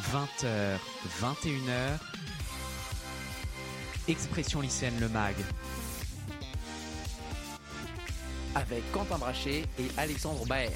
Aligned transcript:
20h, 0.00 0.78
21h, 1.20 1.98
Expression 4.08 4.60
lycéenne 4.60 4.98
Le 5.00 5.08
Mag. 5.08 5.36
Avec 8.56 8.90
Quentin 8.90 9.18
Brachet 9.18 9.64
et 9.78 9.86
Alexandre 9.96 10.44
Baer. 10.46 10.70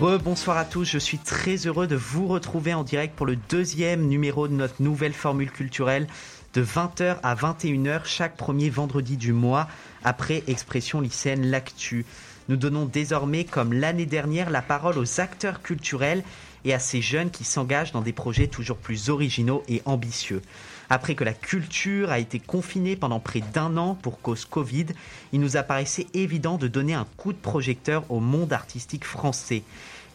Rebonsoir 0.00 0.56
à 0.56 0.64
tous, 0.64 0.84
je 0.84 0.98
suis 0.98 1.18
très 1.18 1.56
heureux 1.66 1.88
de 1.88 1.96
vous 1.96 2.28
retrouver 2.28 2.74
en 2.74 2.84
direct 2.84 3.16
pour 3.16 3.26
le 3.26 3.34
deuxième 3.34 4.06
numéro 4.06 4.46
de 4.46 4.52
notre 4.52 4.80
nouvelle 4.80 5.12
formule 5.12 5.50
culturelle 5.50 6.06
de 6.54 6.64
20h 6.64 7.18
à 7.22 7.34
21h 7.34 8.00
chaque 8.04 8.36
premier 8.36 8.70
vendredi 8.70 9.16
du 9.16 9.32
mois 9.32 9.68
après 10.04 10.42
Expression 10.46 11.00
lycéenne 11.00 11.50
L'Actu. 11.50 12.06
Nous 12.48 12.56
donnons 12.56 12.86
désormais, 12.86 13.44
comme 13.44 13.74
l'année 13.74 14.06
dernière, 14.06 14.48
la 14.48 14.62
parole 14.62 14.98
aux 14.98 15.20
acteurs 15.20 15.60
culturels 15.60 16.22
et 16.64 16.72
à 16.72 16.78
ces 16.78 17.02
jeunes 17.02 17.30
qui 17.30 17.44
s'engagent 17.44 17.92
dans 17.92 18.00
des 18.00 18.12
projets 18.12 18.46
toujours 18.46 18.78
plus 18.78 19.10
originaux 19.10 19.62
et 19.68 19.82
ambitieux. 19.84 20.42
Après 20.90 21.14
que 21.14 21.24
la 21.24 21.34
culture 21.34 22.10
a 22.10 22.18
été 22.18 22.38
confinée 22.38 22.96
pendant 22.96 23.20
près 23.20 23.42
d'un 23.52 23.76
an 23.76 23.94
pour 23.94 24.20
cause 24.22 24.46
Covid, 24.46 24.86
il 25.32 25.40
nous 25.40 25.58
apparaissait 25.58 26.06
évident 26.14 26.56
de 26.56 26.66
donner 26.66 26.94
un 26.94 27.06
coup 27.18 27.34
de 27.34 27.38
projecteur 27.38 28.04
au 28.10 28.20
monde 28.20 28.54
artistique 28.54 29.04
français. 29.04 29.62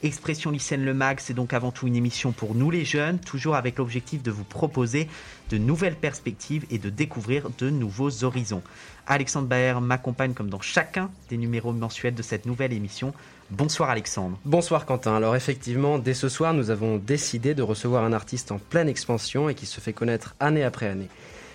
Expression 0.04 0.52
lycéenne 0.52 0.84
Le 0.84 0.94
Mag, 0.94 1.22
c'est 1.22 1.34
donc 1.34 1.54
avant 1.54 1.72
tout 1.72 1.88
une 1.88 1.96
émission 1.96 2.34
pour 2.34 2.56
nous 2.56 2.70
les 2.70 2.84
jeunes, 2.84 3.20
toujours 3.20 3.56
avec 3.56 3.78
l'objectif 3.78 4.22
de 4.22 4.32
vous 4.32 4.44
proposer 4.44 5.08
de 5.50 5.58
nouvelles 5.58 5.96
perspectives 5.96 6.66
et 6.70 6.78
de 6.78 6.90
découvrir 6.90 7.50
de 7.58 7.70
nouveaux 7.70 8.26
horizons. 8.26 8.62
Alexandre 9.08 9.48
Baer 9.48 9.80
m'accompagne 9.80 10.34
comme 10.34 10.50
dans 10.50 10.60
chacun 10.60 11.10
des 11.30 11.38
numéros 11.38 11.72
mensuels 11.72 12.16
de 12.16 12.22
cette 12.22 12.46
nouvelle 12.46 12.74
émission. 12.74 13.14
Bonsoir 13.50 13.90
Alexandre. 13.90 14.38
Bonsoir 14.44 14.86
Quentin. 14.86 15.16
Alors 15.16 15.38
effectivement, 15.38 16.00
dès 16.00 16.14
ce 16.14 16.28
soir, 16.28 16.54
nous 16.54 16.70
avons 16.70 16.98
décidé 16.98 17.56
de 17.56 17.64
recevoir 17.64 18.04
un 18.04 18.12
artiste 18.12 18.52
en 18.52 18.58
pleine 18.58 18.90
expansion 18.90 19.48
et 19.48 19.56
qui 19.56 19.66
se 19.66 19.80
fait 19.80 19.94
connaître 19.94 20.36
année 20.42 20.66
après 20.66 20.90
année. 20.90 21.08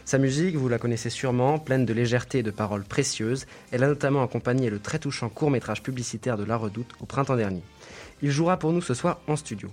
Sa 0.07 0.17
musique, 0.17 0.57
vous 0.57 0.71
la 0.71 0.79
connaissez 0.79 1.11
sûrement, 1.11 1.59
pleine 1.59 1.85
de 1.85 1.93
légèreté 1.93 2.39
et 2.39 2.43
de 2.43 2.51
paroles 2.51 2.85
précieuses. 2.85 3.45
Elle 3.73 3.85
a 3.85 3.89
notamment 3.89 4.23
accompagné 4.23 4.71
le 4.71 4.79
très 4.79 4.99
touchant 4.99 5.29
court-métrage 5.29 5.83
publicitaire 5.83 6.39
de 6.39 6.45
La 6.45 6.57
Redoute 6.57 6.95
au 7.03 7.05
printemps 7.05 7.37
dernier. 7.37 7.61
Il 8.23 8.31
jouera 8.31 8.59
pour 8.59 8.73
nous 8.73 8.83
ce 8.83 8.95
soir 8.95 9.21
en 9.29 9.37
studio. 9.37 9.71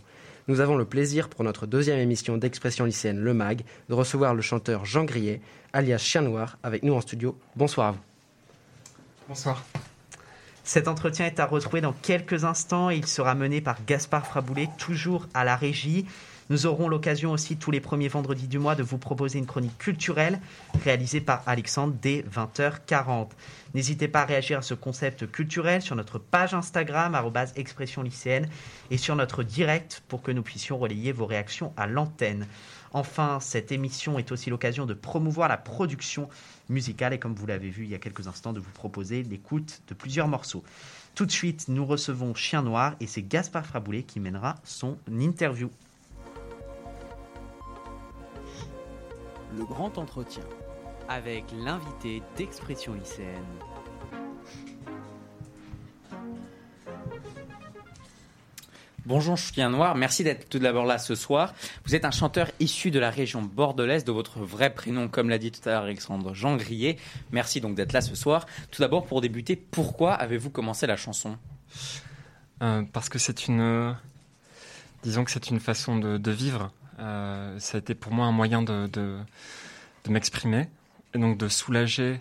Nous 0.48 0.60
avons 0.60 0.78
le 0.78 0.86
plaisir 0.86 1.30
pour 1.30 1.44
notre 1.44 1.66
deuxième 1.66 2.00
émission 2.00 2.38
d'expression 2.38 2.86
lycéenne 2.86 3.20
Le 3.20 3.34
Mag 3.34 3.64
de 3.90 3.94
recevoir 3.96 4.36
le 4.36 4.42
chanteur 4.42 4.86
Jean 4.86 5.04
Grillet, 5.04 5.42
alias 5.74 5.98
Chien 5.98 6.22
Noir, 6.22 6.58
avec 6.62 6.84
nous 6.84 6.94
en 6.94 7.02
studio. 7.02 7.36
Bonsoir 7.56 7.88
à 7.88 7.92
vous. 7.94 8.00
Bonsoir. 9.28 9.64
Cet 10.64 10.88
entretien 10.88 11.26
est 11.26 11.40
à 11.40 11.46
retrouver 11.46 11.82
dans 11.82 11.94
quelques 11.94 12.44
instants. 12.44 12.92
Il 12.92 13.08
sera 13.08 13.34
mené 13.34 13.62
par 13.62 13.78
Gaspard 13.86 14.28
Fraboulet, 14.28 14.70
toujours 14.78 15.28
à 15.34 15.44
la 15.44 15.56
régie. 15.56 16.06
Nous 16.52 16.68
aurons 16.68 16.88
l'occasion 16.88 17.32
aussi 17.32 17.58
tous 17.58 17.72
les 17.72 17.80
premiers 17.80 18.08
vendredis 18.08 18.48
du 18.48 18.60
mois 18.60 18.76
de 18.76 18.84
vous 18.84 19.00
proposer 19.00 19.40
une 19.40 19.48
chronique 19.48 19.80
culturelle 19.80 20.40
réalisée 20.84 21.20
par 21.20 21.42
Alexandre 21.48 21.96
dès 22.00 22.22
20h40. 22.22 23.30
N'hésitez 23.74 24.08
pas 24.08 24.22
à 24.22 24.26
réagir 24.26 24.60
à 24.60 24.62
ce 24.62 24.76
concept 24.76 25.26
culturel 25.32 25.82
sur 25.82 25.96
notre 25.96 26.20
page 26.20 26.54
Instagram 26.54 27.20
expression 27.56 28.04
lycéenne 28.04 28.48
et 28.92 28.98
sur 28.98 29.16
notre 29.16 29.42
direct 29.42 30.04
pour 30.08 30.22
que 30.22 30.32
nous 30.32 30.44
puissions 30.44 30.78
relayer 30.78 31.12
vos 31.12 31.26
réactions 31.26 31.74
à 31.78 31.88
l'antenne. 31.88 32.46
Enfin, 32.94 33.40
cette 33.42 33.72
émission 33.72 34.20
est 34.20 34.32
aussi 34.32 34.52
l'occasion 34.52 34.86
de 34.86 34.94
promouvoir 34.94 35.50
la 35.50 35.58
production 35.58 36.30
musicale 36.70 37.14
et 37.14 37.20
comme 37.20 37.34
vous 37.34 37.48
l'avez 37.48 37.70
vu 37.70 37.86
il 37.86 37.90
y 37.90 37.96
a 37.96 38.00
quelques 38.00 38.28
instants, 38.28 38.54
de 38.54 38.60
vous 38.60 38.72
proposer 38.72 39.24
l'écoute 39.24 39.82
de 39.88 39.96
plusieurs 39.96 40.28
morceaux. 40.28 40.64
Tout 41.16 41.26
de 41.26 41.32
suite, 41.32 41.70
nous 41.70 41.86
recevons 41.86 42.36
Chien 42.36 42.62
Noir 42.62 42.94
et 43.00 43.08
c'est 43.08 43.24
Gaspard 43.24 43.66
Fraboulet 43.66 44.04
qui 44.04 44.20
mènera 44.20 44.56
son 44.64 45.00
interview. 45.10 45.72
Le 49.58 49.64
grand 49.64 49.98
entretien. 49.98 50.44
Avec 51.08 51.46
l'invité 51.64 52.22
d'Expression 52.36 52.94
lycéenne. 52.94 53.30
Bonjour 59.06 59.38
Chien 59.38 59.70
Noir, 59.70 59.96
merci 59.96 60.24
d'être 60.24 60.50
tout 60.50 60.58
d'abord 60.58 60.86
là 60.86 60.98
ce 60.98 61.14
soir. 61.14 61.54
Vous 61.86 61.94
êtes 61.94 62.06
un 62.06 62.12
chanteur 62.12 62.50
issu 62.60 62.90
de 62.90 62.98
la 63.00 63.12
région 63.12 63.44
bordelaise, 63.44 64.04
de 64.04 64.12
votre 64.12 64.40
vrai 64.40 64.74
prénom, 64.74 65.08
comme 65.08 65.30
l'a 65.30 65.38
dit 65.38 65.52
tout 65.52 65.62
à 65.70 65.74
l'heure 65.74 65.84
Alexandre 65.84 66.34
Jean 66.34 66.58
Grillet. 66.58 66.98
Merci 67.32 67.62
donc 67.62 67.76
d'être 67.76 67.94
là 67.94 68.02
ce 68.02 68.16
soir. 68.16 68.48
Tout 68.72 68.82
d'abord, 68.82 69.06
pour 69.06 69.22
débuter, 69.22 69.56
pourquoi 69.56 70.16
avez-vous 70.16 70.50
commencé 70.50 70.88
la 70.88 70.98
chanson? 70.98 71.38
Euh, 72.64 72.82
parce 72.92 73.10
que 73.10 73.20
c'est 73.20 73.48
une, 73.48 73.62
euh, 73.62 73.94
disons 75.04 75.24
que 75.24 75.32
c'est 75.32 75.50
une 75.50 75.60
façon 75.60 75.98
de, 75.98 76.18
de 76.18 76.32
vivre. 76.32 76.72
Euh, 77.00 77.60
ça 77.60 77.78
a 77.78 77.80
été 77.80 77.96
pour 77.96 78.12
moi 78.14 78.26
un 78.26 78.32
moyen 78.32 78.62
de, 78.62 79.18
m'exprimer 80.08 80.68
et 81.14 81.18
donc 81.18 81.38
de 81.38 81.48
soulager 81.48 82.20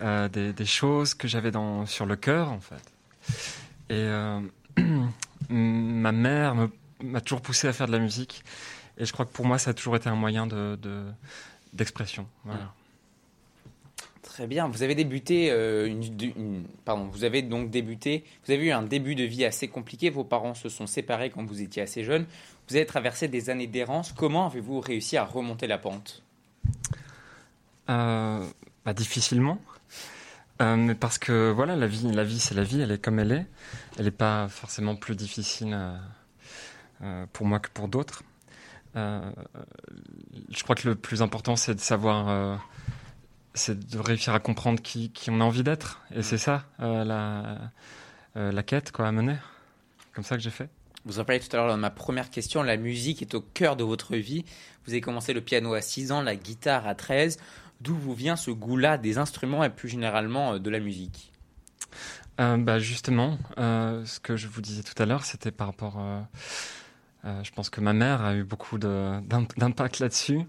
euh, 0.00 0.28
des, 0.28 0.66
choses 0.66 1.14
que 1.14 1.26
j'avais 1.26 1.52
sur 1.86 2.06
le 2.06 2.16
cœur 2.16 2.50
en 2.50 2.60
fait. 2.60 2.92
Et 3.90 3.94
euh, 3.94 4.40
ma 5.48 6.12
mère 6.12 6.54
m'a 7.02 7.20
toujours 7.20 7.40
poussé 7.40 7.68
à 7.68 7.72
faire 7.72 7.86
de 7.86 7.92
la 7.92 7.98
musique 7.98 8.44
et 8.98 9.04
je 9.04 9.12
crois 9.12 9.24
que 9.24 9.32
pour 9.32 9.46
moi 9.46 9.58
ça 9.58 9.70
a 9.70 9.74
toujours 9.74 9.96
été 9.96 10.08
un 10.08 10.14
moyen 10.14 10.46
de 10.46 10.78
de- 10.80 11.04
d'expression. 11.72 12.28
Très 14.22 14.46
bien. 14.46 14.68
Vous 14.68 14.82
avez 14.82 14.94
débuté 14.94 15.50
pardon. 16.84 17.06
Vous 17.06 17.24
avez 17.24 17.42
donc 17.42 17.70
débuté. 17.70 18.24
Vous 18.44 18.52
avez 18.52 18.66
eu 18.66 18.70
un 18.70 18.82
début 18.82 19.14
de 19.14 19.24
vie 19.24 19.44
assez 19.44 19.68
compliqué. 19.68 20.10
Vos 20.10 20.24
parents 20.24 20.54
se 20.54 20.68
sont 20.68 20.86
séparés 20.86 21.30
quand 21.30 21.44
vous 21.44 21.62
étiez 21.62 21.82
assez 21.82 22.04
jeune. 22.04 22.26
Vous 22.68 22.76
avez 22.76 22.86
traversé 22.86 23.28
des 23.28 23.50
années 23.50 23.66
d'errance. 23.66 24.12
Comment 24.12 24.46
avez-vous 24.46 24.80
réussi 24.80 25.16
à 25.16 25.24
remonter 25.24 25.66
la 25.66 25.78
pente? 25.78 26.22
Euh, 27.90 28.46
bah, 28.84 28.94
difficilement. 28.94 29.58
Euh, 30.62 30.76
mais 30.76 30.94
parce 30.94 31.18
que 31.18 31.50
voilà, 31.50 31.76
la 31.76 31.86
vie, 31.86 32.10
la 32.12 32.24
vie, 32.24 32.38
c'est 32.38 32.54
la 32.54 32.62
vie, 32.62 32.80
elle 32.80 32.92
est 32.92 33.02
comme 33.02 33.18
elle 33.18 33.32
est. 33.32 33.46
Elle 33.98 34.04
n'est 34.04 34.10
pas 34.10 34.48
forcément 34.48 34.94
plus 34.96 35.16
difficile 35.16 35.72
euh, 35.74 35.96
euh, 37.02 37.26
pour 37.32 37.46
moi 37.46 37.58
que 37.58 37.68
pour 37.70 37.88
d'autres. 37.88 38.22
Je 38.94 40.62
crois 40.62 40.76
que 40.76 40.88
le 40.88 40.94
plus 40.94 41.20
important, 41.20 41.56
c'est 41.56 41.74
de 41.74 41.80
savoir, 41.80 42.60
c'est 43.52 43.76
de 43.76 43.98
réussir 43.98 44.32
à 44.34 44.38
comprendre 44.38 44.80
qui, 44.80 45.10
qui 45.10 45.30
on 45.30 45.40
a 45.40 45.44
envie 45.44 45.64
d'être. 45.64 46.00
Et 46.14 46.22
c'est 46.22 46.38
ça 46.38 46.66
la, 46.78 47.58
la 48.36 48.62
quête 48.62 48.92
quoi, 48.92 49.08
à 49.08 49.10
mener. 49.10 49.34
Comme 50.12 50.22
ça 50.22 50.36
que 50.36 50.42
j'ai 50.44 50.50
fait. 50.50 50.68
Vous 51.04 51.18
en 51.18 51.24
parliez 51.24 51.40
tout 51.40 51.54
à 51.54 51.58
l'heure 51.58 51.68
dans 51.68 51.76
ma 51.76 51.90
première 51.90 52.30
question. 52.30 52.62
La 52.62 52.76
musique 52.76 53.20
est 53.22 53.34
au 53.34 53.40
cœur 53.42 53.76
de 53.76 53.84
votre 53.84 54.16
vie. 54.16 54.44
Vous 54.86 54.92
avez 54.92 55.00
commencé 55.00 55.32
le 55.34 55.40
piano 55.42 55.74
à 55.74 55.80
6 55.82 56.12
ans, 56.12 56.22
la 56.22 56.34
guitare 56.36 56.86
à 56.86 56.94
13. 56.94 57.38
D'où 57.80 57.94
vous 57.94 58.14
vient 58.14 58.36
ce 58.36 58.50
goût-là 58.50 58.96
des 58.98 59.18
instruments 59.18 59.64
et 59.64 59.70
plus 59.70 59.88
généralement 59.88 60.54
euh, 60.54 60.58
de 60.58 60.70
la 60.70 60.80
musique? 60.80 61.30
Euh, 62.40 62.56
bah 62.56 62.78
justement, 62.78 63.38
euh, 63.58 64.04
ce 64.06 64.18
que 64.18 64.36
je 64.36 64.48
vous 64.48 64.60
disais 64.60 64.82
tout 64.82 65.00
à 65.00 65.06
l'heure, 65.06 65.24
c'était 65.24 65.50
par 65.52 65.68
rapport. 65.68 65.96
euh, 65.98 67.42
je 67.42 67.50
pense 67.52 67.70
que 67.70 67.80
ma 67.80 67.92
mère 67.92 68.22
a 68.22 68.34
eu 68.34 68.42
beaucoup 68.44 68.78
d'impact 68.78 69.98
là-dessus. 69.98 70.40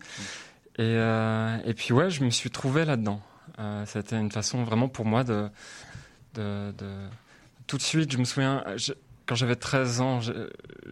Et, 0.77 0.81
euh, 0.81 1.57
et 1.65 1.73
puis 1.73 1.93
ouais, 1.93 2.09
je 2.09 2.23
me 2.23 2.29
suis 2.29 2.49
trouvé 2.49 2.85
là-dedans. 2.85 3.21
C'était 3.85 4.17
une 4.19 4.31
façon 4.31 4.63
vraiment 4.63 4.89
pour 4.89 5.05
moi 5.05 5.23
de, 5.23 5.49
de, 6.33 6.73
de- 6.77 7.07
Tout 7.67 7.77
de 7.77 7.81
suite, 7.81 8.11
je 8.11 8.17
me 8.17 8.25
souviens, 8.25 8.63
quand 9.25 9.35
j'avais 9.35 9.55
13 9.55 10.01
ans, 10.01 10.19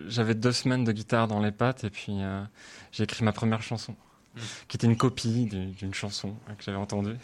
j'avais 0.08 0.36
deux 0.36 0.52
semaines 0.52 0.84
de 0.84 0.92
guitare 0.92 1.28
dans 1.28 1.40
les 1.40 1.52
pattes 1.52 1.84
et 1.84 1.90
puis 1.90 2.14
euh, 2.22 2.44
j'ai 2.92 3.04
écrit 3.04 3.24
ma 3.24 3.32
première 3.34 3.62
chanson, 3.62 3.96
Mm. 4.36 4.40
qui 4.68 4.78
était 4.78 4.88
une 4.88 4.98
copie 4.98 5.46
du- 5.46 5.68
d'une 5.68 5.94
chanson 5.94 6.36
hein, 6.50 6.56
que 6.58 6.64
j'avais 6.64 6.78
entendue. 6.78 7.16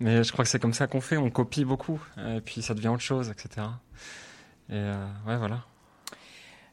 Mais 0.00 0.24
je 0.24 0.32
crois 0.32 0.44
que 0.44 0.50
c'est 0.50 0.58
comme 0.58 0.72
ça 0.74 0.88
qu'on 0.88 1.00
fait, 1.00 1.16
on 1.16 1.30
copie 1.30 1.64
beaucoup, 1.64 2.00
et 2.18 2.40
puis 2.40 2.60
ça 2.62 2.74
devient 2.74 2.88
autre 2.88 3.02
chose, 3.04 3.30
etc. 3.30 3.66
Et 4.68 4.72
euh, 4.72 5.06
ouais, 5.28 5.36
voilà. 5.36 5.64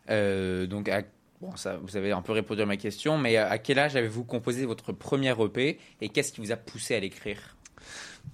Euh, 0.09 0.65
donc, 0.65 0.89
à- 0.89 1.03
bon, 1.39 1.55
ça, 1.55 1.77
vous 1.77 1.95
avez 1.95 2.11
un 2.11 2.23
peu 2.23 2.31
répondu 2.31 2.61
à 2.61 2.65
ma 2.65 2.77
question, 2.77 3.17
mais 3.19 3.37
à 3.37 3.57
quel 3.59 3.77
âge 3.77 3.95
avez-vous 3.95 4.23
composé 4.23 4.65
votre 4.65 4.91
premier 4.91 5.29
EP 5.39 5.79
et 6.01 6.09
qu'est-ce 6.09 6.33
qui 6.33 6.41
vous 6.41 6.51
a 6.51 6.55
poussé 6.57 6.95
à 6.95 6.99
l'écrire? 6.99 7.55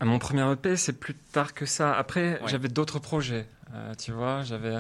Mon 0.01 0.19
premier 0.19 0.50
EP, 0.51 0.75
c'est 0.78 0.94
plus 0.94 1.16
tard 1.16 1.54
que 1.54 1.66
ça. 1.66 1.94
Après, 1.95 2.39
Ouais. 2.42 2.48
j'avais 2.48 2.68
d'autres 2.68 3.00
projets, 3.00 3.48
euh, 3.74 3.94
tu 3.95 4.12
vois, 4.12 4.44
j'avais... 4.44 4.78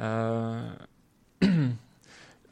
euh, 0.00 0.68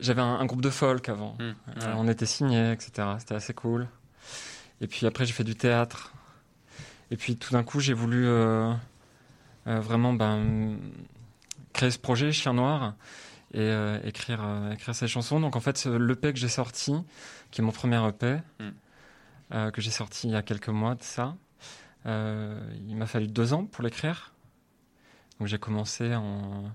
J'avais 0.01 0.23
un, 0.23 0.35
un 0.41 0.47
groupe 0.47 0.63
de 0.63 0.71
folk 0.71 1.11
avant. 1.11 1.37
Hmm. 1.39 1.53
Euh, 1.83 1.95
on 1.97 2.09
était 2.09 2.25
signés, 2.25 2.73
etc. 2.73 3.07
C'était 3.19 3.35
assez 3.35 3.53
cool. 3.53 3.87
Et 4.81 4.87
puis 4.87 5.07
après, 5.07 5.27
j'ai 5.27 5.35
fait 5.35 5.45
du 5.45 5.55
théâtre. 5.57 6.15
Et 7.11 7.19
puis 7.19 7.37
tout 7.37 7.53
d'un 7.53 7.63
coup, 7.63 7.81
j'ai 7.81 7.93
voulu 7.93 8.27
vraiment 9.67 10.15
ben, 10.15 10.79
créer 11.75 11.91
ce 11.91 11.99
projet, 11.99 12.33
Chien 12.33 12.55
Noir, 12.55 12.95
et 13.53 13.71
écrire, 14.05 14.41
écrire 14.73 14.95
ces 14.95 15.07
chansons. 15.07 15.39
Donc 15.39 15.55
en 15.57 15.61
fait, 15.61 15.85
l'EP 15.85 16.33
que 16.33 16.39
j'ai 16.39 16.49
sorti, 16.49 16.95
qui 17.51 17.61
est 17.61 17.65
mon 17.65 17.73
premier 17.73 18.01
EP, 18.09 18.39
Mm. 18.59 18.69
Euh, 19.53 19.71
que 19.71 19.81
j'ai 19.81 19.91
sorti 19.91 20.29
il 20.29 20.33
y 20.33 20.37
a 20.37 20.43
quelques 20.43 20.69
mois 20.69 20.95
de 20.95 21.03
ça, 21.03 21.37
Euh, 22.07 22.59
il 22.89 22.97
m'a 22.97 23.07
fallu 23.07 23.27
deux 23.27 23.53
ans 23.53 23.67
pour 23.67 23.85
l'écrire. 23.85 24.33
Donc 25.39 25.49
j'ai 25.49 25.59
commencé 25.59 26.15
en. 26.15 26.73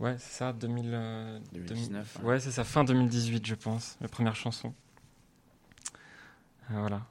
Ouais, 0.00 0.16
c'est 0.18 0.32
ça, 0.38 0.52
2000, 0.52 0.90
euh, 0.92 1.38
2019, 1.52 2.14
2000 2.16 2.28
Ouais, 2.28 2.40
c'est 2.40 2.50
ça, 2.50 2.64
fin 2.64 2.82
2018, 2.84 3.46
je 3.46 3.54
pense, 3.54 3.96
la 4.00 4.08
première 4.08 4.34
chanson. 4.36 4.74
Euh, 6.70 6.80
voilà. 6.80 7.02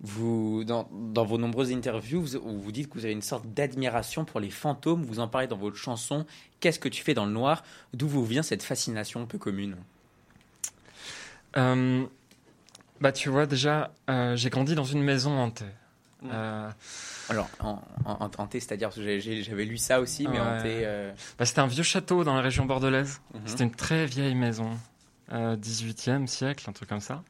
Vous, 0.00 0.64
dans, 0.64 0.88
dans 0.90 1.24
vos 1.24 1.38
nombreuses 1.38 1.70
interviews, 1.72 2.22
vous, 2.22 2.60
vous 2.60 2.72
dites 2.72 2.88
que 2.88 2.94
vous 2.94 3.04
avez 3.04 3.14
une 3.14 3.22
sorte 3.22 3.46
d'admiration 3.54 4.24
pour 4.24 4.40
les 4.40 4.50
fantômes. 4.50 5.04
Vous 5.04 5.20
en 5.20 5.28
parlez 5.28 5.46
dans 5.46 5.56
votre 5.56 5.76
chanson 5.76 6.26
Qu'est-ce 6.58 6.80
que 6.80 6.88
tu 6.88 7.04
fais 7.04 7.14
dans 7.14 7.24
le 7.24 7.32
noir? 7.32 7.62
D'où 7.94 8.08
vous 8.08 8.24
vient 8.24 8.42
cette 8.42 8.64
fascination 8.64 9.26
peu 9.26 9.38
commune? 9.38 9.76
Euh, 11.56 12.04
bah, 13.02 13.10
tu 13.12 13.28
vois, 13.28 13.46
déjà, 13.46 13.90
euh, 14.08 14.36
j'ai 14.36 14.48
grandi 14.48 14.74
dans 14.76 14.84
une 14.84 15.02
maison 15.02 15.36
hantée. 15.38 15.64
Euh, 16.24 16.70
Alors, 17.28 17.48
en, 17.58 17.82
en, 18.04 18.30
hanté, 18.38 18.60
c'est-à-dire, 18.60 18.90
j'avais 18.92 19.64
lu 19.64 19.76
ça 19.76 20.00
aussi, 20.00 20.28
mais 20.28 20.38
Ouais. 20.38 20.46
hanté. 20.46 20.82
euh, 20.84 21.12
bah, 21.36 21.44
c'était 21.44 21.58
un 21.60 21.66
vieux 21.66 21.82
château 21.82 22.22
dans 22.22 22.34
la 22.36 22.42
région 22.42 22.64
bordelaise. 22.64 23.20
mhm. 23.34 23.40
C'était 23.44 23.64
une 23.64 23.74
très 23.74 24.06
vieille 24.06 24.36
maison, 24.36 24.78
euh, 25.32 25.56
18e 25.56 26.28
siècle, 26.28 26.64
un 26.70 26.72
truc 26.72 26.88
comme 26.88 27.00
ça. 27.00 27.24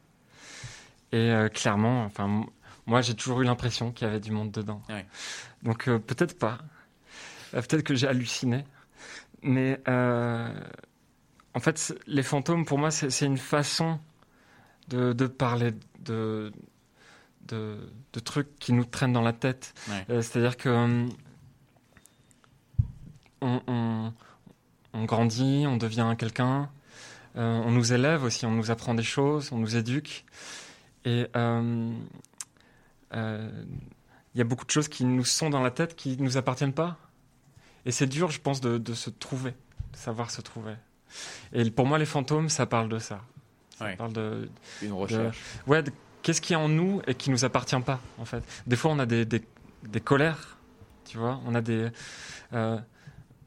Et 1.15 1.31
clairement, 1.53 2.05
enfin, 2.05 2.45
moi 2.87 3.03
j'ai 3.03 3.15
toujours 3.15 3.43
eu 3.43 3.45
l'impression 3.45 3.93
qu'il 3.93 4.07
y 4.07 4.11
avait 4.11 4.19
du 4.21 4.31
monde 4.31 4.51
dedans. 4.51 4.81
Ouais. 4.89 5.05
Donc 5.63 5.85
peut-être 5.85 6.39
pas. 6.39 6.57
Peut-être 7.51 7.83
que 7.83 7.95
j'ai 7.95 8.09
halluciné. 8.09 8.65
Mais 9.43 9.79
en 9.87 11.61
fait, 11.61 11.95
les 12.07 12.23
fantômes, 12.23 12.65
pour 12.65 12.79
moi, 12.79 12.91
c'est 12.91 13.27
une 13.27 13.37
façon 13.37 13.99
de, 14.93 15.13
de 15.13 15.27
parler 15.27 15.73
de, 16.01 16.53
de, 17.49 17.79
de 18.13 18.21
trucs 18.21 18.57
qui 18.59 18.73
nous 18.73 18.85
traînent 18.85 19.13
dans 19.13 19.23
la 19.23 19.33
tête. 19.33 19.75
Ouais. 19.89 20.05
Euh, 20.11 20.23
C'est-à-dire 20.23 20.57
que 20.57 20.69
hum, 20.69 21.09
on, 23.41 23.61
on- 23.67 24.13
on 24.95 25.05
grandit, 25.05 25.65
on 25.67 25.79
devient 25.79 26.15
quelqu'un, 26.19 26.69
euh, 27.37 27.63
on 27.65 27.71
nous 27.71 27.95
élève 27.95 28.25
aussi, 28.25 28.45
on 28.45 28.51
nous 28.51 28.71
apprend 28.71 28.93
des 28.95 29.03
choses, 29.03 29.51
on 29.53 29.57
nous 29.59 29.75
éduque. 29.77 30.27
Et 31.07 31.27
euh, 31.35 31.93
euh, 33.15 33.65
il 34.35 34.39
y 34.39 34.41
a 34.43 34.45
beaucoup 34.45 34.67
de 34.67 34.71
choses 34.71 34.89
qui 34.89 35.05
nous 35.07 35.25
sont 35.25 35.49
dans 35.49 35.63
la 35.63 35.71
tête 35.71 35.97
qui 35.97 36.17
ne 36.19 36.23
nous 36.23 36.37
appartiennent 36.37 36.75
pas. 36.75 36.99
Et 37.87 37.91
c'est 37.91 38.07
dur, 38.07 38.31
je 38.31 38.39
pense, 38.39 38.61
de, 38.61 38.77
de 38.77 38.93
se 38.95 39.09
trouver, 39.09 39.53
de 39.93 39.97
savoir 39.97 40.31
se 40.31 40.43
trouver. 40.43 40.75
Et 41.55 41.69
pour 41.71 41.87
moi, 41.87 41.99
les 41.99 42.05
fantômes, 42.07 42.51
ça 42.51 42.67
parle 42.67 42.91
de 42.91 42.99
ça. 42.99 43.23
Ça 43.83 43.89
Ouais. 43.89 43.97
parle 43.97 44.13
de, 44.13 44.49
Une 44.83 44.93
recherche. 44.93 45.39
Ouais, 45.67 45.83
qu'est-ce 46.23 46.41
qui 46.41 46.53
est 46.53 46.57
en 46.57 46.69
nous 46.69 47.03
et 47.07 47.15
qui 47.15 47.31
nous 47.31 47.45
appartient 47.45 47.79
pas, 47.81 48.01
en 48.19 48.25
fait. 48.25 48.43
Des 48.67 48.77
fois, 48.77 48.91
on 48.93 48.99
a 48.99 49.07
des, 49.07 49.25
des, 49.25 49.43
des 49.83 50.01
colères, 50.01 50.57
tu 51.05 51.19
vois. 51.19 51.41
On 51.47 51.55
a 51.55 51.61
des. 51.61 51.89
euh, 52.53 52.79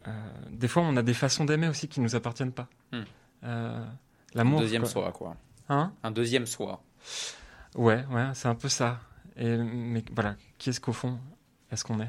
euh, 0.07 0.11
des 0.51 0.67
fois, 0.67 0.83
on 0.83 0.95
a 0.97 1.01
des 1.03 1.13
façons 1.13 1.45
d'aimer 1.45 1.67
aussi 1.67 1.87
qui 1.87 1.99
nous 2.01 2.15
appartiennent 2.15 2.51
pas. 2.51 2.67
Hmm. 2.91 3.01
Euh, 3.43 3.83
Un 3.85 3.87
L'amour. 4.35 4.59
deuxième 4.61 4.81
quoi. 4.83 4.91
soi, 4.91 5.11
quoi. 5.11 5.35
Hein 5.69 5.93
Un 6.03 6.11
deuxième 6.11 6.45
soi. 6.45 6.83
Ouais, 7.75 8.05
ouais, 8.11 8.27
c'est 8.33 8.47
un 8.47 8.55
peu 8.55 8.69
ça. 8.69 8.99
Et, 9.37 9.57
mais 9.57 10.03
voilà, 10.13 10.35
qui 10.57 10.69
est-ce 10.69 10.79
qu'au 10.79 10.93
fond, 10.93 11.17
est-ce 11.71 11.83
qu'on 11.83 11.99
est? 11.99 12.07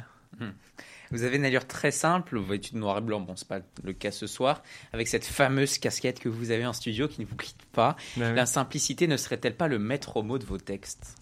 Vous 1.11 1.23
avez 1.23 1.37
une 1.37 1.44
allure 1.44 1.67
très 1.67 1.91
simple, 1.91 2.38
vêtu 2.41 2.75
de 2.75 2.79
noir 2.79 2.99
et 2.99 3.00
blanc. 3.00 3.20
Bon, 3.20 3.37
c'est 3.37 3.49
pas 3.49 3.61
le 3.82 3.93
cas 3.93 4.11
ce 4.11 4.26
soir. 4.26 4.62
Avec 4.93 5.08
cette 5.08 5.25
fameuse 5.25 5.79
casquette 5.79 6.19
que 6.19 6.29
vous 6.29 6.50
avez 6.50 6.67
en 6.67 6.73
studio 6.73 7.08
qui 7.08 7.20
ne 7.20 7.26
vous 7.26 7.37
quitte 7.37 7.64
pas. 7.73 7.97
Oui. 8.17 8.23
La 8.35 8.47
simplicité 8.47 9.06
ne 9.06 9.17
serait-elle 9.17 9.56
pas 9.56 9.69
le 9.69 9.79
maître 9.79 10.23
mot 10.23 10.38
de 10.38 10.44
vos 10.44 10.58
textes? 10.58 11.17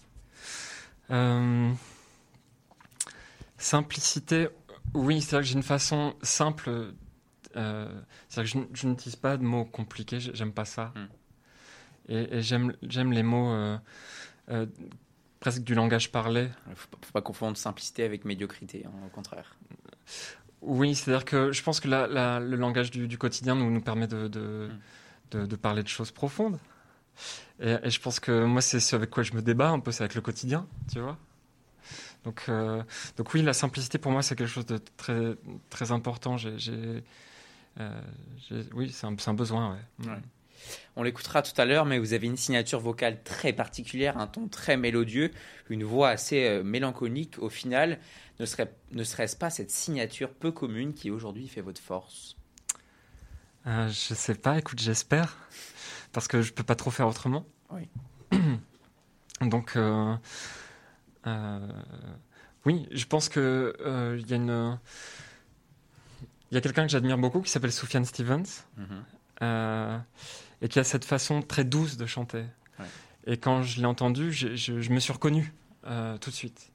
Euh, 1.11 1.71
Simplicité, 3.57 4.49
oui, 4.93 5.21
c'est 5.21 5.35
vrai 5.35 5.41
que 5.43 5.47
j'ai 5.47 5.55
une 5.55 5.63
façon 5.63 6.15
simple. 6.21 6.69
euh, 7.55 8.01
c'est 8.27 8.41
vrai 8.41 8.43
que 8.43 8.49
je, 8.51 8.59
je 8.81 8.87
n'utilise 8.87 9.15
pas 9.15 9.37
de 9.37 9.43
mots 9.43 9.63
compliqués, 9.65 10.19
j'ai- 10.19 10.35
j'aime 10.35 10.51
pas 10.51 10.65
ça. 10.65 10.91
Hmm. 10.95 11.05
Et, 12.09 12.37
et 12.37 12.41
j'aime 12.41 12.75
j'aime 12.83 13.13
les 13.13 13.23
mots 13.23 13.49
euh, 13.51 13.77
euh, 14.49 14.65
presque 15.45 15.63
du 15.63 15.75
langage 15.75 16.11
parlé. 16.11 16.49
Il 16.69 16.75
faut, 16.75 16.87
pas- 16.87 16.97
faut 17.05 17.11
pas 17.11 17.21
confondre 17.21 17.55
simplicité 17.55 18.03
avec 18.03 18.25
médiocrité, 18.25 18.83
hein, 18.87 18.91
au 19.05 19.09
contraire. 19.09 19.55
Oui, 20.61 20.95
c'est-à-dire 20.95 21.23
que 21.23 21.51
je 21.51 21.61
pense 21.61 21.79
que 21.79 21.87
la- 21.87 22.07
la- 22.07 22.39
le 22.39 22.55
langage 22.57 22.89
du, 22.89 23.07
du 23.07 23.19
quotidien 23.19 23.53
nous, 23.53 23.69
nous 23.69 23.81
permet 23.81 24.07
de, 24.07 24.27
de, 24.27 24.71
de- 25.29 25.45
de 25.45 25.55
parler 25.55 25.83
de 25.83 25.87
choses 25.87 26.09
profondes. 26.09 26.57
Et, 27.59 27.75
et 27.83 27.89
je 27.91 28.01
pense 28.01 28.19
que 28.19 28.43
moi, 28.43 28.59
c'est 28.61 28.79
ce 28.79 28.95
avec 28.95 29.11
quoi 29.11 29.21
je 29.21 29.33
me 29.33 29.41
débat 29.43 29.69
un 29.69 29.79
peu, 29.79 29.91
c'est 29.91 30.01
avec 30.03 30.15
le 30.15 30.21
quotidien, 30.21 30.65
tu 30.91 30.99
vois. 30.99 31.15
Donc, 32.23 32.45
euh, 32.49 32.81
donc 33.15 33.31
oui, 33.35 33.43
la 33.43 33.53
simplicité 33.53 33.99
pour 33.99 34.11
moi, 34.11 34.23
c'est 34.23 34.35
quelque 34.35 34.49
chose 34.49 34.65
de 34.65 34.79
très, 34.97 35.35
très 35.69 35.91
important. 35.91 36.37
J'ai, 36.37 36.57
j'ai, 36.57 37.03
euh, 37.79 38.01
j'ai- 38.49 38.65
oui, 38.73 38.89
c'est 38.91 39.05
un, 39.05 39.15
c'est 39.19 39.29
un 39.29 39.35
besoin, 39.35 39.73
ouais. 39.75 40.07
Ouais. 40.09 40.21
On 40.95 41.03
l'écoutera 41.03 41.41
tout 41.41 41.59
à 41.59 41.65
l'heure, 41.65 41.85
mais 41.85 41.99
vous 41.99 42.13
avez 42.13 42.27
une 42.27 42.37
signature 42.37 42.79
vocale 42.79 43.21
très 43.23 43.53
particulière, 43.53 44.17
un 44.17 44.27
ton 44.27 44.47
très 44.47 44.77
mélodieux, 44.77 45.31
une 45.69 45.83
voix 45.83 46.09
assez 46.09 46.45
euh, 46.45 46.63
mélancolique. 46.63 47.37
Au 47.39 47.49
final, 47.49 47.99
ne, 48.39 48.45
serait, 48.45 48.73
ne 48.91 49.03
serait-ce 49.03 49.35
pas 49.35 49.49
cette 49.49 49.71
signature 49.71 50.33
peu 50.33 50.51
commune 50.51 50.93
qui 50.93 51.11
aujourd'hui 51.11 51.47
fait 51.47 51.61
votre 51.61 51.81
force? 51.81 52.35
Euh, 53.67 53.87
je 53.89 54.13
sais 54.13 54.35
pas, 54.35 54.57
écoute, 54.59 54.79
j'espère, 54.79 55.37
parce 56.11 56.27
que 56.27 56.41
je 56.41 56.53
peux 56.53 56.63
pas 56.63 56.75
trop 56.75 56.91
faire 56.91 57.07
autrement. 57.07 57.45
Oui. 57.71 57.89
Donc, 59.41 59.75
euh, 59.75 60.15
euh, 61.27 61.67
oui, 62.65 62.87
je 62.91 63.05
pense 63.05 63.27
que 63.29 63.73
il 64.17 64.27
y 64.29 64.33
a 64.33 64.35
une, 64.37 64.79
il 66.51 66.55
y 66.55 66.57
a 66.57 66.61
quelqu'un 66.61 66.83
que 66.83 66.91
j'admire 66.91 67.17
beaucoup 67.17 67.41
qui 67.41 67.49
s'appelle 67.51 67.71
Sufjan 67.71 68.03
Stevens 68.05 68.63
Mhm. 68.77 69.03
euh, 69.41 69.97
et 70.61 70.67
qui 70.67 70.79
a 70.79 70.83
cette 70.83 71.05
façon 71.05 71.41
très 71.41 71.63
douce 71.63 71.97
de 71.97 72.05
chanter. 72.05 72.43
Ouais. 72.79 72.85
Et 73.27 73.37
quand 73.37 73.63
je 73.63 73.79
l'ai 73.79 73.87
entendu, 73.87 74.31
je, 74.31 74.55
je 74.55 74.89
me 74.91 74.99
suis 74.99 75.13
reconnu 75.13 75.53
euh, 75.87 76.17
tout 76.17 76.29
de 76.29 76.35
suite. 76.35 76.71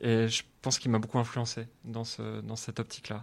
Et 0.00 0.28
je 0.28 0.42
pense 0.62 0.78
qu'il 0.78 0.90
m'a 0.90 0.98
beaucoup 0.98 1.18
influencé 1.18 1.66
dans, 1.84 2.04
ce, 2.04 2.40
dans 2.40 2.56
cette 2.56 2.80
optique-là. 2.80 3.22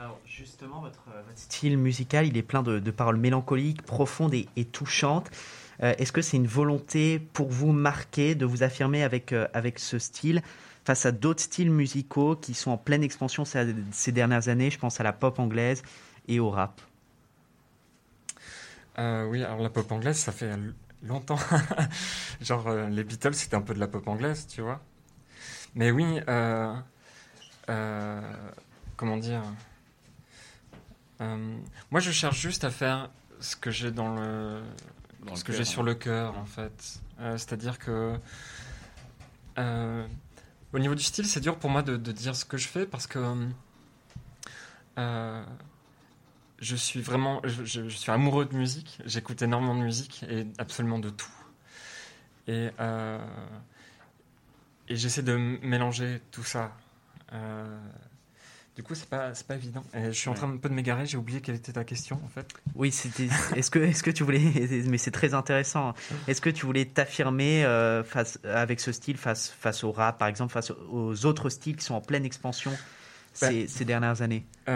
Alors 0.00 0.20
justement, 0.26 0.80
votre, 0.80 1.04
euh, 1.08 1.22
votre 1.26 1.38
style 1.38 1.76
musical, 1.76 2.26
il 2.26 2.36
est 2.36 2.42
plein 2.42 2.62
de, 2.62 2.78
de 2.78 2.90
paroles 2.92 3.16
mélancoliques, 3.16 3.82
profondes 3.82 4.34
et, 4.34 4.48
et 4.56 4.64
touchantes. 4.64 5.28
Euh, 5.82 5.94
Est-ce 5.98 6.12
que 6.12 6.22
c'est 6.22 6.36
une 6.36 6.46
volonté 6.46 7.18
pour 7.18 7.48
vous 7.48 7.72
marquée 7.72 8.34
de 8.34 8.46
vous 8.46 8.62
affirmer 8.62 9.02
avec, 9.02 9.32
euh, 9.32 9.48
avec 9.54 9.78
ce 9.78 9.98
style 9.98 10.42
face 10.84 11.04
à 11.04 11.12
d'autres 11.12 11.42
styles 11.42 11.70
musicaux 11.70 12.36
qui 12.36 12.54
sont 12.54 12.70
en 12.70 12.78
pleine 12.78 13.02
expansion 13.02 13.44
ces, 13.44 13.74
ces 13.90 14.12
dernières 14.12 14.48
années? 14.48 14.70
Je 14.70 14.78
pense 14.78 15.00
à 15.00 15.02
la 15.02 15.12
pop 15.12 15.38
anglaise 15.38 15.82
et 16.28 16.38
au 16.38 16.50
rap. 16.50 16.80
Euh, 18.98 19.24
oui, 19.26 19.42
alors 19.44 19.60
la 19.60 19.70
pop 19.70 19.90
anglaise, 19.92 20.16
ça 20.16 20.32
fait 20.32 20.50
longtemps. 21.02 21.38
Genre, 22.40 22.66
euh, 22.66 22.88
les 22.88 23.04
Beatles, 23.04 23.34
c'était 23.34 23.56
un 23.56 23.62
peu 23.62 23.74
de 23.74 23.78
la 23.78 23.88
pop 23.88 24.06
anglaise, 24.08 24.46
tu 24.46 24.60
vois. 24.60 24.80
Mais 25.74 25.90
oui, 25.90 26.20
euh, 26.28 26.74
euh, 27.68 28.20
comment 28.96 29.16
dire 29.16 29.42
Moi, 31.20 32.00
je 32.00 32.10
cherche 32.10 32.40
juste 32.40 32.64
à 32.64 32.70
faire 32.70 33.10
ce 33.40 33.54
que 33.54 33.70
j'ai 33.70 33.90
dans 33.90 34.14
le, 34.14 34.62
Dans 35.24 35.36
ce 35.36 35.42
le 35.42 35.46
que 35.46 35.52
j'ai 35.52 35.60
hein. 35.60 35.64
sur 35.64 35.82
le 35.82 35.94
cœur, 35.94 36.36
en 36.38 36.46
fait. 36.46 37.00
C'est-à-dire 37.18 37.78
que 37.78 38.18
au 40.72 40.78
niveau 40.78 40.94
du 40.94 41.02
style, 41.02 41.26
c'est 41.26 41.40
dur 41.40 41.58
pour 41.58 41.70
moi 41.70 41.82
de, 41.82 41.96
de 41.96 42.12
dire 42.12 42.36
ce 42.36 42.44
que 42.44 42.56
je 42.56 42.68
fais 42.68 42.86
parce 42.86 43.06
que 43.06 43.18
euh, 44.98 45.44
je 46.60 46.76
suis 46.76 47.00
vraiment, 47.00 47.40
je, 47.44 47.64
je- 47.64 47.88
je 47.88 47.96
suis 47.96 48.10
amoureux 48.10 48.44
de 48.46 48.56
musique. 48.56 48.98
J'écoute 49.06 49.42
énormément 49.42 49.74
de 49.76 49.82
musique 49.82 50.24
et 50.28 50.46
absolument 50.58 50.98
de 50.98 51.10
tout. 51.10 51.30
Et 52.46 52.70
euh, 52.80 53.18
et 54.88 54.96
j'essaie 54.96 55.22
de 55.22 55.36
mélanger 55.36 56.20
tout 56.30 56.44
ça. 56.44 56.72
Euh, 57.32 57.78
du 58.74 58.82
coup, 58.82 58.94
c'est 58.94 59.08
pas, 59.08 59.34
c'est 59.34 59.46
pas 59.46 59.56
évident. 59.56 59.84
Et 59.92 60.04
je 60.06 60.10
suis 60.12 60.28
en 60.30 60.34
train 60.34 60.50
un 60.50 60.56
peu 60.56 60.68
de 60.68 60.74
m'égarer. 60.74 61.04
J'ai 61.04 61.18
oublié 61.18 61.40
quelle 61.40 61.56
était 61.56 61.72
ta 61.72 61.84
question, 61.84 62.18
en 62.24 62.28
fait. 62.28 62.46
Oui, 62.74 62.90
c'était. 62.92 63.28
Est-ce 63.56 63.70
que, 63.70 63.80
est-ce 63.80 64.02
que 64.02 64.10
tu 64.10 64.22
voulais, 64.24 64.40
mais 64.86 64.98
c'est 64.98 65.10
très 65.10 65.34
intéressant. 65.34 65.94
Est-ce 66.28 66.40
que 66.40 66.48
tu 66.48 66.64
voulais 66.64 66.84
t'affirmer 66.86 67.64
euh, 67.64 68.02
face 68.04 68.38
avec 68.44 68.80
ce 68.80 68.92
style 68.92 69.16
face 69.18 69.48
face 69.50 69.82
au 69.84 69.92
rap, 69.92 70.18
par 70.18 70.28
exemple, 70.28 70.52
face 70.52 70.70
aux 70.70 71.26
autres 71.26 71.50
styles 71.50 71.76
qui 71.76 71.84
sont 71.84 71.94
en 71.96 72.00
pleine 72.00 72.24
expansion 72.24 72.72
ces, 73.34 73.66
ces 73.66 73.84
dernières 73.84 74.22
années? 74.22 74.46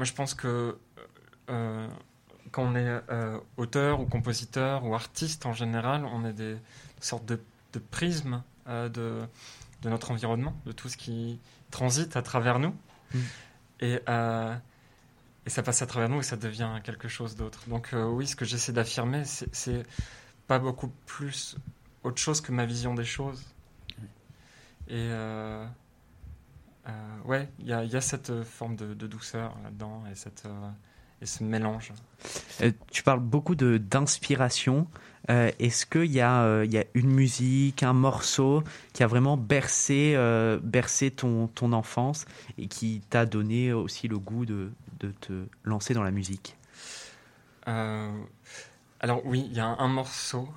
moi, 0.00 0.06
je 0.06 0.14
pense 0.14 0.32
que 0.32 0.78
euh, 1.50 1.86
quand 2.52 2.62
on 2.62 2.74
est 2.74 3.02
euh, 3.10 3.38
auteur 3.58 4.00
ou 4.00 4.06
compositeur 4.06 4.82
ou 4.86 4.94
artiste 4.94 5.44
en 5.44 5.52
général, 5.52 6.06
on 6.06 6.24
est 6.24 6.32
des 6.32 6.56
sortes 7.00 7.26
de, 7.26 7.38
de 7.74 7.78
prismes 7.78 8.42
euh, 8.66 8.88
de, 8.88 9.20
de 9.82 9.90
notre 9.90 10.10
environnement, 10.10 10.56
de 10.64 10.72
tout 10.72 10.88
ce 10.88 10.96
qui 10.96 11.38
transite 11.70 12.16
à 12.16 12.22
travers 12.22 12.58
nous. 12.58 12.74
Mm. 13.12 13.18
Et, 13.80 14.00
euh, 14.08 14.56
et 15.44 15.50
ça 15.50 15.62
passe 15.62 15.82
à 15.82 15.86
travers 15.86 16.08
nous 16.08 16.20
et 16.20 16.22
ça 16.22 16.36
devient 16.38 16.80
quelque 16.82 17.08
chose 17.08 17.36
d'autre. 17.36 17.60
Donc 17.68 17.90
euh, 17.92 18.06
oui, 18.06 18.26
ce 18.26 18.36
que 18.36 18.46
j'essaie 18.46 18.72
d'affirmer, 18.72 19.26
c'est- 19.26 19.86
pas 20.46 20.58
beaucoup 20.58 20.88
plus 21.04 21.56
autre 22.04 22.16
chose 22.22 22.40
que 22.40 22.52
ma 22.52 22.64
vision 22.64 22.94
des 22.94 23.04
choses. 23.04 23.44
Et 24.88 24.94
euh, 24.94 25.66
euh, 25.66 25.66
ouais, 27.24 27.48
il 27.58 27.66
y 27.66 27.72
a, 27.72 27.84
il 27.84 27.90
y 27.90 27.96
a 27.96 28.00
cette 28.00 28.42
forme 28.42 28.76
de, 28.76 28.94
de 28.94 29.06
douceur 29.06 29.56
là-dedans 29.62 30.02
et, 30.10 30.14
cette, 30.14 30.44
euh, 30.46 30.70
et 31.22 31.26
ce 31.26 31.44
mélange. 31.44 31.92
Euh, 32.62 32.72
tu 32.90 33.02
parles 33.02 33.20
beaucoup 33.20 33.54
de 33.54 33.78
d'inspiration. 33.78 34.86
Euh, 35.28 35.50
Est-ce 35.58 35.84
qu'il 35.86 36.10
y, 36.10 36.20
a, 36.20 36.42
euh, 36.42 36.66
y 36.66 36.78
a 36.78 36.84
une 36.94 37.10
musique, 37.10 37.82
un 37.82 37.92
morceau 37.92 38.64
qui 38.94 39.02
a 39.02 39.06
vraiment 39.06 39.36
bercé, 39.36 40.14
euh, 40.16 40.58
bercé 40.62 41.10
ton, 41.10 41.46
ton 41.48 41.72
enfance 41.72 42.24
et 42.56 42.66
qui 42.66 43.02
t'a 43.10 43.26
donné 43.26 43.72
aussi 43.72 44.08
le 44.08 44.18
goût 44.18 44.46
de, 44.46 44.72
de 44.98 45.12
te 45.20 45.44
lancer 45.62 45.92
dans 45.94 46.02
la 46.02 46.10
musique? 46.10 46.56
Euh, 47.68 48.10
alors 48.98 49.20
oui, 49.26 49.46
il 49.50 49.56
y 49.56 49.60
a 49.60 49.66
un, 49.66 49.78
un 49.78 49.88
morceau 49.88 50.48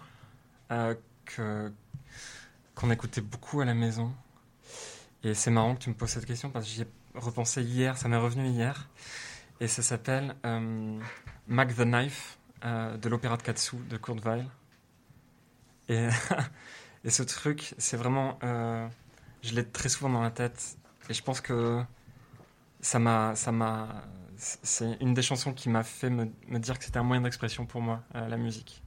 euh, 0.72 0.96
que 1.25 1.72
qu'on 2.74 2.89
écoutait 2.89 3.22
beaucoup 3.22 3.62
à 3.62 3.65
la 3.65 3.75
maison. 3.75 4.12
Et 5.24 5.34
c'est 5.34 5.51
marrant 5.51 5.75
que 5.75 5.80
tu 5.80 5.89
me 5.89 5.96
poses 5.96 6.10
cette 6.10 6.25
question 6.25 6.50
parce 6.50 6.65
que 6.65 6.72
j'y 6.72 6.82
ai 6.82 6.88
repensé 7.15 7.63
hier, 7.63 7.98
ça 7.98 8.10
m'est 8.10 8.18
revenu 8.18 8.48
hier. 8.48 8.89
Et 9.62 9.68
ça 9.68 9.82
s'appelle 9.82 10.36
euh, 10.46 11.00
Mac 11.48 11.74
the 11.75 11.82
Knife 11.86 12.38
euh, 12.65 12.98
de 12.98 13.08
l'opéra 13.08 13.38
de 13.38 13.42
Katsu 13.42 13.77
de 13.89 13.96
Kurt 13.98 14.24
Weill. 14.25 14.46
Et, 15.88 16.10
ce 17.10 17.24
truc, 17.24 17.74
c'est 17.77 17.96
vraiment... 17.96 18.38
euh, 18.44 18.88
je 19.42 19.53
l'ai 19.56 19.65
très 19.65 19.88
souvent 19.89 20.10
dans 20.10 20.22
la 20.22 20.32
tête. 20.32 20.77
Et 21.10 21.13
je 21.13 21.24
pense 21.24 21.39
que 21.39 21.82
ça 22.82 23.00
m'a... 23.00 23.34
c'est 24.38 24.98
une 25.00 25.13
des 25.13 25.22
chansons 25.22 25.53
qui 25.53 25.70
m'a 25.70 25.84
fait 25.84 26.10
me, 26.10 26.25
dire 26.60 26.77
que 26.77 26.84
c'était 26.84 27.00
un 27.00 27.03
moyen 27.03 27.22
d'expression 27.22 27.65
pour 27.65 27.82
moi, 27.82 28.03
la 28.13 28.38
musique. 28.38 28.82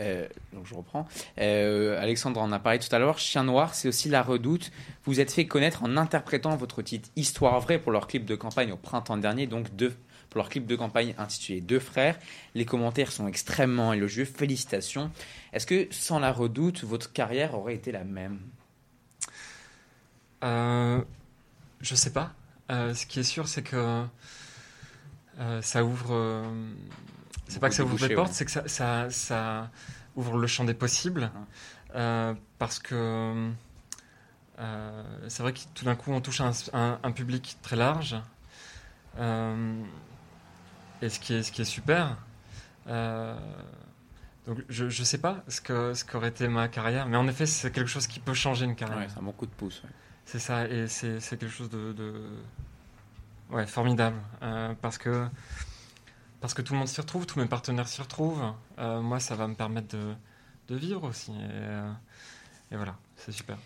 Euh, 0.00 0.26
donc 0.52 0.66
je 0.66 0.74
reprends. 0.74 1.06
Euh, 1.38 2.00
Alexandre 2.00 2.40
en 2.40 2.52
a 2.52 2.58
parlé 2.58 2.78
tout 2.78 2.94
à 2.94 2.98
l'heure. 2.98 3.18
Chien 3.18 3.44
Noir, 3.44 3.74
c'est 3.74 3.88
aussi 3.88 4.08
La 4.08 4.22
Redoute. 4.22 4.70
Vous 5.04 5.12
vous 5.12 5.20
êtes 5.20 5.32
fait 5.32 5.46
connaître 5.46 5.82
en 5.82 5.96
interprétant 5.96 6.56
votre 6.56 6.82
titre 6.82 7.10
Histoire 7.16 7.60
vraie 7.60 7.78
pour 7.78 7.92
leur 7.92 8.06
clip 8.06 8.24
de 8.24 8.34
campagne 8.34 8.72
au 8.72 8.76
printemps 8.76 9.16
dernier, 9.16 9.46
donc 9.46 9.74
deux, 9.74 9.94
pour 10.30 10.38
leur 10.38 10.48
clip 10.48 10.66
de 10.66 10.76
campagne 10.76 11.14
intitulé 11.18 11.60
Deux 11.60 11.80
frères. 11.80 12.18
Les 12.54 12.64
commentaires 12.64 13.12
sont 13.12 13.26
extrêmement 13.28 13.92
élogieux. 13.92 14.24
Félicitations. 14.24 15.10
Est-ce 15.52 15.66
que 15.66 15.88
sans 15.90 16.18
La 16.18 16.32
Redoute, 16.32 16.84
votre 16.84 17.12
carrière 17.12 17.54
aurait 17.54 17.74
été 17.74 17.92
la 17.92 18.04
même? 18.04 18.40
Euh, 20.42 21.02
je 21.80 21.94
sais 21.94 22.12
pas. 22.12 22.32
Euh, 22.70 22.94
ce 22.94 23.04
qui 23.04 23.20
est 23.20 23.24
sûr, 23.24 23.48
c'est 23.48 23.62
que 23.62 24.04
ça 25.62 25.84
ouvre. 25.84 26.44
C'est 27.50 27.60
pas 27.60 27.68
que 27.68 27.74
ça 27.74 27.82
ouvre 27.84 27.94
des 27.96 28.00
bouchées, 28.02 28.14
portes, 28.14 28.28
ouais. 28.28 28.34
c'est 28.34 28.44
que 28.44 28.50
ça, 28.50 28.66
ça, 28.68 29.10
ça 29.10 29.70
ouvre 30.16 30.38
le 30.38 30.46
champ 30.46 30.64
des 30.64 30.74
possibles. 30.74 31.30
Euh, 31.94 32.34
parce 32.58 32.78
que 32.78 33.50
euh, 34.58 35.02
c'est 35.28 35.42
vrai 35.42 35.52
que 35.52 35.58
tout 35.74 35.84
d'un 35.84 35.96
coup, 35.96 36.12
on 36.12 36.20
touche 36.20 36.40
un, 36.40 36.52
un- 36.72 36.98
un 37.02 37.12
public 37.12 37.58
très 37.62 37.76
large. 37.76 38.16
Euh, 39.18 39.82
et 41.02 41.08
ce 41.08 41.18
qui 41.18 41.34
est, 41.34 41.42
ce 41.42 41.50
qui 41.52 41.62
est 41.62 41.64
super. 41.64 42.16
Donc 44.46 44.58
je, 44.68 44.88
je 44.88 45.04
sais 45.04 45.18
pas 45.18 45.44
ce 45.48 45.60
que 45.60 45.94
ce 45.94 46.04
qu'aurait 46.04 46.28
été 46.28 46.48
ma 46.48 46.68
carrière, 46.68 47.06
mais 47.06 47.16
en 47.16 47.28
effet, 47.28 47.46
c'est 47.46 47.70
quelque 47.70 47.88
chose 47.88 48.06
qui 48.06 48.20
peut 48.20 48.34
changer 48.34 48.64
une 48.64 48.74
carrière. 48.74 48.98
Ouais, 48.98 49.06
C'est 49.08 49.18
un 49.18 49.22
bon 49.22 49.32
coup 49.32 49.46
de 49.46 49.50
pouce. 49.52 49.82
ouais. 49.84 49.90
C'est 50.24 50.38
ça, 50.38 50.66
et 50.68 50.86
c'est 50.88 51.18
quelque 51.38 51.48
chose 51.48 51.70
de, 51.70 51.92
de- 51.92 52.30
ouais, 53.50 53.66
formidable. 53.66 54.16
parce, 54.80 54.96
que, 54.96 55.26
parce 56.40 56.54
que 56.54 56.62
tout 56.62 56.72
le 56.72 56.78
monde 56.78 56.88
s'y 56.88 57.00
retrouve, 57.00 57.26
tous 57.26 57.38
mes 57.38 57.46
partenaires 57.46 57.88
s'y 57.88 58.00
retrouvent. 58.00 58.42
Euh, 58.78 59.00
moi, 59.00 59.20
ça 59.20 59.34
va 59.34 59.46
me 59.46 59.54
permettre 59.54 59.96
de, 59.96 60.14
de 60.68 60.76
vivre 60.76 61.04
aussi. 61.04 61.32
Et, 61.32 61.34
euh, 61.40 61.90
et 62.72 62.76
voilà, 62.76 62.96
c'est 63.16 63.32
super. 63.32 63.58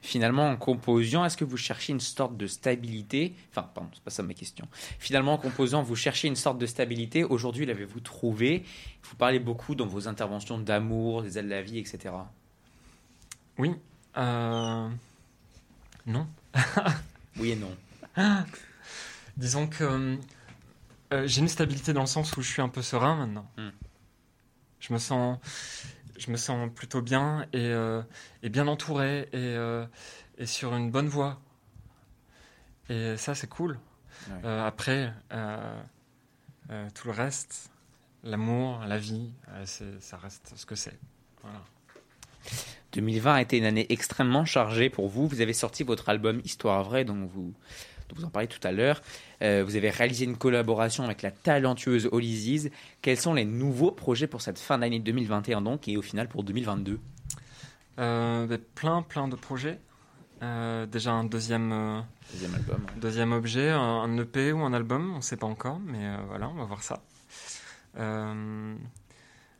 Finalement, 0.00 0.48
en 0.48 0.56
composant, 0.56 1.24
est-ce 1.24 1.36
que 1.36 1.44
vous 1.44 1.56
cherchez 1.56 1.92
une 1.92 2.00
sorte 2.00 2.36
de 2.36 2.48
stabilité? 2.48 3.36
Enfin, 3.50 3.70
pardon, 3.72 3.88
c'est 3.94 4.02
pas 4.02 4.10
ça 4.10 4.24
ma 4.24 4.34
question. 4.34 4.66
Finalement, 4.98 5.34
en 5.34 5.38
composant, 5.38 5.82
vous 5.82 5.94
cherchez 5.94 6.26
une 6.26 6.34
sorte 6.34 6.58
de 6.58 6.66
stabilité? 6.66 7.22
Aujourd'hui, 7.22 7.66
l'avez-vous 7.66 8.00
trouvé? 8.00 8.64
Vous 9.04 9.14
parlez 9.14 9.38
beaucoup 9.38 9.76
dans 9.76 9.86
vos 9.86 10.08
interventions 10.08 10.58
d'amour, 10.58 11.22
des 11.22 11.38
ailes 11.38 11.44
de 11.44 11.50
la 11.50 11.62
vie, 11.62 11.78
etc. 11.78 12.14
Oui. 13.58 13.76
euh, 14.16 14.88
non. 16.06 16.26
Oui 17.38 17.50
et 17.52 17.56
non. 17.56 17.76
Disons 19.36 19.68
que 19.68 20.18
euh, 21.12 21.26
j'ai 21.26 21.40
une 21.40 21.48
stabilité 21.48 21.92
dans 21.92 22.00
le 22.00 22.06
sens 22.06 22.36
où 22.36 22.42
je 22.42 22.48
suis 22.48 22.62
un 22.62 22.68
peu 22.68 22.82
serein 22.82 23.16
maintenant. 23.16 23.50
Hmm. 23.56 23.70
Je 24.80 24.92
me 24.92 24.98
sens, 24.98 25.38
je 26.18 26.30
me 26.30 26.36
sens 26.36 26.70
plutôt 26.74 27.02
bien 27.02 27.46
et, 27.52 27.58
euh, 27.58 28.02
et 28.42 28.48
bien 28.48 28.66
entouré 28.66 29.28
et, 29.32 29.34
euh, 29.34 29.86
et 30.38 30.46
sur 30.46 30.74
une 30.74 30.90
bonne 30.90 31.08
voie. 31.08 31.40
Et 32.88 33.16
ça, 33.16 33.34
c'est 33.34 33.48
cool. 33.48 33.78
Ouais. 34.28 34.48
Après, 34.48 35.12
tout 36.94 37.06
le 37.06 37.12
reste, 37.12 37.70
l'amour, 38.24 38.80
la 38.86 38.98
vie, 38.98 39.32
ça 39.64 40.16
reste 40.16 40.52
ce 40.56 40.66
que 40.66 40.74
c'est. 40.74 40.98
Voilà. 41.42 41.62
2020 42.92 43.34
a 43.34 43.40
été 43.40 43.56
une 43.56 43.64
année 43.64 43.86
extrêmement 43.88 44.44
chargée 44.44 44.90
pour 44.90 45.08
vous. 45.08 45.26
Vous 45.26 45.40
avez 45.40 45.52
sorti 45.52 45.84
votre 45.84 46.08
album 46.08 46.40
Histoire 46.44 46.82
vraie, 46.84 47.04
dont 47.04 47.24
vous, 47.24 47.54
vous 48.14 48.24
en 48.24 48.30
parlez 48.30 48.48
tout 48.48 48.60
à 48.62 48.72
l'heure. 48.72 49.02
Euh, 49.42 49.62
vous 49.64 49.76
avez 49.76 49.90
réalisé 49.90 50.24
une 50.24 50.36
collaboration 50.36 51.04
avec 51.04 51.22
la 51.22 51.30
talentueuse 51.30 52.08
Holly 52.12 52.36
Ziz. 52.36 52.70
Quels 53.00 53.18
sont 53.18 53.34
les 53.34 53.44
nouveaux 53.44 53.90
projets 53.90 54.26
pour 54.26 54.42
cette 54.42 54.58
fin 54.58 54.78
d'année 54.78 55.00
2021 55.00 55.62
donc 55.62 55.88
et 55.88 55.96
au 55.96 56.02
final 56.02 56.28
pour 56.28 56.44
2022 56.44 56.98
Euh, 57.98 58.46
ben, 58.46 58.58
plein, 58.74 59.02
plein 59.02 59.28
de 59.28 59.36
projets. 59.36 59.78
Euh, 60.42 60.86
déjà 60.86 61.12
un 61.12 61.24
deuxième. 61.24 62.04
Deuxième 62.32 62.54
album. 62.54 62.86
Deuxième 62.96 63.32
objet, 63.32 63.70
un, 63.70 63.78
un 63.78 64.18
EP 64.18 64.52
ou 64.52 64.60
un 64.60 64.72
album, 64.72 65.12
on 65.12 65.16
ne 65.16 65.22
sait 65.22 65.36
pas 65.36 65.46
encore, 65.46 65.78
mais 65.80 66.16
voilà, 66.28 66.48
on 66.48 66.54
va 66.54 66.64
voir 66.64 66.82
ça. 66.82 67.02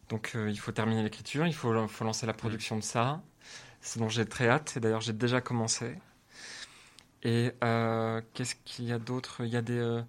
Donc 0.08 0.34
il 0.34 0.58
faut 0.58 0.72
terminer 0.72 1.02
l'écriture, 1.02 1.46
il 1.46 1.54
faut, 1.54 1.86
faut 1.88 2.04
lancer 2.04 2.26
la 2.26 2.32
production 2.32 2.76
de 2.76 2.82
ça. 2.82 3.22
C'est 3.80 3.98
dont 3.98 4.08
j'ai 4.08 4.24
très 4.26 4.48
hâte, 4.48 4.74
et 4.76 4.80
d'ailleurs 4.80 5.00
j'ai 5.00 5.12
déjà 5.12 5.40
commencé. 5.40 5.96
Et 7.24 7.52
euh, 7.62 8.20
qu'est-ce 8.34 8.54
qu'il 8.64 8.86
y 8.86 8.92
a 8.92 8.98
d'autre? 8.98 9.42
Il 9.44 9.48
y 9.52 9.56
a 9.56 9.62
des... 9.62 9.78
euh, 9.78 10.02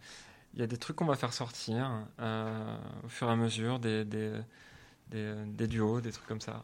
il 0.56 0.60
y 0.60 0.64
a 0.64 0.68
des 0.68 0.78
trucs 0.78 0.96
qu'on 0.98 1.06
va 1.06 1.16
faire 1.16 1.34
sortir 1.34 1.90
euh, 2.20 2.78
au 3.04 3.10
fur 3.10 3.28
et 3.28 3.32
à 3.32 3.36
mesure, 3.36 3.80
des, 3.80 4.06
des, 4.06 4.32
des, 5.10 5.34
des 5.48 5.68
duos, 5.68 6.00
des 6.00 6.12
trucs 6.12 6.28
comme 6.28 6.42
ça. 6.42 6.64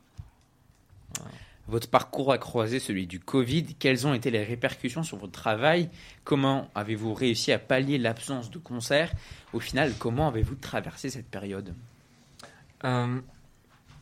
Votre 1.67 1.89
parcours 1.89 2.31
a 2.31 2.37
croisé 2.37 2.79
celui 2.79 3.07
du 3.07 3.19
Covid. 3.19 3.75
Quelles 3.79 4.05
ont 4.05 4.13
été 4.13 4.29
les 4.29 4.43
répercussions 4.43 5.01
sur 5.01 5.17
votre 5.17 5.31
travail? 5.31 5.89
Comment 6.23 6.69
avez-vous 6.75 7.15
réussi 7.15 7.51
à 7.51 7.57
pallier 7.59 7.97
l'absence 7.97 8.51
de 8.51 8.59
concerts 8.59 9.11
Au 9.53 9.59
final, 9.59 9.93
comment 9.97 10.27
avez-vous 10.27 10.55
traversé 10.55 11.09
cette 11.09 11.27
période? 11.27 11.73
Euh, 12.83 13.19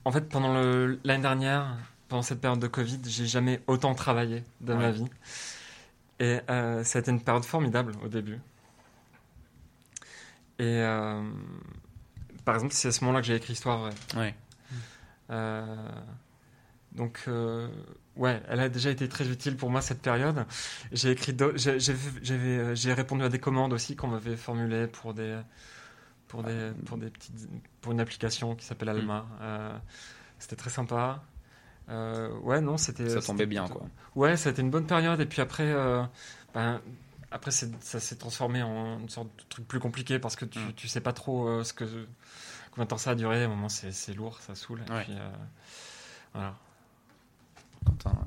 en 0.03 0.11
fait, 0.11 0.27
pendant 0.29 0.53
l'année 1.03 1.21
dernière, 1.21 1.77
pendant 2.09 2.23
cette 2.23 2.41
période 2.41 2.59
de 2.59 2.67
Covid, 2.67 2.99
j'ai 3.05 3.25
jamais 3.25 3.61
autant 3.67 3.95
travaillé 3.95 4.43
de 4.61 4.73
ma 4.73 4.87
Ouais. 4.87 4.91
vie. 4.91 5.05
Et 6.19 6.39
euh, 6.49 6.83
ça 6.83 6.99
a 6.99 7.01
été 7.01 7.11
une 7.11 7.21
période 7.21 7.45
formidable 7.45 7.93
au 8.03 8.07
début. 8.07 8.39
Et 10.59 10.63
euh, 10.81 11.21
par 12.45 12.55
exemple, 12.55 12.73
c'est 12.73 12.87
à 12.87 12.91
ce 12.91 13.01
moment-là 13.03 13.21
que 13.21 13.27
j'ai 13.27 13.35
écrit 13.35 13.53
Histoire 13.53 13.79
vraie. 13.79 13.93
Ouais. 14.15 14.35
Euh, 15.29 15.89
donc, 16.93 17.25
euh, 17.27 17.69
ouais, 18.15 18.41
elle 18.47 18.59
a 18.61 18.69
déjà 18.69 18.89
été 18.89 19.07
très 19.07 19.27
utile 19.29 19.55
pour 19.55 19.69
moi 19.69 19.81
cette 19.81 20.01
période. 20.01 20.45
J'ai 20.91 21.11
écrit, 21.11 21.35
j'ai- 21.55 22.93
répondu 22.93 23.23
à 23.23 23.29
des 23.29 23.39
commandes 23.39 23.73
aussi 23.73 23.95
qu'on 23.95 24.07
m'avait 24.07 24.35
formulées 24.37 24.87
pour 24.87 25.13
des, 25.13 25.39
pour 26.27 26.41
des, 26.43 26.71
pour 26.85 26.97
des 26.97 27.11
petites, 27.11 27.47
pour 27.81 27.91
une 27.91 27.99
application 27.99 28.55
qui 28.55 28.65
s'appelle 28.65 28.89
Alma. 28.89 29.27
Euh, 29.41 29.77
c'était 30.39 30.55
très 30.55 30.71
sympa. 30.71 31.21
Euh, 31.89 32.29
ouais, 32.39 32.59
non, 32.61 32.77
c'était. 32.77 33.05
Ça 33.09 33.15
c'était 33.15 33.27
tombait 33.27 33.45
bien, 33.45 33.67
quoi. 33.67 33.83
Ouais, 34.15 34.35
ça 34.37 34.49
a 34.49 34.51
été 34.51 34.61
une 34.61 34.69
bonne 34.69 34.87
période. 34.87 35.19
Et 35.21 35.25
puis 35.25 35.41
après, 35.41 35.71
euh, 35.71 36.03
ben, 36.53 36.81
après 37.31 37.51
ça 37.51 37.99
s'est 37.99 38.15
transformé 38.15 38.61
en 38.61 38.99
une 38.99 39.09
sorte 39.09 39.27
de 39.37 39.43
truc 39.49 39.67
plus 39.67 39.79
compliqué 39.79 40.19
parce 40.19 40.35
que 40.35 40.45
tu, 40.45 40.59
Mm. 40.59 40.73
tu 40.75 40.87
sais 40.87 41.01
pas 41.01 41.13
trop 41.13 41.47
euh, 41.47 41.63
ce 41.63 41.73
que, 41.73 41.85
combien 42.71 42.85
de 42.85 42.89
temps 42.89 42.97
ça 42.97 43.11
a 43.11 43.15
duré. 43.15 43.41
À 43.43 43.45
un 43.45 43.49
moment, 43.49 43.69
c'est 43.69 44.13
lourd, 44.13 44.39
ça 44.41 44.53
saoule. 44.55 44.81
Et 44.87 44.91
Ouais. 44.91 45.03
puis, 45.03 45.13
voilà. 46.33 46.55
Quentin, 47.85 48.09
ouais. 48.11 48.17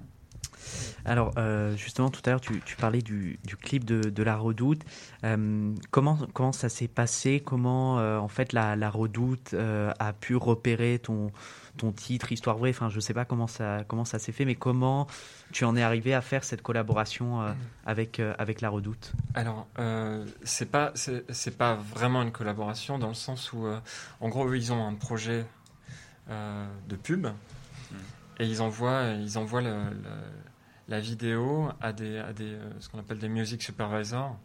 Alors, 1.05 1.33
euh, 1.38 1.76
justement, 1.76 2.11
tout 2.11 2.21
à 2.26 2.31
l'heure, 2.31 2.40
tu, 2.40 2.61
tu 2.64 2.76
parlais 2.76 3.02
du, 3.02 3.38
du 3.45 3.57
clip 3.57 3.85
de, 3.85 4.11
de 4.11 4.23
La 4.23 4.37
Redoute. 4.37 4.83
Euh, 5.25 5.75
comment, 5.90 6.19
comment 6.35 6.52
ça 6.52 6.69
s'est 6.69 6.88
passé? 6.88 7.40
Comment, 7.45 7.99
euh, 7.99 8.19
en 8.19 8.29
fait, 8.29 8.52
La, 8.52 8.76
la 8.76 8.90
Redoute 8.90 9.55
euh, 9.55 9.93
a 9.99 10.12
pu 10.12 10.37
repérer 10.37 10.99
ton, 10.99 11.33
ton 11.76 11.93
titre, 11.93 12.33
Histoire 12.33 12.59
vraie? 12.59 12.71
Enfin, 12.71 12.90
je 12.90 13.00
sais 13.00 13.14
pas 13.14 13.25
comment 13.25 13.47
ça, 13.47 13.85
comment 13.88 14.05
ça 14.05 14.19
s'est 14.19 14.33
fait, 14.33 14.45
mais 14.45 14.55
comment 14.57 15.07
tu 15.52 15.64
en 15.64 15.75
es 15.76 15.83
arrivé 15.83 16.14
à 16.14 16.21
faire 16.21 16.45
cette 16.45 16.62
collaboration 16.62 17.43
euh, 17.43 17.52
avec, 17.87 18.21
euh, 18.21 18.35
avec 18.38 18.61
La 18.61 18.69
Redoute? 18.69 19.12
Alors, 19.35 19.67
euh, 19.79 20.26
c'est 20.43 20.71
pas 20.71 20.93
c'est 20.95 21.25
c'est 21.33 21.57
pas 21.57 21.75
vraiment 21.76 22.23
une 22.23 22.33
collaboration 22.33 22.99
dans 22.99 23.09
le 23.09 23.14
sens 23.14 23.52
où, 23.52 23.67
euh, 23.67 23.79
en 24.21 24.29
gros, 24.29 24.47
eux, 24.49 24.57
ils 24.57 24.73
ont 24.73 24.87
un 24.87 24.95
projet 24.95 25.47
euh, 26.29 26.67
de 26.88 26.97
pub. 26.97 27.26
Et 28.38 28.47
ils 28.47 28.62
envoient 28.62 29.09
ils 29.21 29.37
envoient 29.38 29.61
le- 29.61 29.90
le- 29.90 30.50
la 30.91 31.01
vidéo 31.01 31.71
a 31.81 31.93
des, 31.95 32.19
a 32.19 32.33
des 32.35 32.53
euh, 32.55 32.71
ce 32.81 32.89
qu'on 32.91 32.99
appelle 32.99 33.19
des 33.19 33.29
music 33.31 33.63
supervisors. 33.63 34.37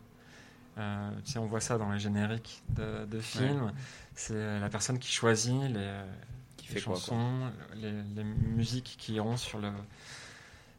Euh, 0.77 1.09
tu 1.25 1.31
sais, 1.33 1.39
on 1.39 1.45
voit 1.47 1.59
ça 1.61 1.77
dans 1.77 1.91
les 1.91 1.99
génériques 1.99 2.61
de, 2.69 3.05
de 3.05 3.19
films. 3.19 3.71
C'est 4.13 4.59
la 4.59 4.69
personne 4.69 4.99
qui 4.99 5.11
choisit 5.11 5.53
les, 5.63 5.91
Qui 6.57 6.67
les 6.69 6.75
fait 6.75 6.81
quoi, 6.81 6.93
quoi 6.93 7.01
chansons, 7.01 7.51
les, 7.75 7.91
les 8.15 8.23
musiques 8.23 8.95
qui 8.97 9.13
iront 9.15 9.37
sur, 9.37 9.59
le, 9.59 9.69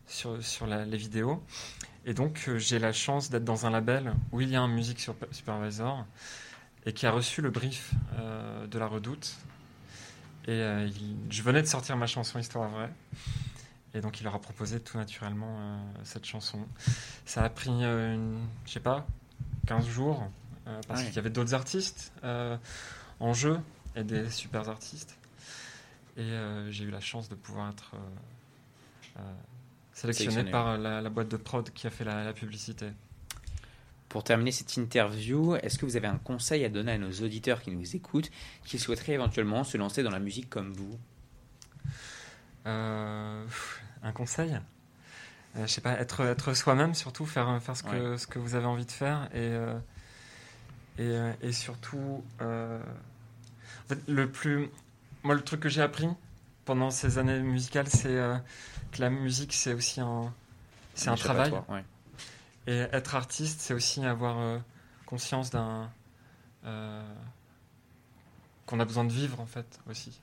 sur, 0.07 0.43
sur 0.45 0.67
la- 0.67 0.85
les 0.85 0.97
vidéos. 0.99 1.43
Et 2.05 2.15
donc, 2.15 2.45
euh, 2.49 2.59
j'ai 2.59 2.79
la 2.79 2.93
chance 2.93 3.31
d'être 3.31 3.45
dans 3.45 3.67
un 3.67 3.71
label 3.71 4.13
où 4.33 4.41
il 4.41 4.51
y 4.51 4.57
a 4.57 4.61
un 4.61 4.69
music 4.69 5.05
supervisor 5.33 6.07
et 6.85 6.93
qui 6.93 7.05
a 7.07 7.11
reçu 7.11 7.43
le 7.43 7.51
brief 7.51 7.93
euh, 8.19 8.67
de 8.69 8.79
la 8.79 8.87
redoute. 8.87 9.35
Et 10.47 10.51
euh, 10.53 10.87
il- 10.87 11.17
je 11.31 11.43
venais 11.43 11.63
de 11.63 11.67
sortir 11.67 11.97
ma 11.97 12.07
chanson 12.07 12.39
Histoire 12.39 12.69
vraie. 12.69 12.93
Et 13.97 14.00
donc, 14.03 14.21
il 14.21 14.25
leur 14.25 14.35
a 14.35 14.41
proposé 14.41 14.79
tout 14.79 14.99
naturellement 14.99 15.57
euh, 15.59 15.79
cette 16.05 16.26
chanson. 16.26 16.67
Ça 17.25 17.43
a 17.43 17.49
pris, 17.49 17.71
euh, 17.83 18.15
une, 18.15 18.38
je 18.67 18.73
sais 18.73 18.81
pas, 18.81 19.07
15 19.67 19.87
jours, 19.88 20.29
euh, 20.67 20.79
parce 20.87 21.00
Ouais. 21.00 21.07
qu'il 21.07 21.17
y 21.17 21.19
avait 21.19 21.31
d'autres 21.31 21.55
artistes 21.55 22.12
euh, 22.23 22.59
en 23.21 23.33
jeu 23.33 23.59
et 23.95 24.05
des 24.05 24.29
super 24.29 24.69
artistes. 24.69 25.17
Et 26.19 26.21
euh, 26.21 26.71
j'ai 26.71 26.85
eu 26.85 26.91
la 26.91 27.00
chance 27.00 27.31
de 27.31 27.35
pouvoir 27.37 27.71
être 27.71 27.93
euh, 27.95 29.21
euh, 29.21 29.23
sélectionné, 29.95 30.31
Sélectionné. 30.33 30.50
par 30.50 30.76
la, 30.76 31.00
la 31.00 31.09
boîte 31.11 31.29
de 31.29 31.38
prod 31.38 31.71
qui 31.71 31.87
a 31.87 31.91
fait 31.91 32.05
la, 32.05 32.23
la 32.23 32.35
publicité. 32.35 32.91
Pour 34.11 34.25
terminer 34.25 34.53
cette 34.53 34.76
interview, 34.76 35.57
est-ce 35.57 35.79
que 35.79 35.87
vous 35.87 35.97
avez 35.97 36.07
un 36.07 36.19
conseil 36.19 36.65
à 36.67 36.69
donner 36.69 36.93
à 36.93 36.99
nos 36.99 37.11
auditeurs 37.12 37.62
qui 37.62 37.71
nous 37.71 37.97
écoutent, 37.97 38.31
qui 38.67 38.79
souhaiteraient 38.79 39.15
éventuellement 39.15 39.65
se 39.65 39.79
lancer 39.79 40.03
dans 40.03 40.11
la 40.11 40.21
musique 40.21 40.50
comme 40.50 40.73
vous? 40.75 40.99
Euh, 42.67 43.45
un 44.07 44.13
conseil 44.13 44.59
Euh, 45.57 45.67
Je 45.67 45.73
sais 45.73 45.81
pas, 45.81 45.93
être, 45.93 46.21
être 46.21 46.55
soi-même 46.55 46.95
surtout, 46.95 47.27
faire, 47.27 47.61
faire 47.63 47.77
ce, 47.77 47.83
que, 47.83 48.17
ce 48.17 48.27
que 48.27 48.39
vous 48.39 48.55
avez 48.55 48.67
envie 48.67 48.85
de 48.87 48.91
faire 48.93 49.29
et, 49.33 49.39
euh, 49.39 49.79
et, 50.99 51.03
euh, 51.03 51.33
et 51.43 51.53
surtout, 51.53 52.23
euh, 52.41 52.79
en 53.85 53.89
fait, 53.89 53.99
le 54.09 54.31
plus. 54.31 54.69
Moi, 55.23 55.35
le 55.35 55.43
truc 55.43 55.61
que 55.61 55.69
j'ai 55.69 55.83
appris 55.83 56.09
pendant 56.65 56.91
ces 56.91 57.19
années 57.19 57.41
musicales, 57.41 57.89
c'est 57.89 58.09
euh, 58.17 58.37
que 58.93 59.01
la 59.01 59.11
musique, 59.11 59.53
c'est 59.53 59.73
aussi 59.75 60.01
un, 60.01 60.33
c'est 60.95 61.09
un 61.09 61.17
travail. 61.17 61.51
ouais. 61.69 61.85
Et 62.69 62.79
être 62.93 63.15
artiste, 63.15 63.61
c'est 63.61 63.75
aussi 63.75 64.05
avoir 64.05 64.39
euh, 64.39 64.59
conscience 65.07 65.51
d'un. 65.51 65.91
euh, 66.65 67.03
qu'on 68.67 68.81
a 68.81 68.85
besoin 68.85 69.05
de 69.05 69.13
vivre, 69.13 69.39
en 69.41 69.47
fait, 69.47 69.79
aussi. 69.89 70.21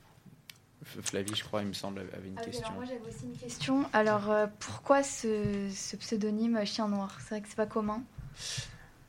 Flavie, 0.84 1.36
je 1.36 1.44
crois, 1.44 1.62
il 1.62 1.68
me 1.68 1.74
semble, 1.74 2.00
avait 2.00 2.28
une 2.28 2.36
Ah 2.38 2.42
oui, 2.46 2.52
question. 2.52 2.68
alors 2.76 2.78
moi 2.78 2.86
j'avais 2.86 3.10
aussi 3.10 3.26
une 3.26 3.38
question. 3.38 3.86
Alors 3.94 4.30
euh, 4.32 4.48
pourquoi 4.60 5.04
ce, 5.04 5.70
ce 5.74 5.96
pseudonyme 5.96 6.64
Chien 6.66 6.88
Noir? 6.88 7.18
C'est 7.22 7.30
vrai 7.36 7.42
que 7.42 7.48
c'est 7.48 7.56
pas 7.56 7.66
commun. 7.66 8.04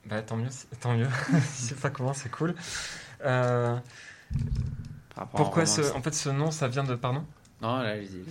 Bah, 0.07 0.23
tant 0.23 0.37
mieux, 0.37 0.49
tant 0.81 0.95
mieux. 0.95 1.09
si 1.55 1.63
c'est 1.69 1.81
pas 1.81 1.91
comment, 1.91 2.13
c'est 2.13 2.31
cool. 2.31 2.55
Euh, 3.25 3.77
Par 5.15 5.25
rapport 5.25 5.41
à 5.41 5.43
un 5.43 5.45
pourquoi 5.47 5.67
ce, 5.67 5.93
en 5.95 6.03
fait, 6.03 6.15
ce 6.15 6.29
nom, 6.29 6.51
ça 6.51 6.69
vient 6.69 6.85
de, 6.85 6.95
pardon? 6.95 7.25
Non, 7.63 7.79
là, 7.79 7.91
allez-y. 7.91 8.23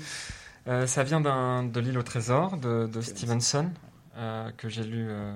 Euh, 0.68 0.88
Ça 0.88 1.04
vient 1.04 1.20
d'un- 1.20 1.64
de 1.64 1.80
l'île 1.80 1.98
au 1.98 2.04
trésor 2.04 2.58
de, 2.58 2.88
de 2.88 3.02
Stevenson. 3.02 3.70
Stevenson, 3.70 3.72
euh, 4.18 4.52
que 4.56 4.70
j'ai 4.70 4.84
lu 4.84 5.08
euh, 5.10 5.36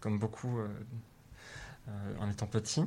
comme 0.00 0.18
beaucoup 0.18 0.58
euh, 0.60 0.68
euh, 1.88 2.14
en 2.20 2.30
étant 2.30 2.46
petit. 2.46 2.84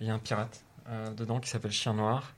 Il 0.00 0.06
y 0.06 0.10
a 0.10 0.14
un 0.14 0.18
pirate 0.18 0.60
euh, 0.88 1.10
dedans 1.14 1.40
qui 1.40 1.48
s'appelle 1.48 1.70
Chien 1.72 1.94
Noir. 1.94 2.32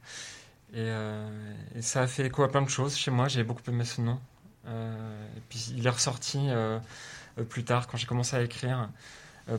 Et, 0.72 0.76
euh, 0.78 1.54
et 1.74 1.82
ça 1.82 2.02
a 2.02 2.06
fait 2.06 2.26
écho 2.26 2.42
à 2.42 2.50
plein 2.50 2.62
de 2.62 2.68
choses 2.68 2.96
chez 2.96 3.10
moi. 3.10 3.28
J'ai 3.28 3.42
beaucoup 3.44 3.62
aimé 3.68 3.84
ce 3.84 4.00
nom. 4.00 4.20
Euh, 4.66 5.26
et 5.36 5.40
puis 5.48 5.72
il 5.76 5.86
est 5.86 5.90
ressorti 5.90 6.38
euh, 6.48 6.78
plus 7.48 7.64
tard 7.64 7.86
quand 7.86 7.96
j'ai 7.96 8.06
commencé 8.06 8.36
à 8.36 8.42
écrire. 8.42 8.88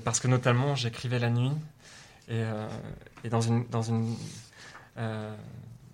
parce 0.04 0.20
que 0.20 0.28
notamment 0.28 0.76
j'écrivais 0.76 1.20
la 1.20 1.30
nuit. 1.30 1.54
Et, 2.30 2.44
et 3.24 3.30
dans 3.30 3.42
une. 3.42 3.68
Dans 3.68 3.82
une 3.82 4.16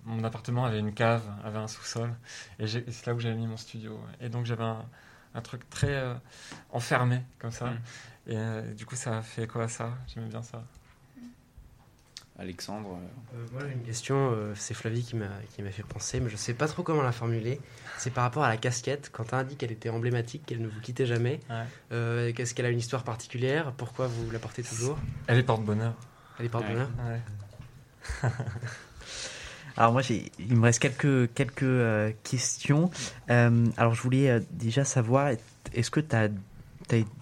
mon 0.07 0.23
appartement 0.23 0.65
avait 0.65 0.77
une 0.77 0.93
cave, 0.93 1.23
avait 1.43 1.57
un 1.57 1.67
sous-sol. 1.67 2.13
Et 2.59 2.67
c'est 2.67 3.05
là 3.07 3.15
où 3.15 3.19
j'avais 3.19 3.35
mis 3.35 3.47
mon 3.47 3.57
studio. 3.57 3.99
Et 4.21 4.29
donc 4.29 4.45
j'avais 4.45 4.63
un, 4.63 4.85
un 5.33 5.41
truc 5.41 5.67
très 5.69 6.03
enfermé 6.71 7.21
comme 7.39 7.51
ça. 7.51 7.67
Mm. 7.67 7.79
Et 8.27 8.37
euh, 8.37 8.73
du 8.73 8.85
coup, 8.85 8.95
ça 8.95 9.19
a 9.19 9.21
fait 9.21 9.43
écho 9.43 9.59
à 9.59 9.67
ça? 9.67 9.89
J'aimais 10.07 10.27
bien 10.27 10.41
ça. 10.41 10.63
Alexandre, 12.37 12.89
euh, 12.89 13.37
Euh, 13.37 13.45
moi 13.53 13.61
j'ai 13.65 13.73
une 13.73 13.83
question, 13.83 14.31
euh, 14.31 14.53
c'est 14.55 14.73
Flavie 14.73 15.03
qui 15.03 15.15
m'a 15.15 15.29
qui 15.55 15.61
m'a 15.61 15.71
fait 15.71 15.83
penser, 15.83 16.19
mais 16.19 16.29
je 16.29 16.35
sais 16.35 16.53
pas 16.53 16.67
trop 16.67 16.83
comment 16.83 17.01
la 17.01 17.11
formuler. 17.11 17.61
C'est 17.97 18.11
par 18.11 18.23
rapport 18.23 18.43
à 18.43 18.49
la 18.49 18.57
casquette. 18.57 19.09
Quentin 19.09 19.39
a 19.39 19.43
dit 19.43 19.55
qu'elle 19.55 19.71
était 19.71 19.89
emblématique, 19.89 20.45
qu'elle 20.45 20.61
ne 20.61 20.67
vous 20.67 20.81
quittait 20.81 21.05
jamais. 21.05 21.39
Ouais. 21.49 21.63
Euh, 21.93 22.33
Qu'est-ce 22.33 22.53
qu'elle 22.53 22.65
a 22.65 22.69
une 22.69 22.79
histoire 22.79 23.03
particulière? 23.03 23.71
Pourquoi 23.77 24.07
vous 24.07 24.29
la 24.31 24.39
portez 24.39 24.63
toujours? 24.63 24.97
Elle 25.27 25.37
est 25.37 25.43
porte-bonheur. 25.43 25.93
Elle 26.39 26.45
est 26.45 26.49
porte-bonheur? 26.49 26.89
Ouais. 27.07 28.29
Alors 29.77 29.91
moi, 29.91 30.01
il 30.09 30.55
me 30.55 30.63
reste 30.63 30.79
quelques, 30.79 31.33
quelques 31.33 31.63
euh, 31.63 32.11
questions. 32.23 32.89
Euh, 33.29 33.65
alors 33.77 33.93
je 33.93 34.01
voulais 34.01 34.29
euh, 34.29 34.39
déjà 34.51 34.85
savoir, 34.85 35.31
est-ce 35.73 35.91
que 35.91 35.99
tu 35.99 36.15
as, 36.15 36.29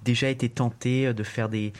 déjà 0.04 0.30
été 0.30 0.49
tenté 0.49 1.13
de 1.13 1.23
faire 1.23 1.49
des, 1.49 1.73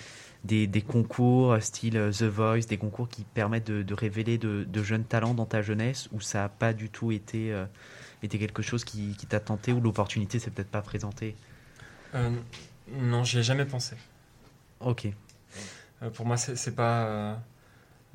des, 0.44 0.68
des 0.68 0.82
concours 0.82 1.54
euh, 1.54 1.60
style 1.60 1.98
euh, 1.98 2.12
The 2.12 2.24
Voice, 2.24 2.66
des 2.68 2.78
concours 2.78 3.08
qui 3.10 3.24
permettent 3.24 3.68
de, 3.68 3.82
de 3.84 3.94
révéler 3.94 4.38
de, 4.38 4.64
de 4.64 4.84
jeunes 4.84 5.06
talents 5.06 5.34
dans 5.34 5.46
ta 5.46 5.62
jeunesse, 5.62 6.10
ou 6.12 6.22
ça 6.22 6.40
n'a 6.40 6.50
pas 6.50 6.74
du 6.74 6.90
tout 6.90 7.12
été, 7.12 7.54
euh, 7.54 7.66
été 8.22 8.38
quelque 8.40 8.62
chose 8.62 8.84
qui, 8.84 9.16
qui 9.18 9.26
t'a 9.26 9.40
tenté, 9.40 9.72
ou 9.74 9.80
l'opportunité 9.82 10.40
s'est 10.40 10.52
peut-être 10.52 10.72
pas 10.72 10.82
présentée? 10.82 11.36
Euh, 12.16 12.30
non, 12.92 13.24
j'y 13.24 13.40
ai 13.40 13.44
jamais 13.44 13.66
pensé. 13.66 13.96
Ok. 14.80 15.08
Euh, 16.02 16.10
pour 16.10 16.26
moi, 16.26 16.38
c'est 16.38 16.56
c'est 16.56 16.76
pas. 16.76 17.06
euh, 17.06 17.36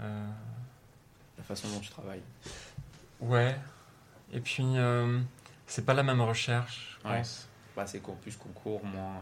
euh, 0.01 0.29
la 1.39 1.45
façon 1.45 1.69
dont 1.69 1.81
tu 1.81 1.89
travailles. 1.91 2.23
ouais. 3.21 3.57
Et 4.33 4.41
puis, 4.41 4.63
euh, 4.77 5.19
c'est 5.67 5.87
pas 5.87 5.95
la 5.95 6.03
même 6.03 6.21
recherche, 6.21 6.99
je 7.03 7.09
Ouais. 7.09 7.19
pense. 7.19 7.49
Bah, 7.75 7.87
c'est 7.87 8.03
plus 8.23 8.37
concours, 8.37 8.85
moins. 8.85 9.15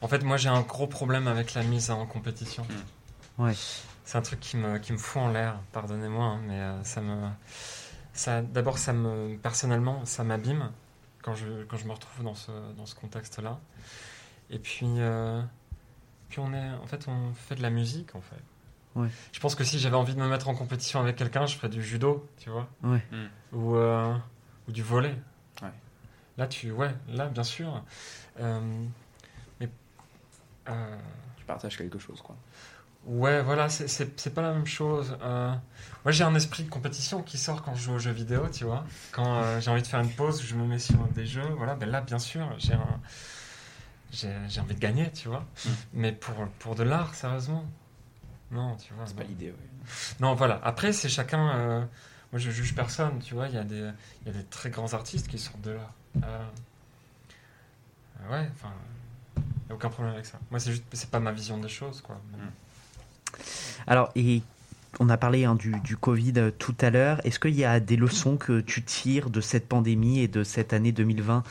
En 0.00 0.08
fait, 0.08 0.22
moi, 0.22 0.36
j'ai 0.36 0.48
un 0.48 0.62
gros 0.62 0.86
problème 0.86 1.26
avec 1.28 1.54
la 1.54 1.62
mise 1.62 1.90
en 1.90 2.06
compétition. 2.06 2.66
Ouais. 3.38 3.54
C'est 4.04 4.16
un 4.18 4.22
truc 4.22 4.40
qui 4.40 4.56
me, 4.56 4.78
qui 4.78 4.92
me 4.92 4.98
fout 4.98 5.20
en 5.22 5.28
l'air, 5.28 5.58
pardonnez-moi, 5.72 6.24
hein, 6.24 6.40
mais 6.46 6.58
euh, 6.60 6.82
ça 6.84 7.00
me. 7.00 7.28
Ça, 8.12 8.42
D'abord, 8.42 8.78
ça 8.78 8.92
me. 8.92 9.36
Personnellement, 9.36 10.04
ça 10.04 10.24
m'abîme 10.24 10.70
quand 11.22 11.34
je, 11.34 11.64
quand 11.64 11.76
je 11.76 11.86
me 11.86 11.92
retrouve 11.92 12.24
dans 12.24 12.34
ce, 12.34 12.50
dans 12.76 12.86
ce 12.86 12.94
contexte-là. 12.94 13.58
Et 14.50 14.58
puis. 14.58 14.86
euh, 14.98 15.42
puis 16.28 16.40
on 16.40 16.52
est. 16.52 16.70
En 16.82 16.86
fait, 16.86 17.06
on 17.08 17.32
fait 17.34 17.54
de 17.54 17.62
la 17.62 17.70
musique, 17.70 18.14
en 18.14 18.20
fait. 18.20 18.42
Ouais. 18.94 19.08
Je 19.32 19.40
pense 19.40 19.54
que 19.54 19.62
si 19.64 19.78
j'avais 19.78 19.96
envie 19.96 20.14
de 20.14 20.20
me 20.20 20.28
mettre 20.28 20.48
en 20.48 20.54
compétition 20.54 21.00
avec 21.00 21.16
quelqu'un, 21.16 21.46
je 21.46 21.56
ferais 21.56 21.68
du 21.68 21.82
judo, 21.82 22.26
tu 22.38 22.50
vois. 22.50 22.68
Ouais. 22.82 23.02
Mm. 23.12 23.56
Ou, 23.56 23.76
euh, 23.76 24.14
ou 24.68 24.72
du 24.72 24.82
volet. 24.82 25.14
Ouais. 25.62 25.72
Là, 26.38 26.46
tu. 26.46 26.72
Ouais, 26.72 26.94
là, 27.08 27.26
bien 27.26 27.44
sûr. 27.44 27.82
Euh. 28.40 28.84
Euh, 30.68 30.96
Tu 31.36 31.44
partages 31.44 31.76
quelque 31.76 31.98
chose, 31.98 32.20
quoi. 32.22 32.36
Ouais, 33.06 33.40
voilà, 33.42 33.68
c'est- 33.68 34.30
pas 34.34 34.42
la 34.42 34.52
même 34.52 34.66
chose. 34.66 35.16
Euh, 35.22 35.50
moi, 36.04 36.12
j'ai 36.12 36.24
un 36.24 36.34
esprit 36.34 36.64
de 36.64 36.68
compétition 36.68 37.22
qui 37.22 37.38
sort 37.38 37.62
quand 37.62 37.74
je 37.74 37.82
joue 37.84 37.92
aux 37.94 37.98
jeux 37.98 38.10
vidéo, 38.12 38.48
tu 38.52 38.64
vois. 38.64 38.84
Quand 39.12 39.36
euh, 39.42 39.60
j'ai 39.60 39.70
envie 39.70 39.80
de 39.82 39.86
faire 39.86 40.00
une 40.00 40.10
pause, 40.10 40.42
je 40.42 40.54
me 40.54 40.66
mets 40.66 40.78
sur 40.80 40.98
des 41.14 41.24
jeux, 41.24 41.48
voilà. 41.56 41.74
Ben 41.74 41.88
là, 41.88 42.00
bien 42.02 42.18
sûr, 42.18 42.46
j'ai 42.58 42.74
un... 42.74 43.00
j'ai 44.12 44.60
envie 44.60 44.74
de 44.74 44.80
gagner, 44.80 45.10
tu 45.12 45.28
vois. 45.28 45.40
Mm. 45.64 45.68
Mais 45.94 46.12
pour, 46.12 46.34
pour 46.58 46.74
de 46.74 46.82
l'art, 46.82 47.14
sérieusement, 47.14 47.64
non, 48.50 48.76
tu 48.76 48.92
vois. 48.94 49.06
C'est 49.06 49.16
pas 49.16 49.22
l'idée, 49.24 49.50
ouais. 49.52 49.56
Non, 50.20 50.34
voilà. 50.34 50.60
Après, 50.64 50.92
c'est 50.92 51.08
chacun. 51.08 51.88
moi, 52.32 52.38
je 52.40 52.50
juge 52.50 52.74
personne, 52.74 53.20
tu 53.20 53.32
vois. 53.34 53.48
Il 53.48 53.54
y, 53.54 53.58
a 53.58 53.64
des- 53.64 53.90
il 54.22 54.26
y 54.26 54.30
a 54.30 54.32
des 54.38 54.44
très 54.44 54.68
grands 54.70 54.92
artistes 54.92 55.28
qui 55.28 55.38
sortent 55.38 55.62
de 55.62 55.70
là. 55.70 55.90
Euh, 56.24 56.44
ouais, 58.30 58.50
enfin. 58.54 58.72
Il 59.68 59.72
n'y 59.72 59.72
a 59.72 59.74
aucun 59.76 59.90
problème 59.90 60.14
avec 60.14 60.26
ça. 60.26 60.38
Moi, 60.50 60.58
c'est 60.60 60.70
juste. 60.72 60.84
C'est 60.92 61.10
pas 61.10 61.20
ma 61.20 61.32
vision 61.32 61.58
des 61.58 61.68
choses, 61.68 62.00
quoi. 62.00 62.18
Alors, 63.86 64.10
et 64.16 64.42
on 65.00 65.08
a 65.10 65.16
parlé 65.16 65.44
hein, 65.44 65.54
du, 65.54 65.72
du 65.80 65.96
Covid 65.96 66.32
euh, 66.36 66.50
tout 66.50 66.74
à 66.80 66.90
l'heure. 66.90 67.20
Est-ce 67.26 67.38
qu'il 67.38 67.54
y 67.54 67.64
a 67.64 67.80
des 67.80 67.96
leçons 67.96 68.36
que 68.36 68.60
tu 68.60 68.82
tires 68.82 69.30
de 69.30 69.40
cette 69.40 69.68
pandémie 69.68 70.20
et 70.20 70.28
de 70.28 70.42
cette 70.44 70.72
année 70.72 70.92
2020 70.92 71.42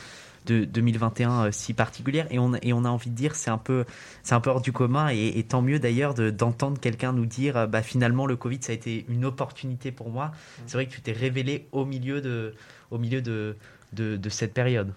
de 0.46 0.64
2021 0.64 1.44
euh, 1.46 1.50
si 1.52 1.74
particulière? 1.74 2.26
Et 2.30 2.38
on, 2.38 2.54
et 2.62 2.72
on 2.72 2.84
a 2.84 2.88
envie 2.88 3.10
de 3.10 3.14
dire 3.14 3.34
c'est 3.36 3.50
un 3.50 3.58
peu 3.58 3.84
c'est 4.22 4.34
un 4.34 4.40
peu 4.40 4.50
hors 4.50 4.60
du 4.60 4.72
commun 4.72 5.10
et, 5.10 5.38
et 5.38 5.44
tant 5.44 5.62
mieux 5.62 5.78
d'ailleurs 5.78 6.14
de- 6.14 6.30
d'entendre 6.30 6.80
quelqu'un 6.80 7.12
nous 7.12 7.26
dire 7.26 7.56
euh, 7.56 7.66
bah 7.66 7.82
finalement 7.82 8.26
le 8.26 8.36
Covid 8.36 8.58
ça 8.62 8.72
a 8.72 8.74
été 8.74 9.04
une 9.08 9.24
opportunité 9.24 9.92
pour 9.92 10.10
moi 10.10 10.32
c'est 10.66 10.74
vrai 10.74 10.86
que 10.86 10.92
tu 10.92 11.00
t'es 11.00 11.12
révélé 11.12 11.68
au 11.72 11.84
milieu 11.84 12.20
de 12.20 12.54
au 12.90 12.98
milieu 12.98 13.20
de, 13.22 13.56
de, 13.92 14.16
de 14.16 14.28
cette 14.30 14.54
période 14.54 14.92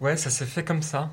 Ouais, 0.00 0.16
ça 0.16 0.30
s'est 0.30 0.46
fait 0.46 0.64
comme 0.64 0.82
ça. 0.82 1.10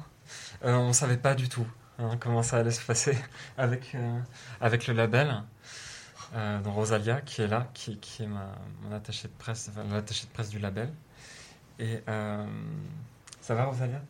Euh, 0.63 0.75
on 0.75 0.93
savait 0.93 1.17
pas 1.17 1.33
du 1.33 1.49
tout 1.49 1.65
hein, 1.97 2.17
comment 2.19 2.43
ça 2.43 2.57
allait 2.57 2.71
se 2.71 2.85
passer 2.85 3.17
avec, 3.57 3.95
euh, 3.95 4.19
avec 4.59 4.87
le 4.87 4.93
label. 4.93 5.43
Euh, 6.35 6.59
donc 6.59 6.75
Rosalia, 6.75 7.21
qui 7.21 7.41
est 7.41 7.47
là, 7.47 7.67
qui, 7.73 7.97
qui 7.97 8.23
est 8.23 8.27
ma, 8.27 8.51
mon 8.83 8.95
attaché 8.95 9.27
de 9.27 9.33
presse, 9.33 9.69
enfin, 9.71 9.83
l'attaché 9.91 10.27
de 10.27 10.31
presse 10.31 10.49
du 10.49 10.59
label. 10.59 10.91
Et 11.79 11.99
euh, 12.07 12.45
ça 13.41 13.55
va, 13.55 13.65
Rosalia? 13.65 14.01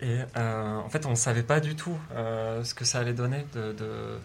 Et 0.00 0.20
en 0.36 0.88
fait, 0.90 1.06
on 1.06 1.10
ne 1.10 1.16
savait 1.16 1.42
pas 1.42 1.58
du 1.58 1.74
tout 1.74 1.98
ce 2.14 2.72
que 2.72 2.84
ça 2.84 3.00
allait 3.00 3.14
donner 3.14 3.44
de, 3.52 3.72
de, 3.72 4.20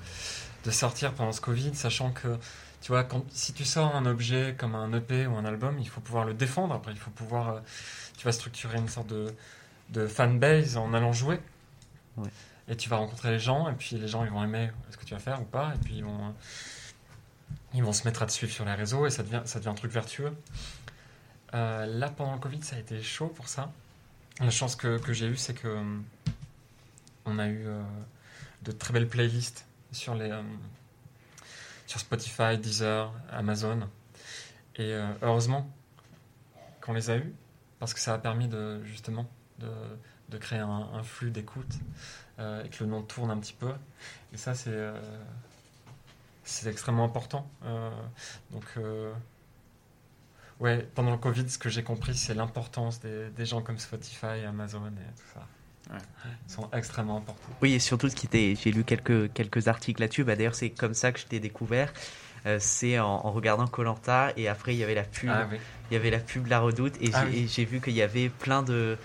de 0.65 0.71
sortir 0.71 1.13
pendant 1.13 1.31
ce 1.31 1.41
Covid, 1.41 1.73
sachant 1.73 2.11
que, 2.11 2.37
tu 2.81 2.91
vois, 2.91 3.03
quand, 3.03 3.25
si 3.31 3.53
tu 3.53 3.65
sors 3.65 3.95
un 3.95 4.05
objet 4.05 4.55
comme 4.55 4.75
un 4.75 4.93
EP 4.93 5.25
ou 5.25 5.35
un 5.35 5.45
album, 5.45 5.79
il 5.79 5.89
faut 5.89 6.01
pouvoir 6.01 6.25
le 6.25 6.35
défendre. 6.35 6.75
Après, 6.75 6.91
il 6.91 6.99
faut 6.99 7.09
pouvoir, 7.09 7.61
tu 8.23 8.27
vas 8.29 8.31
structurer 8.31 8.77
une 8.77 8.87
sorte 8.87 9.07
de, 9.07 9.35
de 9.89 10.07
fanbase 10.07 10.77
en 10.77 10.93
allant 10.93 11.11
jouer. 11.11 11.41
Ouais. 12.15 12.29
Et 12.69 12.77
tu 12.77 12.87
vas 12.87 12.95
rencontrer 12.95 13.31
les 13.31 13.39
gens, 13.39 13.69
et 13.69 13.73
puis 13.73 13.97
les 13.97 14.07
gens, 14.07 14.23
ils 14.23 14.31
vont 14.31 14.41
aimer 14.41 14.71
ce 14.91 14.95
que 14.95 15.03
tu 15.03 15.13
vas 15.13 15.19
faire 15.19 15.41
ou 15.41 15.43
pas, 15.43 15.73
et 15.75 15.77
puis 15.79 15.95
ils 15.95 16.05
vont, 16.05 16.33
ils 17.73 17.83
vont 17.83 17.91
se 17.91 18.05
mettre 18.05 18.23
à 18.23 18.25
te 18.25 18.31
suivre 18.31 18.53
sur 18.53 18.63
les 18.63 18.75
réseaux, 18.75 19.05
et 19.05 19.09
ça 19.09 19.23
devient, 19.23 19.41
ça 19.43 19.59
devient 19.59 19.71
un 19.71 19.73
truc 19.73 19.91
vertueux. 19.91 20.31
Euh, 21.53 21.85
là, 21.85 22.09
pendant 22.11 22.35
le 22.35 22.39
Covid, 22.39 22.63
ça 22.63 22.77
a 22.77 22.79
été 22.79 23.03
chaud 23.03 23.27
pour 23.27 23.49
ça. 23.49 23.73
La 24.39 24.49
chance 24.51 24.77
que, 24.77 24.97
que 24.97 25.11
j'ai 25.11 25.27
eue, 25.27 25.35
c'est 25.35 25.53
que 25.53 25.67
euh, 25.67 25.83
on 27.25 27.39
a 27.39 27.47
eu 27.47 27.67
euh, 27.67 27.83
de 28.61 28.71
très 28.71 28.93
belles 28.93 29.09
playlists 29.09 29.65
sur, 29.91 30.15
les, 30.15 30.31
euh, 30.31 30.41
sur 31.87 31.99
Spotify, 31.99 32.57
Deezer, 32.57 33.11
Amazon. 33.33 33.89
Et 34.77 34.97
heureusement 35.21 35.69
qu'on 36.81 36.93
les 36.93 37.09
a 37.09 37.17
eues, 37.17 37.35
parce 37.83 37.93
que 37.93 37.99
ça 37.99 38.13
a 38.13 38.17
permis 38.17 38.47
de, 38.47 38.81
justement 38.85 39.29
de, 39.59 39.67
de 40.29 40.37
créer 40.37 40.59
un, 40.59 40.69
un 40.93 41.03
flux 41.03 41.31
d'écoute 41.31 41.73
euh, 42.39 42.63
et 42.63 42.69
que 42.69 42.81
le 42.81 42.89
nom 42.89 43.01
tourne 43.01 43.29
un 43.29 43.37
petit 43.37 43.51
peu. 43.51 43.73
Et 44.31 44.37
ça, 44.37 44.55
c'est 44.55 44.69
euh, 44.71 44.97
c'est 46.45 46.69
extrêmement 46.69 47.03
important. 47.03 47.45
Euh, 47.65 47.89
donc, 48.51 48.63
euh, 48.77 49.11
ouais, 50.61 50.87
pendant 50.95 51.11
le 51.11 51.17
Covid, 51.17 51.49
ce 51.49 51.57
que 51.57 51.67
j'ai 51.67 51.83
compris, 51.83 52.15
c'est 52.15 52.33
l'importance 52.33 53.01
des, 53.01 53.29
des 53.31 53.45
gens 53.45 53.61
comme 53.61 53.77
Spotify, 53.79 54.45
Amazon 54.47 54.87
et 54.87 55.19
tout 55.19 55.27
ça. 55.33 55.93
Ouais. 55.93 55.99
Ils 56.47 56.53
sont 56.53 56.69
extrêmement 56.71 57.17
importants. 57.17 57.53
Oui, 57.61 57.73
et 57.73 57.79
surtout, 57.79 58.07
ce 58.07 58.15
qui 58.15 58.27
était, 58.27 58.55
j'ai 58.55 58.71
lu 58.71 58.85
quelques, 58.85 59.33
quelques 59.33 59.67
articles 59.67 59.99
là-dessus. 59.99 60.23
Bah, 60.23 60.37
D'ailleurs, 60.37 60.55
c'est 60.55 60.69
comme 60.69 60.93
ça 60.93 61.11
que 61.11 61.19
je 61.19 61.25
t'ai 61.25 61.41
découvert. 61.41 61.91
Euh, 62.45 62.57
c'est 62.59 62.99
en, 62.99 63.07
en 63.25 63.31
regardant 63.31 63.67
Colanta 63.67 64.33
et 64.35 64.47
après 64.49 64.73
il 64.73 64.77
y 64.77 64.83
avait 64.83 64.95
la 64.95 65.03
pub, 65.03 65.29
Ah 65.33 65.47
oui. 65.49 65.57
il 65.89 65.93
y 65.93 65.97
avait 65.97 66.09
la 66.09 66.19
pub 66.19 66.47
La 66.47 66.59
Redoute 66.59 66.95
et 67.01 67.05
j'ai 67.07 67.11
Ah 67.15 67.25
oui. 67.29 67.37
et 67.43 67.47
j'ai 67.47 67.63
vu 67.63 67.79
qu'il 67.79 67.93
y 67.93 68.01
avait 68.01 68.27
plein 68.29 68.63
de 68.63 68.97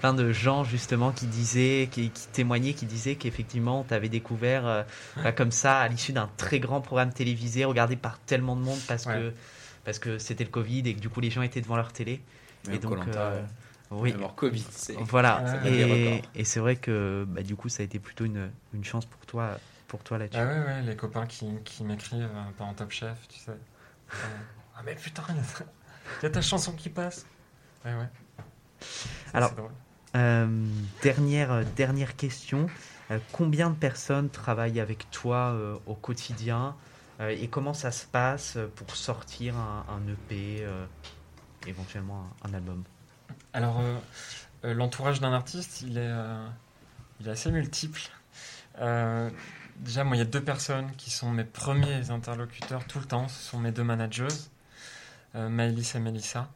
plein 0.00 0.12
de 0.14 0.32
gens 0.32 0.64
justement 0.64 1.12
qui 1.12 1.26
disaient, 1.26 1.88
qui, 1.90 2.10
qui 2.10 2.26
témoignaient, 2.32 2.72
qui 2.74 2.86
disaient 2.86 3.14
qu'effectivement 3.14 3.84
tu 3.88 3.94
avais 3.94 4.08
découvert 4.10 4.66
euh, 4.66 4.82
bah, 5.22 5.32
comme 5.32 5.52
ça 5.52 5.78
à 5.78 5.88
l'issue 5.88 6.12
d'un 6.12 6.28
très 6.36 6.58
grand 6.60 6.80
programme 6.80 7.12
télévisé 7.12 7.64
regardé 7.64 7.96
par 7.96 8.18
tellement 8.18 8.56
de 8.56 8.62
monde 8.62 8.80
parce 8.88 9.06
Ouais. 9.06 9.14
que 9.14 9.32
parce 9.84 9.98
que 9.98 10.18
c'était 10.18 10.44
le 10.44 10.50
Covid 10.50 10.80
et 10.86 10.94
que 10.94 11.00
du 11.00 11.08
coup 11.08 11.20
les 11.20 11.30
gens 11.30 11.42
étaient 11.42 11.60
devant 11.60 11.76
leur 11.76 11.92
télé. 11.92 12.20
Mais 12.68 12.76
et 12.76 12.78
donc 12.78 12.98
euh, 13.16 13.40
oui, 13.90 14.12
Alors, 14.12 14.34
Covid, 14.34 14.64
c'est. 14.70 14.94
voilà. 15.00 15.42
et 16.34 16.44
c'est 16.44 16.60
vrai 16.60 16.76
que 16.76 17.24
bah, 17.28 17.42
du 17.42 17.56
coup 17.56 17.68
ça 17.68 17.82
a 17.82 17.84
été 17.84 17.98
plutôt 17.98 18.24
une, 18.24 18.50
une 18.74 18.84
chance 18.84 19.06
pour 19.06 19.24
toi 19.26 19.58
pour 19.92 20.02
toi 20.02 20.16
là-dessus. 20.16 20.40
Ah 20.40 20.46
ouais, 20.46 20.58
ouais, 20.64 20.82
les 20.82 20.96
copains 20.96 21.26
qui, 21.26 21.46
qui 21.66 21.84
m'écrivent 21.84 22.22
euh, 22.34 22.44
pendant 22.56 22.72
Top 22.72 22.90
Chef, 22.90 23.28
tu 23.28 23.38
sais. 23.38 23.52
Ah 24.74 24.80
mais 24.86 24.94
putain, 24.94 25.22
il 25.28 25.36
y 26.22 26.26
a 26.26 26.30
ta- 26.30 26.40
chanson 26.40 26.72
qui 26.72 26.88
passe. 26.88 27.26
Ouais, 27.84 27.92
ouais. 27.92 28.08
Ça, 28.80 28.86
Alors-. 29.34 29.52
Euh, 30.16 30.66
dernière, 31.02 31.52
euh, 31.52 31.64
dernière 31.76 32.16
question. 32.16 32.68
Euh, 33.10 33.18
combien 33.32 33.68
de 33.68 33.74
personnes 33.74 34.30
travaillent 34.30 34.80
avec 34.80 35.10
toi 35.10 35.50
euh, 35.52 35.76
au 35.86 35.94
quotidien 35.94 36.74
et 37.20 37.48
comment 37.48 37.74
ça 37.74 37.92
se 37.92 38.06
passe 38.06 38.56
pour 38.74 38.96
sortir 38.96 39.54
un, 39.56 39.84
un 39.90 40.08
EP, 40.10 40.66
éventuellement 41.68 42.26
un, 42.42 42.48
un 42.48 42.54
album? 42.54 42.82
Alors, 43.52 43.80
l'entourage 44.64 45.20
d'un 45.20 45.32
artiste, 45.32 45.82
il 45.82 45.98
est, 45.98 46.10
il 47.20 47.28
est 47.28 47.30
assez 47.30 47.52
multiple. 47.52 48.00
Déjà, 49.82 50.04
moi, 50.04 50.14
il 50.14 50.20
y 50.20 50.22
a 50.22 50.26
deux 50.26 50.40
personnes 50.40 50.92
qui 50.92 51.10
sont 51.10 51.32
mes 51.32 51.42
premiers 51.42 52.10
interlocuteurs 52.10 52.86
tout 52.86 53.00
le 53.00 53.04
temps. 53.04 53.26
Ce 53.26 53.50
sont 53.50 53.58
mes 53.58 53.72
deux 53.72 53.82
managers, 53.82 54.28
euh, 55.34 55.48
Maëlys 55.48 55.96
et 55.96 55.98
Melissa, 55.98 56.48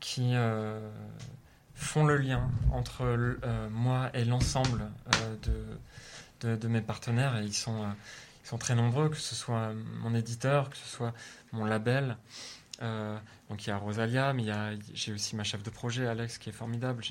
qui 0.00 0.30
euh, 0.32 0.80
font 1.74 2.06
le 2.06 2.16
lien 2.16 2.50
entre 2.72 3.02
euh, 3.02 3.68
moi 3.68 4.08
et 4.14 4.24
l'ensemble 4.24 4.90
euh, 5.14 5.36
de, 6.40 6.56
de, 6.56 6.68
mes 6.68 6.80
partenaires. 6.80 7.36
Et 7.36 7.44
ils 7.44 7.52
sont, 7.52 7.86
ils 8.42 8.48
sont 8.48 8.56
très 8.56 8.74
nombreux, 8.74 9.10
que 9.10 9.18
ce 9.18 9.34
soit 9.34 9.74
mon 10.00 10.14
éditeur, 10.14 10.70
que 10.70 10.78
ce 10.78 10.88
soit 10.88 11.12
mon 11.52 11.66
label. 11.66 12.16
Donc 13.50 13.66
il 13.66 13.68
y 13.68 13.72
a 13.72 13.76
Rosalia, 13.76 14.32
mais 14.32 14.44
j'ai 14.94 15.12
aussi 15.12 15.36
ma 15.36 15.44
chef 15.44 15.62
de 15.62 15.70
projet, 15.70 16.06
Alex, 16.06 16.38
qui 16.38 16.48
est 16.48 16.52
formidable. 16.52 17.04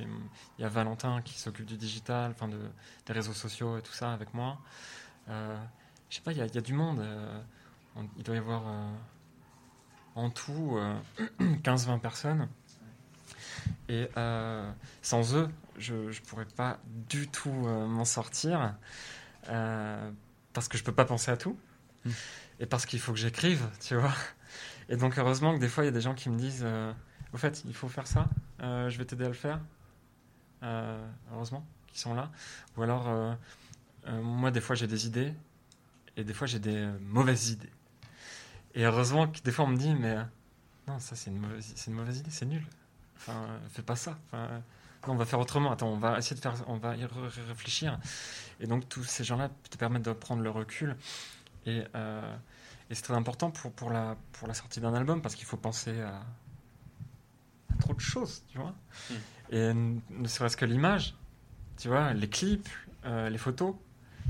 Il 0.58 0.62
y 0.62 0.66
a 0.66 0.68
Valentin 0.68 1.22
qui 1.22 1.40
s'occupe 1.40 1.68
du 1.68 1.78
digital, 1.78 2.32
enfin 2.32 2.48
de, 2.48 2.60
des 3.06 3.14
réseaux 3.14 3.34
sociaux 3.34 3.78
et 3.78 3.84
tout 3.84 3.94
ça 3.94 4.12
avec 4.12 4.34
moi. 4.34 4.58
Euh, 5.30 5.58
je 6.10 6.16
sais 6.16 6.22
pas, 6.22 6.32
il 6.32 6.38
y, 6.38 6.42
a- 6.42 6.46
il 6.46 6.56
y 6.56 6.58
a 6.58 6.62
du 6.62 6.74
monde. 6.74 7.00
euh, 7.00 7.42
on- 7.96 8.08
il 8.18 8.24
doit 8.24 8.36
y 8.36 8.38
avoir 8.38 8.64
euh, 8.68 8.92
en 10.16 10.30
tout 10.30 10.78
euh, 10.78 10.98
15-20 11.64 12.00
personnes. 12.00 12.48
Et 13.90 14.08
sans 15.02 15.36
eux, 15.36 15.50
je 15.78 15.94
ne 15.96 16.26
pourrais 16.28 16.46
pas 16.46 16.80
du 17.10 17.28
tout 17.28 17.52
m'en 17.52 18.06
sortir. 18.06 18.76
parce 19.46 20.68
que 20.68 20.78
je 20.78 20.84
peux 20.84 20.92
pas 20.94 21.06
penser 21.06 21.32
à 21.32 21.38
tout. 21.38 21.58
Mm. 22.06 22.10
Et 22.62 22.66
parce 22.66 22.86
qu'il 22.86 23.00
faut 23.00 23.12
que 23.14 23.20
j'écrive, 23.20 23.68
tu 23.80 23.96
vois. 23.96 24.14
Et 24.90 24.96
donc, 24.98 25.18
heureusement 25.18 25.54
que 25.56 25.60
des 25.60 25.68
fois, 25.68 25.84
il 25.84 25.88
y 25.88 25.90
a 25.90 25.94
des 25.94 26.02
gens 26.02 26.14
qui 26.14 26.30
me 26.30 26.38
disent 26.38 26.64
euh, 26.64 26.92
Au 27.34 27.38
fait, 27.38 27.64
il 27.66 27.74
faut 27.74 27.88
faire 27.90 28.08
ça, 28.08 28.28
euh, 28.62 28.90
je 28.90 28.98
vais 28.98 29.06
t'aider 29.06 29.26
à 29.26 29.30
le 29.30 29.34
faire. 29.34 29.60
Euh, 30.64 31.06
heureusement 31.34 31.66
qu'ils 31.88 32.00
sont 32.00 32.14
là. 32.14 32.30
Ou 32.78 32.84
alors, 32.84 33.08
euh, 34.08 34.22
moi, 34.22 34.52
des 34.52 34.62
fois, 34.62 34.76
j'ai 34.76 34.88
des 34.88 35.06
idées, 35.06 35.34
et 36.18 36.24
des 36.24 36.34
fois, 36.34 36.48
j'ai 36.48 36.60
des 36.60 36.76
euh, 36.76 36.98
mauvaises 37.02 37.50
idées. 37.50 37.70
Et 38.74 38.84
heureusement 38.84 39.28
que 39.28 39.40
des 39.42 39.52
fois, 39.52 39.66
on 39.66 39.70
me 39.70 39.78
dit 39.78 39.94
Mais 39.94 40.16
euh, 40.16 40.24
non, 40.88 41.00
ça, 41.00 41.16
c'est 41.16 41.30
une, 41.30 41.40
mauvaise, 41.40 41.74
c'est 41.76 41.92
une 41.92 41.98
mauvaise 41.98 42.20
idée, 42.20 42.32
c'est 42.32 42.46
nul. 42.46 42.66
Enfin, 43.18 43.46
fais 43.70 43.82
pas 43.84 43.96
ça. 43.96 44.18
Enfin, 44.28 44.62
non, 45.08 45.14
on 45.14 45.18
va 45.18 45.26
faire 45.26 45.40
autrement. 45.40 45.72
Attends, 45.72 45.90
on 45.90 45.98
va 45.98 46.18
essayer 46.18 46.36
de 46.36 46.42
faire, 46.42 46.56
on 46.68 46.78
va 46.78 46.96
y 46.96 47.06
réfléchir. 47.06 48.00
Et 48.60 48.68
donc, 48.68 48.88
tous 48.90 49.04
ces 49.04 49.24
gens-là 49.24 49.50
te 49.70 49.78
permettent 49.78 50.06
de 50.06 50.14
prendre 50.14 50.42
le 50.42 50.50
recul. 50.50 50.96
Et, 51.68 51.84
et 52.90 52.96
c'est 52.96 53.04
très 53.04 53.14
important 53.14 53.52
pour, 53.52 53.72
pour, 53.72 53.92
la, 53.92 54.18
pour 54.34 54.48
la 54.48 54.56
sortie 54.56 54.80
d'un 54.80 54.94
album 54.96 55.22
parce 55.22 55.36
qu'il 55.36 55.46
faut 55.46 55.58
penser 55.58 56.02
à, 56.02 56.16
à 57.72 57.78
trop 57.80 57.94
de 57.94 58.00
choses, 58.00 58.44
tu 58.50 58.58
vois. 58.58 58.74
Mm. 59.10 59.14
Et 59.52 59.74
ne 59.74 60.28
serait-ce 60.28 60.58
que 60.58 60.66
l'image, 60.66 61.16
tu 61.78 61.88
vois, 61.88 62.14
les 62.14 62.30
clips, 62.30 62.70
euh, 63.06 63.30
les 63.30 63.38
photos. 63.38 63.76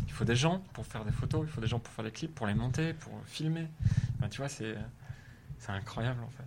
Il 0.07 0.11
faut 0.13 0.25
des 0.25 0.35
gens 0.35 0.59
pour 0.73 0.85
faire 0.85 1.03
des 1.05 1.11
photos, 1.11 1.45
il 1.47 1.51
faut 1.51 1.61
des 1.61 1.67
gens 1.67 1.79
pour 1.79 1.91
faire 1.93 2.05
les 2.05 2.11
clips, 2.11 2.33
pour 2.35 2.47
les 2.47 2.53
monter, 2.53 2.93
pour 2.93 3.13
filmer. 3.25 3.67
Enfin, 4.17 4.29
tu 4.29 4.37
vois, 4.37 4.49
c'est 4.49 4.75
c'est 5.59 5.71
incroyable 5.71 6.21
en 6.23 6.29
fait. 6.29 6.43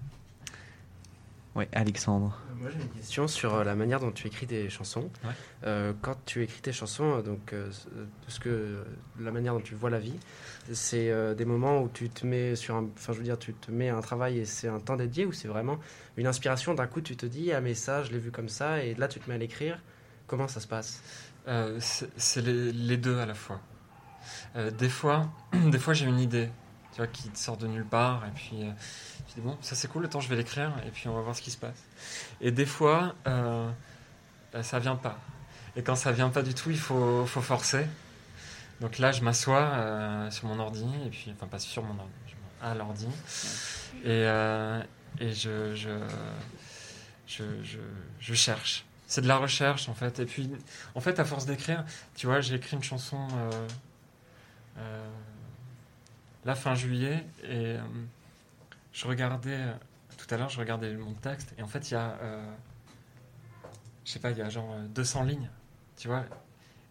Oui, 1.57 1.67
Alexandre. 1.73 2.37
Moi 2.61 2.69
j'ai 2.71 2.81
une 2.83 2.89
question 2.89 3.29
sur 3.29 3.55
euh, 3.55 3.63
la 3.63 3.77
manière 3.77 4.01
dont 4.01 4.11
tu 4.11 4.27
écris 4.27 4.47
tes 4.49 4.69
chansons. 4.69 5.09
Ouais. 5.23 5.31
Euh, 5.65 5.93
quand 6.03 6.17
tu 6.27 6.43
écris 6.43 6.61
tes 6.61 6.73
chansons, 6.73 7.19
euh, 7.19 7.23
donc 7.23 7.53
euh, 7.53 7.71
c- 7.71 7.89
euh, 7.97 8.07
ce 8.27 8.41
que 8.41 8.85
la 9.21 9.31
manière 9.31 9.55
dont 9.55 9.61
tu 9.61 9.77
vois 9.77 9.89
la 9.89 10.01
vie, 10.01 10.19
c'est 10.73 11.11
euh, 11.11 11.35
des 11.37 11.45
moments 11.45 11.81
où 11.81 11.89
tu 11.89 12.11
te 12.11 12.27
mets 12.27 12.57
sur 12.57 12.75
un, 12.75 12.89
enfin 12.97 13.13
je 13.13 13.19
veux 13.19 13.25
dire, 13.25 13.39
tu 13.39 13.55
te 13.55 13.71
mets 13.71 13.89
à 13.89 13.97
un 13.97 14.01
travail 14.01 14.39
et 14.39 14.45
c'est 14.47 14.67
un 14.67 14.81
temps 14.81 14.97
dédié 14.97 15.27
ou 15.27 15.33
c'est 15.33 15.47
vraiment 15.47 15.79
une 16.17 16.27
inspiration 16.27 16.75
d'un 16.75 16.89
coup 16.89 17.01
tu 17.01 17.17
te 17.17 17.25
dis 17.27 17.53
ah 17.53 17.61
mais 17.61 17.75
ça 17.75 18.03
je 18.03 18.11
l'ai 18.11 18.19
vu 18.19 18.33
comme 18.33 18.49
ça 18.49 18.83
et 18.83 18.95
là 18.97 19.07
tu 19.07 19.21
te 19.21 19.29
mets 19.29 19.37
à 19.37 19.39
l'écrire. 19.39 19.79
Comment 20.27 20.49
ça 20.49 20.59
se 20.59 20.67
passe? 20.67 21.03
Euh, 21.47 21.79
c'est 21.81 22.41
les, 22.41 22.97
deux 22.97 23.19
à 23.19 23.27
la 23.27 23.35
fois. 23.35 23.61
Euh, 24.57 24.71
des 24.71 24.89
fois, 24.89 25.29
des 25.53 25.79
fois 25.79 25.95
j'ai 25.95 26.07
une 26.07 26.21
idée, 26.21 26.49
tu 26.93 26.99
vois, 26.99 27.07
qui 27.07 27.29
te 27.29 27.39
sort 27.39 27.57
de 27.57 27.67
nulle 27.67 27.85
part, 27.85 28.25
et 28.27 28.31
puis 28.35 28.63
euh, 28.63 28.71
je 29.29 29.35
dis 29.35 29.41
bon, 29.41 29.57
ça 29.61 29.75
c'est 29.75 29.89
cool, 29.89 30.07
attends, 30.07 30.21
je 30.21 30.29
vais 30.29 30.37
l'écrire, 30.37 30.73
et 30.87 30.91
puis 30.91 31.09
on 31.09 31.15
va 31.15 31.21
voir 31.21 31.37
ce 31.37 31.43
qui 31.43 31.51
se 31.51 31.59
passe. 31.59 31.85
Et 32.41 32.51
des 32.51 32.65
fois, 32.65 33.15
euh, 33.27 33.71
bah, 34.53 34.63
ça 34.63 34.79
vient 34.79 34.97
pas. 34.97 35.19
Et 35.77 35.83
quand 35.83 35.97
ça 35.97 36.13
vient 36.13 36.31
pas 36.31 36.43
du 36.43 36.55
tout, 36.55 36.71
il 36.71 36.79
faut, 36.79 37.27
forcer. 37.27 37.87
Donc 38.81 38.99
là, 38.99 39.13
je 39.13 39.23
m'assois 39.23 40.31
sur 40.31 40.49
mon 40.49 40.59
ordi, 40.61 40.87
et 41.05 41.11
puis, 41.11 41.33
enfin 41.35 41.47
pas 41.47 41.59
sur 41.59 41.83
mon 41.83 41.99
ordi, 41.99 42.13
à 42.63 42.75
l'ordi, 42.75 43.09
et, 44.05 44.25
je 45.33 45.99
cherche. 48.35 48.87
C'est 49.15 49.21
de 49.21 49.29
la 49.29 49.37
recherche 49.37 49.89
en 49.89 49.95
fait. 49.95 50.19
Et 50.19 50.27
puis, 50.27 50.51
en 50.97 51.01
fait, 51.01 51.21
à 51.21 51.25
force 51.25 51.47
d'écrire, 51.47 51.85
tu 52.17 52.27
vois, 52.27 52.41
j'ai 52.41 52.57
écrit 52.57 52.77
une 52.77 52.83
chanson 52.83 53.29
euh, 53.31 53.69
euh, 54.79 55.09
la 56.45 56.57
fin 56.57 56.75
juillet 56.75 57.25
et 57.45 57.77
euh, 57.77 57.79
je 58.93 59.07
regardais 59.07 59.55
euh, 59.55 59.73
tout 60.19 60.27
à 60.35 60.37
l'heure, 60.37 60.49
je 60.49 60.59
regardais 60.59 60.93
mon 60.95 61.13
texte 61.13 61.55
et 61.57 61.63
en 61.63 61.69
fait, 61.69 61.93
il 61.93 61.95
y 61.95 61.97
a, 61.97 62.19
je 64.05 64.11
sais 64.11 64.19
pas, 64.19 64.33
il 64.33 64.39
y 64.39 64.43
a 64.43 64.49
genre 64.49 64.73
euh, 64.73 64.85
200 64.89 65.23
lignes, 65.23 65.49
tu 65.97 66.09
vois. 66.09 66.25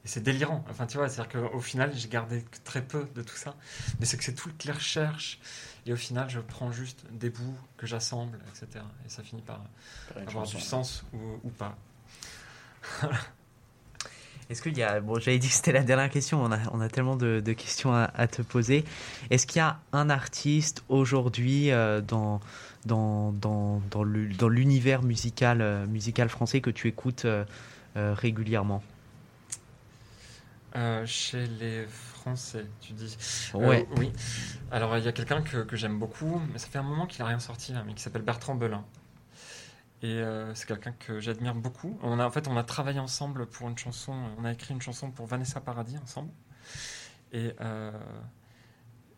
et 0.05 0.07
c'est 0.07 0.21
délirant. 0.21 0.63
Enfin, 0.69 0.87
tu 0.87 0.95
vois, 0.95 1.09
c'est-à-dire 1.09 1.51
qu'au 1.51 1.59
final, 1.59 1.91
j'ai 1.93 2.07
gardé 2.07 2.43
que 2.43 2.57
très 2.63 2.83
peu 2.83 3.05
de 3.15 3.21
tout 3.21 3.35
ça. 3.35 3.53
Mais 3.99 4.05
c'est 4.05 4.15
que 4.15 4.23
c'est 4.23 4.35
toutes 4.35 4.63
les 4.63 4.71
recherches. 4.71 5.41
Et 5.85 5.91
au 5.91 5.97
final, 5.97 6.29
je 6.29 6.39
prends 6.39 6.71
juste 6.71 7.03
des 7.11 7.29
bouts 7.29 7.57
que 7.75 7.85
j'assemble, 7.85 8.39
etc. 8.47 8.81
Et 9.05 9.09
ça 9.09 9.23
finit 9.23 9.41
par 9.41 9.59
avoir 10.15 10.45
du 10.47 10.61
sens 10.61 11.03
ou, 11.11 11.17
ou 11.43 11.49
pas. 11.49 11.75
Est-ce 14.49 14.61
qu'il 14.61 14.77
y 14.77 14.83
a, 14.83 14.99
bon, 14.99 15.19
j'avais 15.19 15.39
dit 15.39 15.47
que 15.47 15.53
c'était 15.53 15.71
la 15.71 15.83
dernière 15.83 16.09
question, 16.09 16.43
on 16.43 16.51
a, 16.51 16.59
on 16.71 16.81
a 16.81 16.89
tellement 16.89 17.15
de, 17.15 17.39
de 17.39 17.53
questions 17.53 17.93
à, 17.93 18.11
à, 18.13 18.27
te 18.27 18.41
poser. 18.41 18.83
Est-ce 19.29 19.47
qu'il 19.47 19.59
y 19.59 19.61
a 19.61 19.79
un 19.93 20.09
artiste 20.09 20.83
aujourd'hui 20.89 21.71
euh, 21.71 22.01
dans, 22.01 22.39
dans, 22.85 23.31
dans, 23.31 23.81
dans 23.89 24.03
l'univers 24.49 25.01
musical, 25.01 25.61
euh, 25.61 25.85
musical 25.87 26.29
français 26.29 26.61
que 26.61 26.69
tu 26.69 26.87
écoutes 26.87 27.25
euh, 27.25 27.45
régulièrement? 27.95 28.83
Chez 31.05 31.45
les 31.59 31.85
Français, 31.87 32.65
tu 32.81 32.93
dis 32.93 33.15
Ouais. 33.53 33.87
oui. 33.97 34.11
Alors, 34.71 34.97
il 34.97 35.05
y 35.05 35.07
a 35.07 35.11
quelqu'un 35.11 35.41
que, 35.41 35.57
que 35.57 35.75
j'aime 35.75 35.99
beaucoup, 35.99 36.41
mais 36.51 36.57
ça 36.57 36.67
fait 36.67 36.79
un 36.79 36.83
moment 36.83 37.05
qu'il 37.05 37.21
n'a 37.21 37.27
rien 37.27 37.39
sorti, 37.39 37.73
mais 37.85 37.93
qui 37.93 38.01
s'appelle 38.01 38.23
Bertrand 38.23 38.55
Belin. 38.55 38.83
Et 40.03 40.21
euh, 40.21 40.53
c'est 40.53 40.67
quelqu'un 40.67 40.91
que 40.91 41.21
j'admire 41.21 41.55
beaucoup. 41.55 41.97
On 42.03 42.19
a, 42.19 42.27
en 42.27 42.29
fait, 42.29 42.49
on 42.49 42.57
a 42.57 42.63
travaillé 42.63 42.99
ensemble 42.99 43.45
pour 43.45 43.69
une 43.69 43.77
chanson. 43.77 44.13
On 44.37 44.43
a 44.43 44.51
écrit 44.51 44.73
une 44.73 44.81
chanson 44.81 45.09
pour 45.11 45.27
Vanessa 45.27 45.61
Paradis 45.61 45.97
ensemble. 45.97 46.29
Et, 47.31 47.53
euh, 47.61 47.91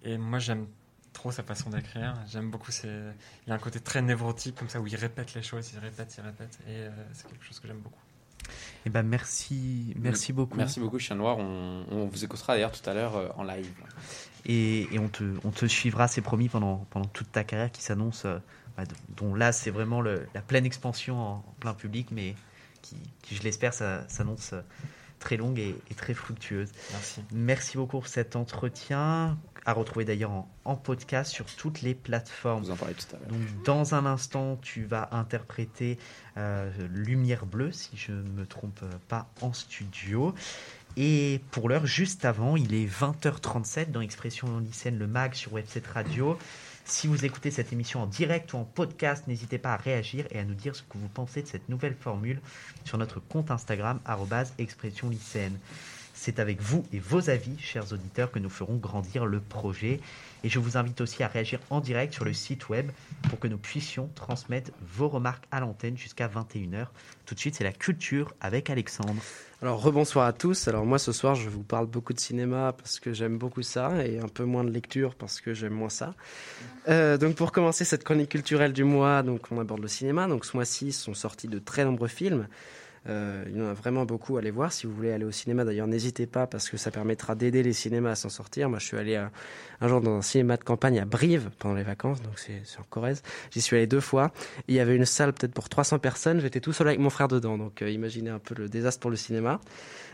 et 0.03 0.19
moi, 0.19 0.37
j'aime 0.37 0.67
trop 1.11 1.31
sa 1.31 1.41
façon 1.41 1.71
d'écrire. 1.71 2.13
J'aime 2.27 2.51
beaucoup. 2.51 2.71
Ses... 2.71 2.87
Il 2.87 3.49
y 3.49 3.51
a 3.51 3.55
un 3.55 3.59
côté 3.59 3.79
très 3.79 4.03
névrotique, 4.03 4.55
comme 4.55 4.69
ça, 4.69 4.79
où 4.79 4.85
il 4.85 4.95
répète 4.95 5.33
les 5.33 5.41
choses, 5.41 5.71
il 5.73 5.79
répète, 5.79 6.15
il 6.19 6.21
répète. 6.21 6.59
Et 6.67 6.69
euh, 6.69 6.91
c'est 7.13 7.27
quelque 7.27 7.43
chose 7.43 7.59
que 7.59 7.67
j'aime 7.67 7.81
beaucoup. 7.81 8.04
Eh 8.85 8.89
ben 8.89 9.03
merci, 9.03 9.93
merci 9.99 10.33
beaucoup. 10.33 10.57
Merci 10.57 10.79
beaucoup, 10.79 10.99
Chien 10.99 11.15
Noir. 11.15 11.37
On, 11.37 11.85
on 11.91 12.05
vous 12.05 12.23
écoutera 12.23 12.53
d'ailleurs 12.53 12.71
tout 12.71 12.87
à 12.89 12.93
l'heure 12.93 13.15
euh, 13.15 13.29
en 13.35 13.43
live. 13.43 13.69
Et, 14.45 14.87
et, 14.93 14.99
on, 14.99 15.07
te, 15.07 15.23
on 15.43 15.51
te 15.51 15.65
suivra, 15.65 16.07
c'est 16.07 16.21
promis, 16.21 16.49
pendant, 16.49 16.85
pendant 16.91 17.07
toute 17.07 17.31
ta 17.31 17.43
carrière 17.43 17.71
qui 17.71 17.81
s'annonce 17.81 18.25
euh, 18.25 18.37
dont 19.17 19.33
là 19.33 19.51
c'est 19.51 19.71
vraiment 19.71 20.01
le, 20.01 20.27
la 20.35 20.41
pleine 20.41 20.65
expansion 20.65 21.19
en, 21.19 21.31
en, 21.37 21.55
plein 21.59 21.73
public, 21.73 22.09
mais 22.11 22.35
qui, 22.81 22.97
qui 23.21 23.35
je 23.35 23.41
l'espère, 23.41 23.73
s'annonce 23.73 24.53
très 25.25 25.37
longue 25.37 25.57
et, 25.57 25.75
et, 25.89 25.95
très 25.95 26.13
fructueuse. 26.13 26.69
Merci. 26.91 27.21
Merci 27.33 27.77
beaucoup 27.77 27.97
pour 27.97 28.07
cet 28.07 28.35
entretien, 28.35 29.37
à 29.65 29.73
retrouver 29.73 30.05
d'ailleurs 30.05 30.29
en, 30.29 30.47
en, 30.65 30.75
podcast 30.75 31.31
sur 31.31 31.47
toutes 31.47 31.81
les 31.81 31.95
plateformes. 31.95 32.63
Vous 32.63 32.71
en 32.71 32.75
parlez 32.75 32.93
tout 32.93 33.15
à 33.15 33.19
l'heure. 33.19 33.29
Donc 33.29 33.63
dans 33.63 33.95
un 33.95 34.05
instant, 34.05 34.57
tu 34.61 34.85
vas 34.85 35.09
interpréter 35.11 35.97
euh, 36.37 36.69
Lumière 36.93 37.47
bleue, 37.47 37.71
si 37.71 37.97
je 37.97 38.11
ne 38.11 38.29
me 38.29 38.45
trompe 38.45 38.81
pas, 39.07 39.27
en 39.41 39.51
studio. 39.51 40.35
Et 40.95 41.41
pour 41.49 41.69
l'heure, 41.69 41.87
juste 41.87 42.23
avant, 42.23 42.55
il 42.55 42.75
est 42.75 42.85
20h37 42.85 43.91
dans 43.91 44.01
Expression 44.01 44.59
lycéenne, 44.59 44.99
le 44.99 45.07
MAG 45.07 45.33
sur 45.33 45.53
Webset 45.53 45.83
Radio. 45.91 46.37
Si 46.87 47.07
vous 47.07 47.25
écoutez 47.25 47.49
cette 47.49 47.73
émission 47.73 48.03
en 48.03 48.05
direct 48.05 48.53
ou 48.53 48.57
en 48.57 48.63
podcast, 48.63 49.25
n'hésitez 49.27 49.57
pas 49.57 49.73
à 49.73 49.75
réagir 49.75 50.27
et 50.29 50.37
à 50.37 50.43
nous 50.43 50.53
dire 50.53 50.75
ce 50.75 50.83
que 50.83 50.99
vous 50.99 51.07
pensez 51.07 51.41
de 51.41 51.47
cette 51.47 51.67
nouvelle 51.67 51.95
formule 51.95 52.39
sur 52.83 52.99
notre 52.99 53.19
compte 53.19 53.49
Instagram, 53.49 53.99
expression 54.59 55.09
lycéenne. 55.09 55.57
C'est 56.25 56.39
avec 56.39 56.59
vous 56.59 56.83
et 56.91 56.97
vos 56.97 57.29
avis, 57.29 57.55
chers 57.59 57.93
auditeurs, 57.93 58.31
que 58.31 58.39
nous 58.39 58.49
ferons 58.49 58.77
grandir 58.77 59.27
le 59.27 59.39
projet. 59.39 59.99
Et 60.43 60.49
je 60.49 60.57
vous 60.57 60.75
invite 60.75 60.99
aussi 61.01 61.21
à 61.21 61.27
réagir 61.27 61.59
en 61.69 61.81
direct 61.81 62.15
sur 62.15 62.25
le 62.25 62.33
site 62.33 62.67
web 62.67 62.89
pour 63.29 63.37
que 63.37 63.47
nous 63.47 63.59
puissions 63.59 64.09
transmettre 64.15 64.71
vos 64.81 65.07
remarques 65.07 65.45
à 65.51 65.59
l'antenne 65.59 65.95
jusqu'à 65.95 66.27
21h. 66.27 66.87
Tout 67.27 67.35
de 67.35 67.39
suite, 67.39 67.53
c'est 67.53 67.63
la 67.63 67.71
culture 67.71 68.33
avec 68.41 68.71
Alexandre. 68.71 69.21
Alors 69.61 69.79
rebonsoir 69.79 70.25
à 70.25 70.33
tous. 70.33 70.67
Alors 70.67 70.83
moi 70.83 70.97
ce 70.97 71.11
soir 71.11 71.35
je 71.35 71.47
vous 71.47 71.63
parle 71.63 71.85
beaucoup 71.85 72.13
de 72.13 72.19
cinéma 72.19 72.73
parce 72.75 72.99
que 72.99 73.13
j'aime 73.13 73.37
beaucoup 73.37 73.61
ça 73.61 74.05
et 74.05 74.19
un 74.19 74.27
peu 74.27 74.45
moins 74.45 74.63
de 74.63 74.71
lecture 74.71 75.13
parce 75.13 75.41
que 75.41 75.53
j'aime 75.53 75.73
moins 75.73 75.89
ça. 75.89 76.15
Euh, 76.89 77.17
donc 77.17 77.35
pour 77.35 77.51
commencer 77.51 77.85
cette 77.85 78.03
chronique 78.03 78.29
culturelle 78.29 78.73
du 78.73 78.83
mois, 78.83 79.21
donc 79.21 79.51
on 79.51 79.59
aborde 79.59 79.81
le 79.81 79.87
cinéma. 79.87 80.27
Donc 80.27 80.43
ce 80.43 80.57
mois-ci 80.57 80.91
sont 80.91 81.13
sortis 81.13 81.47
de 81.47 81.59
très 81.59 81.85
nombreux 81.85 82.07
films. 82.07 82.47
Euh, 83.07 83.43
il 83.47 83.57
y 83.57 83.61
en 83.61 83.67
a 83.67 83.73
vraiment 83.73 84.05
beaucoup 84.05 84.37
à 84.37 84.39
aller 84.39 84.51
voir. 84.51 84.71
Si 84.71 84.87
vous 84.87 84.93
voulez 84.93 85.11
aller 85.11 85.25
au 85.25 85.31
cinéma, 85.31 85.63
d'ailleurs, 85.63 85.87
n'hésitez 85.87 86.25
pas 86.25 86.47
parce 86.47 86.69
que 86.69 86.77
ça 86.77 86.91
permettra 86.91 87.35
d'aider 87.35 87.63
les 87.63 87.73
cinémas 87.73 88.11
à 88.11 88.15
s'en 88.15 88.29
sortir. 88.29 88.69
Moi, 88.69 88.79
je 88.79 88.85
suis 88.85 88.97
allé 88.97 89.15
à, 89.15 89.31
un 89.81 89.87
jour 89.87 90.01
dans 90.01 90.17
un 90.17 90.21
cinéma 90.21 90.57
de 90.57 90.63
campagne 90.63 90.99
à 90.99 91.05
Brive 91.05 91.49
pendant 91.59 91.75
les 91.75 91.83
vacances, 91.83 92.21
donc 92.21 92.39
c'est 92.39 92.61
en 92.79 92.83
Corrèze. 92.89 93.21
J'y 93.51 93.61
suis 93.61 93.75
allé 93.75 93.87
deux 93.87 93.99
fois. 93.99 94.31
Et 94.67 94.73
il 94.73 94.75
y 94.75 94.79
avait 94.79 94.95
une 94.95 95.05
salle 95.05 95.33
peut-être 95.33 95.53
pour 95.53 95.69
300 95.69 95.99
personnes. 95.99 96.39
J'étais 96.39 96.59
tout 96.59 96.73
seul 96.73 96.87
avec 96.87 96.99
mon 96.99 97.09
frère 97.09 97.27
dedans, 97.27 97.57
donc 97.57 97.81
euh, 97.81 97.89
imaginez 97.89 98.29
un 98.29 98.39
peu 98.39 98.55
le 98.55 98.69
désastre 98.69 99.01
pour 99.01 99.11
le 99.11 99.17
cinéma. 99.17 99.59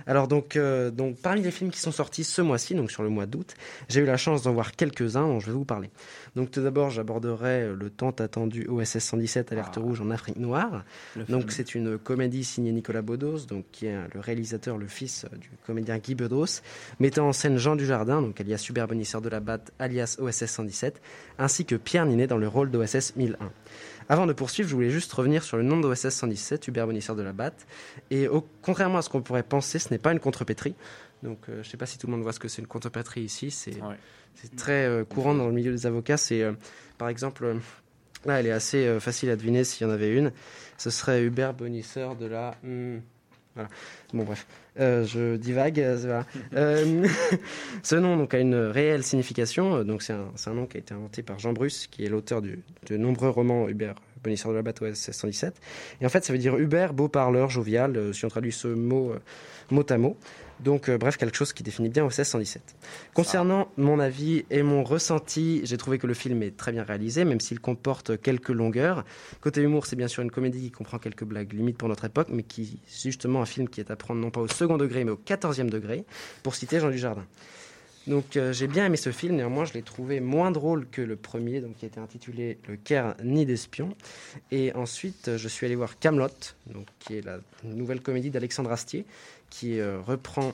Alors 0.07 0.27
donc, 0.27 0.55
euh, 0.55 0.89
donc 0.89 1.17
parmi 1.17 1.41
les 1.41 1.51
films 1.51 1.69
qui 1.69 1.79
sont 1.79 1.91
sortis 1.91 2.23
ce 2.23 2.41
mois-ci, 2.41 2.73
donc 2.75 2.91
sur 2.91 3.03
le 3.03 3.09
mois 3.09 3.27
d'août, 3.27 3.53
j'ai 3.87 4.01
eu 4.01 4.05
la 4.05 4.17
chance 4.17 4.41
d'en 4.41 4.53
voir 4.53 4.71
quelques-uns 4.71 5.27
dont 5.27 5.39
je 5.39 5.47
vais 5.47 5.51
vous 5.51 5.65
parler. 5.65 5.91
Donc 6.35 6.51
tout 6.51 6.61
d'abord, 6.61 6.89
j'aborderai 6.89 7.73
le 7.73 7.89
tant 7.89 8.09
attendu 8.11 8.67
OSS 8.67 8.99
117 8.99 9.51
Alerte 9.51 9.75
ah. 9.77 9.79
rouge 9.79 10.01
en 10.01 10.09
Afrique 10.09 10.37
noire. 10.37 10.83
Donc 11.29 11.51
c'est 11.51 11.75
une 11.75 11.97
comédie 11.97 12.43
signée 12.43 12.71
Nicolas 12.81 13.03
Bedos, 13.03 13.45
donc 13.47 13.65
qui 13.71 13.85
est 13.85 13.95
le 14.11 14.19
réalisateur, 14.19 14.79
le 14.79 14.87
fils 14.87 15.27
du 15.39 15.51
comédien 15.67 15.99
Guy 15.99 16.15
Bedos, 16.15 16.61
mettant 16.99 17.27
en 17.27 17.31
scène 17.31 17.57
Jean 17.57 17.75
Dujardin, 17.75 18.23
donc 18.23 18.41
alias 18.41 18.57
Super 18.57 18.87
Bonisseur 18.87 19.21
de 19.21 19.29
la 19.29 19.39
Batte, 19.39 19.71
alias 19.77 20.17
OSS 20.19 20.45
117, 20.45 20.99
ainsi 21.37 21.65
que 21.65 21.75
Pierre 21.75 22.07
Ninet 22.07 22.25
dans 22.25 22.37
le 22.37 22.47
rôle 22.47 22.71
d'OSS 22.71 23.15
1001. 23.17 23.51
Avant 24.09 24.25
de 24.25 24.33
poursuivre, 24.33 24.67
je 24.67 24.73
voulais 24.73 24.89
juste 24.89 25.13
revenir 25.13 25.43
sur 25.43 25.57
le 25.57 25.63
nom 25.63 25.79
d'OSS 25.79 26.09
117, 26.09 26.67
Hubert 26.67 26.87
Bonisseur 26.87 27.15
de 27.15 27.21
la 27.21 27.33
Batte. 27.33 27.67
Et 28.09 28.27
au, 28.27 28.43
contrairement 28.63 28.97
à 28.97 29.03
ce 29.03 29.09
qu'on 29.09 29.21
pourrait 29.21 29.43
penser, 29.43 29.77
ce 29.77 29.89
n'est 29.91 29.99
pas 29.99 30.11
une 30.11 30.19
contrepétrie. 30.19 30.73
Donc, 31.21 31.37
euh, 31.47 31.53
je 31.53 31.59
ne 31.59 31.63
sais 31.63 31.77
pas 31.77 31.85
si 31.85 31.99
tout 31.99 32.07
le 32.07 32.11
monde 32.11 32.23
voit 32.23 32.33
ce 32.33 32.39
que 32.39 32.47
c'est 32.47 32.63
une 32.63 32.67
contrepétrie 32.67 33.21
ici. 33.21 33.51
C'est 33.51 33.79
ouais. 33.79 33.95
très 34.57 34.85
euh, 34.87 35.05
courant 35.05 35.35
dans 35.35 35.45
le 35.45 35.53
milieu 35.53 35.71
des 35.71 35.85
avocats. 35.85 36.17
C'est, 36.17 36.41
euh, 36.41 36.53
par 36.97 37.09
exemple, 37.09 37.57
là, 38.25 38.39
elle 38.39 38.47
est 38.47 38.51
assez 38.51 38.99
facile 38.99 39.29
à 39.29 39.35
deviner 39.35 39.63
s'il 39.63 39.87
y 39.87 39.89
en 39.89 39.93
avait 39.93 40.13
une. 40.13 40.31
Ce 40.77 40.89
serait 40.89 41.23
Hubert 41.23 41.53
Bonisseur 41.53 42.15
de 42.15 42.25
la. 42.25 42.55
Hmm, 42.63 42.99
voilà. 43.55 43.69
Bon, 44.13 44.23
bref, 44.23 44.47
euh, 44.79 45.05
je 45.05 45.35
divague. 45.35 45.79
Voilà. 45.79 46.25
Euh, 46.55 47.05
ce 47.83 47.95
nom 47.95 48.17
donc, 48.17 48.33
a 48.33 48.39
une 48.39 48.55
réelle 48.55 49.03
signification. 49.03 49.83
Donc, 49.83 50.01
c'est 50.01 50.13
un, 50.13 50.53
nom 50.53 50.65
qui 50.65 50.77
a 50.77 50.79
été 50.79 50.93
inventé 50.93 51.21
par 51.21 51.39
Jean 51.39 51.53
Bruce, 51.53 51.87
qui 51.87 52.05
est 52.05 52.09
l'auteur 52.09 52.41
de 52.41 52.97
nombreux 52.97 53.29
romans 53.29 53.67
Hubert 53.67 53.95
Bonisseur 54.23 54.51
de 54.51 54.57
la 54.57 54.61
Bateau 54.61 54.85
1617. 54.85 55.59
Et 55.99 56.05
en 56.05 56.09
fait, 56.09 56.23
ça 56.23 56.31
veut 56.31 56.39
dire 56.39 56.57
Hubert, 56.57 56.93
beau 56.93 57.07
parleur, 57.07 57.49
jovial, 57.49 57.97
euh, 57.97 58.13
si 58.13 58.25
on 58.25 58.27
traduit 58.29 58.51
ce 58.51 58.67
mot 58.67 59.11
euh, 59.11 59.19
mot 59.71 59.85
à 59.89 59.97
mot. 59.97 60.17
Donc, 60.63 60.89
euh, 60.89 60.97
bref, 60.97 61.17
quelque 61.17 61.35
chose 61.35 61.53
qui 61.53 61.63
définit 61.63 61.89
bien 61.89 62.05
OSS 62.05 62.23
117. 62.23 62.75
Concernant 63.13 63.67
mon 63.77 63.99
avis 63.99 64.45
et 64.49 64.61
mon 64.61 64.83
ressenti, 64.83 65.61
j'ai 65.63 65.77
trouvé 65.77 65.97
que 65.97 66.07
le 66.07 66.13
film 66.13 66.43
est 66.43 66.55
très 66.55 66.71
bien 66.71 66.83
réalisé, 66.83 67.25
même 67.25 67.39
s'il 67.39 67.59
comporte 67.59 68.21
quelques 68.21 68.49
longueurs. 68.49 69.03
Côté 69.41 69.61
humour, 69.61 69.85
c'est 69.85 69.95
bien 69.95 70.07
sûr 70.07 70.21
une 70.21 70.31
comédie 70.31 70.61
qui 70.61 70.71
comprend 70.71 70.99
quelques 70.99 71.23
blagues 71.23 71.53
limites 71.53 71.77
pour 71.77 71.89
notre 71.89 72.05
époque, 72.05 72.27
mais 72.31 72.43
qui, 72.43 72.79
justement 73.03 73.41
un 73.41 73.45
film 73.45 73.67
qui 73.69 73.79
est 73.79 73.89
à 73.89 73.95
prendre 73.95 74.21
non 74.21 74.29
pas 74.29 74.41
au 74.41 74.47
second 74.47 74.77
degré, 74.77 75.03
mais 75.03 75.11
au 75.11 75.17
quatorzième 75.17 75.69
degré, 75.69 76.05
pour 76.43 76.53
citer 76.55 76.79
Jean 76.79 76.89
Dujardin. 76.89 77.25
Donc 78.07 78.35
euh, 78.35 78.51
j'ai 78.51 78.65
bien 78.65 78.87
aimé 78.87 78.97
ce 78.97 79.11
film, 79.11 79.35
néanmoins 79.35 79.65
je 79.65 79.73
l'ai 79.73 79.83
trouvé 79.83 80.19
moins 80.19 80.49
drôle 80.49 80.87
que 80.87 81.01
le 81.01 81.15
premier, 81.15 81.61
donc 81.61 81.75
qui 81.75 81.85
était 81.85 81.99
intitulé 81.99 82.57
Le 82.67 82.75
Caire 82.75 83.15
ni 83.23 83.45
d'espion. 83.45 83.95
Et 84.49 84.73
ensuite 84.73 85.37
je 85.37 85.47
suis 85.47 85.67
allé 85.67 85.75
voir 85.75 85.99
Camelot, 85.99 86.29
donc 86.65 86.87
qui 86.99 87.17
est 87.17 87.21
la 87.21 87.39
nouvelle 87.63 88.01
comédie 88.01 88.31
d'Alexandre 88.31 88.71
Astier, 88.71 89.05
qui 89.51 89.79
euh, 89.79 89.99
reprend 90.01 90.53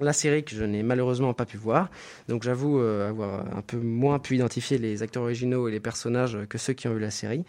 la 0.00 0.14
série 0.14 0.42
que 0.42 0.56
je 0.56 0.64
n'ai 0.64 0.82
malheureusement 0.82 1.34
pas 1.34 1.44
pu 1.44 1.58
voir. 1.58 1.90
Donc 2.28 2.42
j'avoue 2.42 2.80
euh, 2.80 3.10
avoir 3.10 3.44
un 3.54 3.60
peu 3.60 3.76
moins 3.76 4.18
pu 4.18 4.36
identifier 4.36 4.78
les 4.78 5.02
acteurs 5.02 5.24
originaux 5.24 5.68
et 5.68 5.70
les 5.70 5.80
personnages 5.80 6.38
que 6.48 6.56
ceux 6.56 6.72
qui 6.72 6.88
ont 6.88 6.94
vu 6.94 7.00
la 7.00 7.10
série. 7.10 7.44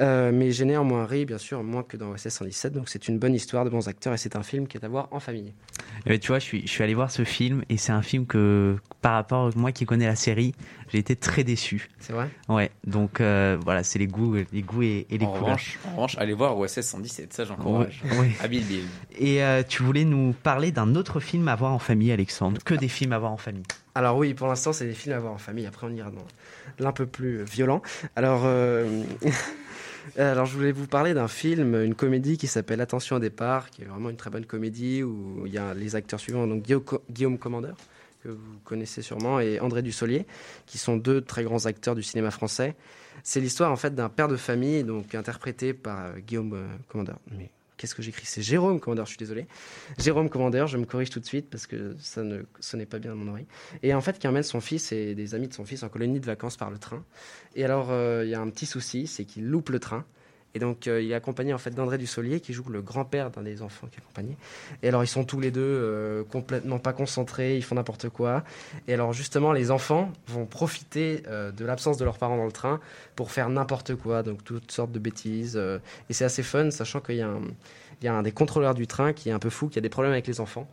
Euh, 0.00 0.30
mais 0.32 0.52
j'ai 0.52 0.64
néanmoins 0.64 1.06
ri, 1.06 1.24
bien 1.24 1.38
sûr, 1.38 1.62
moins 1.62 1.82
que 1.82 1.96
dans 1.96 2.10
OSS 2.10 2.28
117. 2.28 2.72
Donc 2.72 2.88
c'est 2.88 3.08
une 3.08 3.18
bonne 3.18 3.34
histoire 3.34 3.64
de 3.64 3.70
bons 3.70 3.88
acteurs 3.88 4.14
et 4.14 4.18
c'est 4.18 4.36
un 4.36 4.42
film 4.42 4.66
qui 4.66 4.76
est 4.76 4.84
à 4.84 4.88
voir 4.88 5.08
en 5.10 5.20
famille. 5.20 5.52
Et 6.06 6.18
tu 6.18 6.28
vois, 6.28 6.38
je 6.38 6.44
suis, 6.44 6.62
je 6.62 6.70
suis 6.70 6.84
allé 6.84 6.94
voir 6.94 7.10
ce 7.10 7.24
film 7.24 7.64
et 7.68 7.76
c'est 7.76 7.92
un 7.92 8.02
film 8.02 8.26
que, 8.26 8.76
par 9.00 9.14
rapport 9.14 9.48
à 9.48 9.50
moi 9.56 9.72
qui 9.72 9.84
connais 9.86 10.06
la 10.06 10.16
série, 10.16 10.54
j'ai 10.92 10.98
été 10.98 11.16
très 11.16 11.44
déçu. 11.44 11.88
C'est 11.98 12.12
vrai? 12.12 12.30
Ouais, 12.48 12.70
donc 12.86 13.20
euh, 13.20 13.58
voilà, 13.62 13.82
c'est 13.82 13.98
les 13.98 14.06
goûts, 14.06 14.36
les 14.52 14.62
goûts 14.62 14.82
et, 14.82 15.06
et 15.10 15.18
les 15.18 15.26
en 15.26 15.32
couleurs. 15.32 15.44
Revanche, 15.46 15.78
en 15.86 15.90
revanche, 15.90 16.16
allez 16.18 16.34
voir 16.34 16.56
OSS 16.56 16.80
117, 16.80 17.32
ça 17.32 17.44
j'encourage. 17.44 18.02
Ouais, 18.04 18.18
ouais. 18.18 18.30
Habile 18.40 18.64
Bill. 18.64 18.84
Et 19.18 19.42
euh, 19.42 19.62
tu 19.66 19.82
voulais 19.82 20.04
nous 20.04 20.32
parler 20.32 20.70
d'un 20.70 20.94
autre 20.94 21.18
film 21.20 21.48
à 21.48 21.56
voir 21.56 21.72
en 21.72 21.78
famille, 21.78 22.12
Alexandre 22.12 22.62
Que 22.64 22.74
des 22.74 22.88
films 22.88 23.12
à 23.12 23.18
voir 23.18 23.32
en 23.32 23.36
famille 23.36 23.64
alors 23.94 24.16
oui, 24.16 24.32
pour 24.32 24.46
l'instant, 24.46 24.72
c'est 24.72 24.86
des 24.86 24.94
films 24.94 25.16
à 25.16 25.18
voir 25.18 25.32
en 25.32 25.38
famille. 25.38 25.66
Après, 25.66 25.84
on 25.84 25.90
ira 25.90 26.12
dans 26.12 26.24
l'un 26.78 26.92
peu 26.92 27.04
plus 27.04 27.42
violent. 27.42 27.82
Alors, 28.14 28.42
euh... 28.44 29.02
Alors, 30.16 30.46
je 30.46 30.56
voulais 30.56 30.72
vous 30.72 30.86
parler 30.86 31.14
d'un 31.14 31.28
film, 31.28 31.74
une 31.74 31.94
comédie 31.94 32.38
qui 32.38 32.46
s'appelle 32.46 32.80
Attention 32.80 33.16
au 33.16 33.18
départ, 33.18 33.70
qui 33.70 33.82
est 33.82 33.84
vraiment 33.84 34.10
une 34.10 34.16
très 34.16 34.30
bonne 34.30 34.46
comédie 34.46 35.02
où 35.02 35.44
il 35.46 35.52
y 35.52 35.58
a 35.58 35.74
les 35.74 35.96
acteurs 35.96 36.20
suivants, 36.20 36.46
donc 36.46 36.62
Guillaume 37.10 37.38
Commandeur, 37.38 37.76
que 38.22 38.28
vous 38.28 38.58
connaissez 38.64 39.02
sûrement, 39.02 39.40
et 39.40 39.60
André 39.60 39.82
Dussolier, 39.82 40.26
qui 40.66 40.78
sont 40.78 40.96
deux 40.96 41.20
très 41.20 41.44
grands 41.44 41.66
acteurs 41.66 41.94
du 41.94 42.02
cinéma 42.02 42.30
français. 42.30 42.74
C'est 43.22 43.40
l'histoire 43.40 43.72
en 43.72 43.76
fait 43.76 43.94
d'un 43.94 44.08
père 44.08 44.28
de 44.28 44.36
famille, 44.36 44.84
donc 44.84 45.14
interprété 45.14 45.74
par 45.74 46.18
Guillaume 46.20 46.56
Commandeur. 46.88 47.18
Mais 47.36 47.50
qu'est-ce 47.78 47.94
que 47.94 48.02
j'écris 48.02 48.26
C'est 48.26 48.42
Jérôme 48.42 48.80
Commandeur, 48.80 49.06
je 49.06 49.12
suis 49.12 49.18
désolé. 49.18 49.46
Jérôme 49.96 50.28
Commandeur, 50.28 50.66
je 50.66 50.76
me 50.76 50.84
corrige 50.84 51.08
tout 51.08 51.20
de 51.20 51.24
suite 51.24 51.48
parce 51.48 51.66
que 51.66 51.96
ça 51.98 52.22
ne 52.22 52.42
sonnait 52.60 52.84
pas 52.84 52.98
bien 52.98 53.12
à 53.12 53.14
mon 53.14 53.28
oreille. 53.28 53.46
Et 53.82 53.94
en 53.94 54.00
fait, 54.02 54.18
qui 54.18 54.28
emmène 54.28 54.42
son 54.42 54.60
fils 54.60 54.92
et 54.92 55.14
des 55.14 55.34
amis 55.34 55.48
de 55.48 55.54
son 55.54 55.64
fils 55.64 55.82
en 55.82 55.88
colonie 55.88 56.20
de 56.20 56.26
vacances 56.26 56.58
par 56.58 56.70
le 56.70 56.78
train. 56.78 57.02
Et 57.54 57.64
alors, 57.64 57.90
euh, 57.90 58.24
il 58.24 58.30
y 58.30 58.34
a 58.34 58.40
un 58.40 58.50
petit 58.50 58.66
souci, 58.66 59.06
c'est 59.06 59.24
qu'il 59.24 59.46
loupe 59.46 59.70
le 59.70 59.78
train. 59.78 60.04
Et 60.54 60.58
donc, 60.58 60.86
euh, 60.86 61.02
il 61.02 61.10
est 61.10 61.14
accompagné 61.14 61.52
en 61.52 61.58
fait 61.58 61.70
d'André 61.70 61.98
Dussolier, 61.98 62.40
qui 62.40 62.52
joue 62.52 62.64
le 62.70 62.80
grand-père 62.80 63.30
d'un 63.30 63.42
des 63.42 63.62
enfants 63.62 63.86
qui 63.86 63.96
est 63.96 64.02
accompagné. 64.02 64.36
Et 64.82 64.88
alors, 64.88 65.04
ils 65.04 65.08
sont 65.08 65.24
tous 65.24 65.40
les 65.40 65.50
deux 65.50 65.60
euh, 65.62 66.24
complètement 66.24 66.78
pas 66.78 66.92
concentrés, 66.92 67.56
ils 67.56 67.62
font 67.62 67.74
n'importe 67.74 68.08
quoi. 68.08 68.44
Et 68.86 68.94
alors, 68.94 69.12
justement, 69.12 69.52
les 69.52 69.70
enfants 69.70 70.10
vont 70.26 70.46
profiter 70.46 71.22
euh, 71.28 71.52
de 71.52 71.64
l'absence 71.64 71.98
de 71.98 72.04
leurs 72.04 72.18
parents 72.18 72.36
dans 72.36 72.46
le 72.46 72.52
train 72.52 72.80
pour 73.14 73.30
faire 73.30 73.50
n'importe 73.50 73.94
quoi, 73.94 74.22
donc 74.22 74.42
toutes 74.42 74.72
sortes 74.72 74.92
de 74.92 74.98
bêtises. 74.98 75.56
et 75.56 76.12
c'est 76.12 76.24
assez 76.24 76.42
fun, 76.42 76.70
sachant 76.70 77.00
qu'il 77.00 77.16
y 77.16 77.22
a 77.22 77.28
un, 77.28 77.42
il 78.00 78.06
y 78.06 78.08
a 78.08 78.14
un 78.14 78.22
des 78.22 78.32
contrôleurs 78.32 78.74
du 78.74 78.86
train 78.86 79.12
qui 79.12 79.28
est 79.28 79.32
un 79.32 79.38
peu 79.38 79.50
fou, 79.50 79.68
qui 79.68 79.78
a 79.78 79.82
des 79.82 79.88
problèmes 79.88 80.12
avec 80.12 80.26
les 80.26 80.40
enfants, 80.40 80.68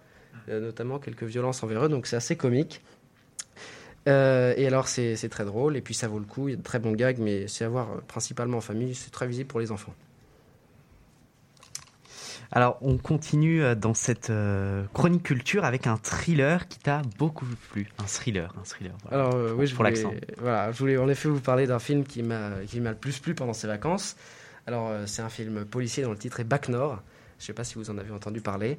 notamment 0.48 1.00
quelques 1.00 1.24
violences 1.24 1.64
envers 1.64 1.86
eux, 1.86 1.90
donc 1.90 2.08
c'est 2.08 2.16
assez 2.16 2.36
comique. 2.36 2.82
Euh, 4.08 4.54
et 4.56 4.68
alors 4.68 4.88
c'est 4.88 5.30
très 5.30 5.46
drôle, 5.46 5.76
et 5.78 5.82
puis 5.82 5.94
ça 5.94 6.08
vaut 6.08 6.20
le 6.20 6.26
coup, 6.26 6.48
il 6.48 6.52
y 6.52 6.54
a 6.54 6.58
de 6.58 6.63
très 6.63 6.80
bons 6.80 6.94
gags, 6.94 7.18
mais 7.20 7.48
c'est 7.48 7.65
à 7.65 7.70
voir 7.70 7.91
euh, 7.91 8.02
principalement 8.08 8.58
en 8.58 8.62
famille, 8.62 8.94
c'est 8.94 9.10
très 9.12 9.28
visible 9.28 9.48
pour 9.48 9.60
les 9.60 9.72
enfants. 9.72 9.94
Alors, 12.52 12.78
on 12.82 12.98
continue 12.98 13.63
euh, 13.63 13.76
dans 13.76 13.94
cette 13.94 14.30
euh, 14.30 14.84
chronique 14.94 15.24
culture 15.24 15.65
avec 15.65 15.88
un 15.88 15.98
thriller 15.98 16.68
qui 16.68 16.80
t'a 16.80 17.02
beaucoup 17.18 17.46
plu. 17.72 17.88
Un 17.98 18.06
thriller, 18.06 18.54
un 18.60 18.63
thriller. 18.63 18.94
voilà. 19.04 19.24
Alors 19.26 19.36
euh, 19.36 19.54
oui, 19.58 19.65
je 19.68 19.74
Pour 19.76 19.84
voulais, 19.84 19.96
l'accent. 19.96 20.13
voilà, 20.38 20.72
je 20.72 20.78
voulais 20.78 20.98
en 20.98 21.10
effet 21.10 21.28
vous 21.28 21.39
parler 21.39 21.65
d'un 21.68 21.80
film 21.80 22.04
qui 22.04 22.22
m'a 22.24 22.52
le 22.60 22.96
plus 22.96 23.20
plu 23.20 23.34
pendant 23.34 23.54
ces 23.54 23.68
vacances. 23.68 24.15
Alors 24.68 24.91
c'est 25.06 25.22
un 25.22 25.30
film 25.30 25.65
policier 25.65 26.04
dont 26.04 26.12
le 26.12 26.18
titre 26.18 26.39
est 26.39 26.44
Bac 26.44 26.70
Nord. 26.70 27.02
Je 27.38 27.44
ne 27.44 27.48
sais 27.48 27.54
pas 27.54 27.63
si 27.63 27.76
vous 27.76 27.89
en 27.89 27.98
avez 27.98 28.12
entendu 28.12 28.41
parler. 28.41 28.78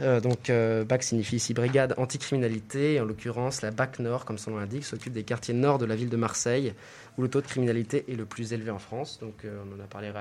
Euh, 0.00 0.20
donc 0.20 0.48
euh, 0.48 0.84
BAC 0.84 1.02
signifie 1.02 1.36
ici 1.36 1.54
brigade 1.54 1.94
anticriminalité. 1.96 2.94
Et 2.94 3.00
en 3.00 3.04
l'occurrence, 3.04 3.62
la 3.62 3.70
BAC 3.70 3.98
Nord, 3.98 4.24
comme 4.24 4.38
son 4.38 4.52
nom 4.52 4.58
l'indique, 4.58 4.84
s'occupe 4.84 5.12
des 5.12 5.24
quartiers 5.24 5.54
nord 5.54 5.78
de 5.78 5.86
la 5.86 5.96
ville 5.96 6.08
de 6.08 6.16
Marseille, 6.16 6.72
où 7.16 7.22
le 7.22 7.28
taux 7.28 7.40
de 7.40 7.46
criminalité 7.46 8.04
est 8.08 8.14
le 8.14 8.24
plus 8.24 8.52
élevé 8.52 8.70
en 8.70 8.78
France. 8.78 9.18
Donc 9.20 9.44
euh, 9.44 9.60
on 9.68 9.80
en 9.80 9.84
a 9.84 9.88
parlé 9.88 10.12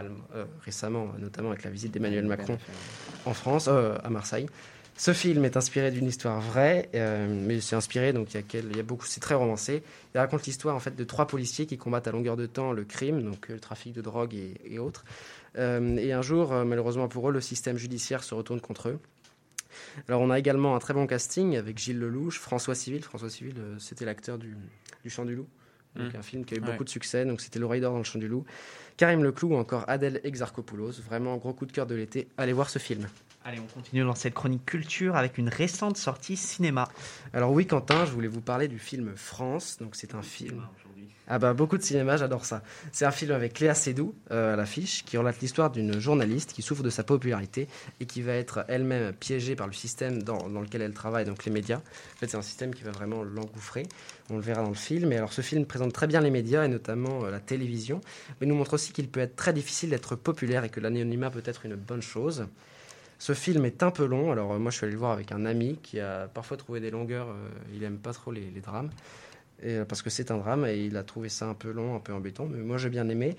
récemment, 0.64 1.10
notamment 1.20 1.50
avec 1.52 1.64
la 1.64 1.70
visite 1.70 1.92
d'Emmanuel 1.94 2.26
Macron 2.26 2.58
en 3.26 3.34
France, 3.34 3.68
à 3.68 4.10
Marseille. 4.10 4.48
Ce 5.00 5.14
film 5.14 5.46
est 5.46 5.56
inspiré 5.58 5.92
d'une 5.92 6.08
histoire 6.08 6.42
vraie, 6.42 6.90
mais 7.30 7.62
c'est 7.62 7.76
inspiré, 7.76 8.14
donc 8.14 8.34
il 8.34 8.38
y 8.38 8.40
a, 8.40 8.44
quel- 8.44 8.66
il 8.72 8.78
y 8.78 8.80
a 8.80 8.84
beaucoup, 8.84 9.06
c'est 9.06 9.20
très 9.20 9.36
romancé. 9.36 9.84
Il 10.16 10.18
raconte 10.18 10.48
l'histoire 10.48 10.76
en 10.76 10.80
fait 10.80 10.96
de 10.96 11.04
trois 11.04 11.28
policiers 11.28 11.68
qui 11.68 11.78
combattent 11.78 12.08
à 12.08 12.12
longueur 12.12 12.36
de 12.36 12.48
temps 12.48 12.72
le 12.72 12.84
crime, 12.84 13.22
donc 13.22 13.50
le 13.50 13.60
trafic 13.60 13.94
de 13.94 14.02
drogue 14.02 14.34
et, 14.34 14.56
et 14.66 14.80
autres. 14.80 15.06
Et 15.56 16.14
un 16.14 16.22
jour, 16.24 16.52
malheureusement 16.66 17.08
pour 17.08 17.30
eux, 17.30 17.32
le 17.32 17.42
système 17.42 17.78
judiciaire 17.78 18.24
se 18.24 18.34
retourne 18.34 18.60
contre 18.60 18.90
eux. 18.90 19.00
Alors 20.08 20.22
on 20.22 20.30
a 20.30 20.40
également 20.40 20.76
un 20.76 20.80
très 20.80 20.94
bon 20.94 21.08
casting 21.08 21.56
avec 21.58 21.78
Gilles 21.78 22.00
Lelouch, 22.00 22.40
François 22.40 22.76
Civil. 22.76 23.04
François 23.04 23.30
Civil, 23.30 23.56
euh, 23.58 23.76
c'était 23.80 24.06
l'acteur 24.06 24.38
du, 24.38 24.56
du 25.04 25.10
Chant 25.10 25.26
du 25.26 25.36
Loup. 25.36 25.48
Donc 25.96 26.14
Mm. 26.14 26.18
un 26.18 26.22
film 26.22 26.46
qui 26.46 26.54
a 26.54 26.58
eu 26.58 26.62
Ouais. 26.62 26.68
beaucoup 26.72 26.84
de 26.84 26.90
succès, 26.90 27.26
donc 27.26 27.42
c'était 27.42 27.58
l'oreille 27.60 27.82
d'or 27.82 27.92
dans 27.94 27.98
le 27.98 28.04
Chant 28.04 28.20
du 28.20 28.28
Loup. 28.28 28.46
Karim 28.98 29.24
Leclou 29.24 29.50
ou 29.50 29.56
encore 29.56 29.84
Adèle 29.88 30.22
Exarchopoulos, 30.24 30.92
vraiment 31.02 31.38
gros 31.38 31.54
coup 31.54 31.66
de 31.66 31.72
cœur 31.72 31.88
de 31.88 31.96
l'été. 31.96 32.28
Allez 32.38 32.54
voir 32.54 32.70
ce 32.70 32.78
film. 32.80 33.08
Allez, 33.44 33.60
on 33.60 33.66
continue 33.68 34.04
dans 34.04 34.14
cette 34.16 34.34
chronique 34.34 34.66
culture 34.66 35.16
avec 35.16 35.38
une 35.38 35.48
récente 35.50 35.98
sortie 35.98 36.36
cinéma. 36.36 36.90
Alors 37.34 37.52
oui, 37.52 37.66
Quentin, 37.66 38.06
je 38.06 38.12
voulais 38.12 38.28
vous 38.28 38.42
parler 38.42 38.68
du 38.68 38.78
film 38.78 39.14
France. 39.16 39.78
Donc 39.80 39.96
c'est 39.96 40.14
un 40.16 40.22
film. 40.22 40.62
Ah 41.30 41.40
bah 41.40 41.54
beaucoup 41.54 41.78
de 41.78 41.84
cinéma, 41.84 42.16
j'adore 42.16 42.46
ça. 42.46 42.64
C'est 42.94 43.06
un 43.06 43.12
film 43.12 43.32
avec 43.32 43.60
Léa 43.60 43.74
Seydoux 43.74 44.16
euh, 44.32 44.54
à 44.54 44.56
l'affiche, 44.56 45.04
qui 45.04 45.18
relate 45.18 45.42
l'histoire 45.42 45.70
d'une 45.70 46.00
journaliste 46.00 46.54
qui 46.54 46.62
souffre 46.62 46.84
de 46.84 46.90
sa 46.90 47.04
popularité 47.04 47.68
et 48.00 48.06
qui 48.06 48.22
va 48.22 48.32
être 48.34 48.64
elle-même 48.70 49.12
piégée 49.12 49.58
par 49.58 49.68
le 49.68 49.74
système 49.74 50.24
dans, 50.24 50.48
lequel 50.48 50.82
elle 50.82 50.94
travaille, 50.94 51.26
donc 51.26 51.44
les 51.44 51.52
médias. 51.52 51.80
En 51.80 52.18
fait, 52.20 52.28
c'est 52.28 52.38
un 52.38 52.42
système 52.42 52.74
qui 52.74 52.84
va 52.84 52.92
vraiment 52.92 53.24
l'engouffrer. 53.24 53.84
On 54.30 54.38
le 54.38 54.42
verra 54.42 54.64
dans 54.64 54.70
le 54.70 54.76
film. 54.76 55.12
Et 55.12 55.18
alors, 55.18 55.34
ce 55.34 55.42
film 55.42 55.66
présente 55.66 55.92
très 55.92 56.08
bien 56.08 56.22
les 56.22 56.32
médias 56.32 56.64
et 56.64 56.70
notamment 56.70 57.26
euh, 57.26 57.32
la 57.32 57.42
télévision, 57.42 58.00
mais 58.40 58.48
nous 58.48 58.56
montre 58.56 58.76
aussi 58.76 58.94
qu'il 58.94 59.10
peut 59.10 59.20
être 59.20 59.36
très 59.36 59.52
difficile 59.52 59.90
d'être 59.90 60.16
populaire 60.16 60.64
et 60.64 60.70
que 60.70 60.80
l'anonymat 60.80 61.30
peut 61.30 61.44
être 61.44 61.66
une 61.66 61.76
bonne 61.76 62.02
chose. 62.02 62.48
Ce 63.20 63.34
film 63.34 63.66
est 63.66 63.84
un 63.84 63.92
peu 63.92 64.06
long. 64.06 64.32
Alors, 64.32 64.54
euh, 64.54 64.60
moi, 64.60 64.72
je 64.72 64.78
suis 64.78 64.86
allé 64.86 64.94
le 64.94 65.00
voir 65.00 65.12
avec 65.12 65.34
un 65.34 65.46
ami 65.46 65.78
qui 65.84 66.00
a 66.00 66.30
parfois 66.34 66.56
trouvé 66.56 66.80
des 66.80 66.90
longueurs. 66.90 67.28
il 67.74 67.84
aime 67.84 67.98
pas 67.98 68.14
trop 68.14 68.32
les 68.32 68.62
drames. 68.64 68.92
Et, 69.64 69.76
euh, 69.78 69.86
parce 69.86 70.02
que 70.02 70.10
c'est 70.10 70.30
un 70.32 70.38
drame 70.38 70.66
et 70.66 70.78
il 70.86 70.98
a 70.98 71.04
trouvé 71.04 71.30
ça 71.30 71.48
un 71.48 71.54
peu 71.56 71.72
long, 71.72 71.96
un 71.96 72.00
peu 72.00 72.14
embêtant, 72.14 72.46
mais 72.46 72.60
moi 72.60 72.78
j'ai 72.78 72.90
bien 72.90 73.08
aimé. 73.10 73.36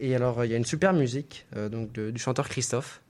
Et 0.00 0.14
alors 0.14 0.40
euh, 0.40 0.46
il 0.46 0.52
y 0.52 0.54
a 0.54 0.58
une 0.58 0.64
super 0.66 0.92
musique 0.92 1.46
euh, 1.56 1.68
donc 1.68 1.92
de- 1.92 2.10
du 2.10 2.20
chanteur 2.20 2.48
Christophe, 2.48 3.00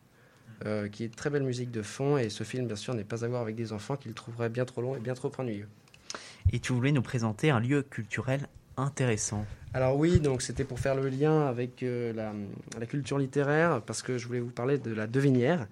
euh, 0.64 0.88
qui 0.88 1.02
est 1.02 1.06
une 1.06 1.12
très 1.14 1.28
belle 1.30 1.42
musique 1.42 1.70
de 1.72 1.82
fond. 1.82 2.18
Et 2.18 2.28
ce 2.30 2.44
film, 2.44 2.66
bien 2.68 2.76
sûr, 2.76 2.94
n'est 2.94 3.02
pas 3.04 3.24
à 3.24 3.28
voir 3.28 3.42
avec 3.42 3.56
des 3.56 3.72
enfants 3.72 3.96
qui 3.96 4.06
le 4.08 4.14
trouveraient 4.14 4.48
bien 4.48 4.64
trop 4.64 4.80
long 4.80 4.94
et 4.96 5.00
bien 5.00 5.14
trop 5.14 5.32
ennuyeux. 5.38 5.66
Et 6.52 6.60
tu 6.60 6.72
voulais 6.72 6.92
nous 6.92 7.02
présenter 7.02 7.50
un 7.50 7.58
lieu 7.60 7.82
culturel 7.82 8.46
intéressant. 8.76 9.44
Alors 9.74 9.96
oui, 9.96 10.20
donc 10.20 10.42
c'était 10.42 10.64
pour 10.64 10.78
faire 10.78 10.94
le 10.94 11.08
lien 11.08 11.46
avec 11.46 11.82
euh, 11.82 12.12
la, 12.12 12.32
la 12.78 12.86
culture 12.86 13.18
littéraire, 13.18 13.80
parce 13.82 14.02
que 14.02 14.18
je 14.18 14.26
voulais 14.26 14.40
vous 14.40 14.50
parler 14.50 14.78
de 14.78 14.92
la 14.92 15.06
Devinière, 15.06 15.66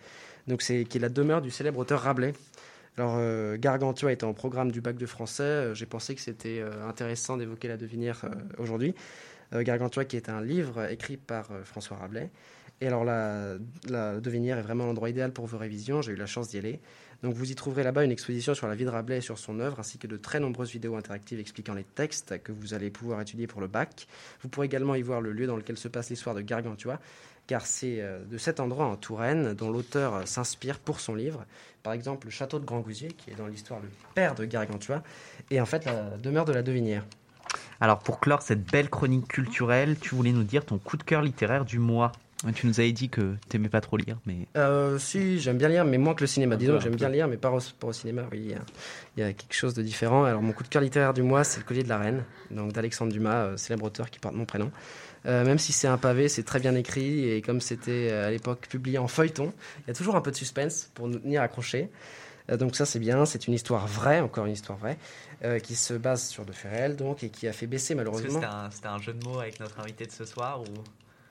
donc 0.47 0.63
c'est 0.63 0.85
qui 0.85 0.99
est 0.99 1.01
la 1.01 1.09
demeure 1.09 1.43
du 1.43 1.51
célèbre 1.51 1.79
auteur 1.81 2.01
Rabelais. 2.01 2.33
Alors 3.01 3.17
euh, 3.17 3.57
Gargantua 3.57 4.13
était 4.13 4.25
en 4.25 4.35
programme 4.35 4.71
du 4.71 4.83
bac 4.83 4.99
de 4.99 5.07
français, 5.07 5.43
euh, 5.43 5.75
j'ai 5.75 5.87
pensé 5.87 6.15
que 6.15 6.21
c'était 6.21 6.61
euh, 6.61 6.87
intéressant 6.87 7.39
d'évoquer 7.39 7.67
la 7.67 7.79
Devinière 7.79 8.27
aujourd'hui. 8.59 8.95
Gargantua 9.53 10.05
qui 10.05 10.17
est 10.17 10.29
un 10.29 10.43
livre 10.43 10.85
écrit 10.91 11.17
par 11.17 11.49
François 11.65 11.97
Rabelais. 11.97 12.31
Et 12.83 12.87
alors 12.87 13.05
la, 13.05 13.55
la 13.89 14.21
Devinière 14.21 14.59
est 14.59 14.63
vraiment 14.63 14.85
l'endroit 14.85 15.09
idéal 15.09 15.33
pour 15.33 15.47
vos 15.47 15.57
révisions, 15.57 16.03
j'ai 16.03 16.13
eu 16.13 16.17
la 16.17 16.27
chance 16.27 16.49
d'y 16.51 16.59
aller. 16.59 16.79
Donc 17.23 17.35
vous 17.35 17.51
y 17.51 17.55
trouverez 17.55 17.83
là-bas 17.83 18.05
une 18.05 18.13
exposition 18.13 18.55
sur 18.55 18.67
la 18.67 18.75
vie 18.75 18.85
de 18.85 18.91
Rabelais 18.91 19.19
et 19.19 19.21
sur 19.21 19.39
son 19.39 19.61
œuvre, 19.61 19.81
ainsi 19.81 19.99
que 19.99 20.07
de 20.07 20.17
très 20.17 20.41
nombreuses 20.41 20.71
vidéos 20.71 20.97
interactives 20.97 21.39
expliquant 21.39 21.75
les 21.75 21.85
textes 21.85 22.43
que 22.43 22.53
vous 22.53 22.73
allez 22.73 22.91
pouvoir 22.91 23.21
étudier 23.21 23.47
pour 23.47 23.61
le 23.61 23.67
bac. 23.67 24.07
Vous 24.43 24.49
pourrez 24.49 24.67
également 24.67 24.95
y 24.95 25.03
voir 25.03 25.21
le 25.21 25.33
lieu 25.33 25.47
dans 25.47 25.57
lequel 25.57 25.77
se 25.77 25.89
passe 25.89 26.11
l'histoire 26.11 26.35
de 26.35 26.41
Gargantua, 26.41 27.01
car 27.51 27.67
c'est 27.67 28.01
euh, 28.01 28.21
de 28.31 28.39
cet 28.39 28.61
endroit 28.61 28.87
en 28.87 28.95
Touraine 28.95 29.55
dont 29.55 29.73
l'auteur 29.73 30.15
euh, 30.15 30.23
s'inspire 30.25 30.79
pour 30.79 31.01
son 31.01 31.17
livre. 31.17 31.45
Par 31.83 31.93
exemple, 31.93 32.29
le 32.29 32.31
château 32.31 32.61
de 32.61 32.65
Grand 32.65 32.79
Gousier, 32.79 33.09
qui 33.09 33.33
est 33.33 33.35
dans 33.35 33.49
l'histoire 33.49 33.81
le 33.81 33.89
père 34.15 34.37
de 34.37 34.45
Gargantua, 34.45 35.03
et 35.51 35.61
en 35.61 35.67
fait 35.67 35.85
la 35.85 36.17
demeure 36.17 36.45
de 36.45 36.53
la 36.53 36.63
Devinière. 36.63 37.05
Alors, 37.81 37.99
pour 37.99 38.21
clore 38.21 38.43
cette 38.43 38.63
belle 38.71 38.89
chronique 38.89 39.27
culturelle, 39.27 39.97
tu 40.01 40.15
voulais 40.15 40.31
nous 40.31 40.45
dire 40.45 40.65
ton 40.65 40.79
coup 40.79 40.97
de 40.97 41.03
cœur 41.03 41.23
littéraire 41.23 41.65
du 41.65 41.81
mois. 41.81 42.13
Tu 42.55 42.69
nous 42.69 42.79
avais 42.79 42.93
dit 42.93 43.09
que 43.09 43.35
t'aimais 43.49 43.69
pas 43.69 43.81
trop 43.81 43.97
lire, 43.97 44.17
mais 44.27 44.47
Euh, 44.57 44.99
si, 44.99 45.41
j'aime 45.41 45.59
bien 45.59 45.69
lire, 45.69 45.85
mais 45.85 45.99
moins 45.99 46.15
que 46.15 46.21
le 46.21 46.29
cinéma. 46.29 46.55
Disons 46.57 46.79
j'aime 46.79 46.95
bien 46.95 47.09
lire, 47.09 47.27
mais 47.27 47.37
pas 47.37 47.51
au, 47.51 47.59
pas 47.81 47.89
au 47.89 47.93
cinéma. 47.93 48.23
Oui, 48.31 48.43
il 48.45 48.51
y, 48.53 48.55
a, 48.55 48.61
il 49.17 49.21
y 49.21 49.27
a 49.27 49.33
quelque 49.33 49.55
chose 49.55 49.75
de 49.75 49.83
différent. 49.83 50.23
Alors, 50.23 50.41
mon 50.41 50.53
coup 50.53 50.63
de 50.63 50.69
cœur 50.69 50.83
littéraire 50.83 51.13
du 51.13 51.23
mois, 51.23 51.43
c'est 51.43 51.59
Le 51.59 51.65
Collier 51.65 51.83
de 51.83 51.89
la 51.89 51.99
Reine, 51.99 52.23
donc 52.53 52.73
d'Alexandre 52.73 53.13
Dumas, 53.13 53.43
euh, 53.45 53.57
célèbre 53.57 53.87
auteur 53.87 54.09
qui 54.09 54.21
porte 54.21 54.37
mon 54.37 54.45
prénom. 54.45 54.71
Euh, 55.27 55.45
même 55.45 55.59
si 55.59 55.73
c'est 55.73 55.89
un 55.89 55.99
pavé, 55.99 56.29
c'est 56.29 56.43
très 56.43 56.61
bien 56.61 56.75
écrit, 56.75 57.29
et 57.29 57.43
comme 57.43 57.61
c'était 57.61 58.09
euh, 58.11 58.29
à 58.29 58.31
l'époque 58.31 58.67
publié 58.69 58.99
en 58.99 59.09
feuilleton, 59.09 59.53
il 59.81 59.89
y 59.89 59.91
a 59.91 59.95
toujours 59.95 60.17
un 60.17 60.21
peu 60.21 60.31
de 60.31 60.37
suspense 60.37 60.91
pour 60.95 61.09
nous 61.09 61.19
tenir 61.19 61.43
accrochés. 61.43 61.91
Euh, 62.51 62.57
donc 62.57 62.77
ça, 62.77 62.87
c'est 62.87 62.99
bien. 62.99 63.25
C'est 63.27 63.47
une 63.47 63.55
histoire 63.55 63.87
vraie, 63.87 64.21
encore 64.21 64.47
une 64.47 64.53
histoire 64.53 64.79
vraie, 64.79 64.99
euh, 65.45 65.59
qui 65.59 65.75
se 65.75 65.95
base 65.95 66.29
sur 66.29 66.45
de 66.45 66.53
faits 66.53 66.73
réels, 66.73 66.97
donc, 66.97 67.23
et 67.23 67.31
qui 67.31 67.49
a 67.49 67.53
fait 67.53 67.67
baisser 67.67 67.95
malheureusement 67.95 68.41
un, 68.43 68.99
jeu 68.99 69.13
de 69.13 69.25
mots 69.25 69.39
avec 69.39 69.61
notre 69.61 69.81
invité 69.81 70.07
de 70.07 70.13
ce 70.13 70.25
soir 70.25 70.61
ou? 70.63 70.65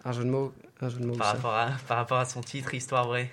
Un 0.06 0.12
jeu 0.12 0.24
de 0.24 0.30
mots. 0.30 0.54
Un 0.82 0.90
jeu 0.90 1.00
de 1.00 1.06
mots 1.06 1.16
où 1.16 1.18
ça 1.18 1.32
à, 1.32 1.72
par 1.88 1.98
rapport 1.98 2.20
à 2.20 2.26
son 2.26 2.42
titre, 2.42 2.74
Histoire 2.74 3.08
vraie 3.08 3.30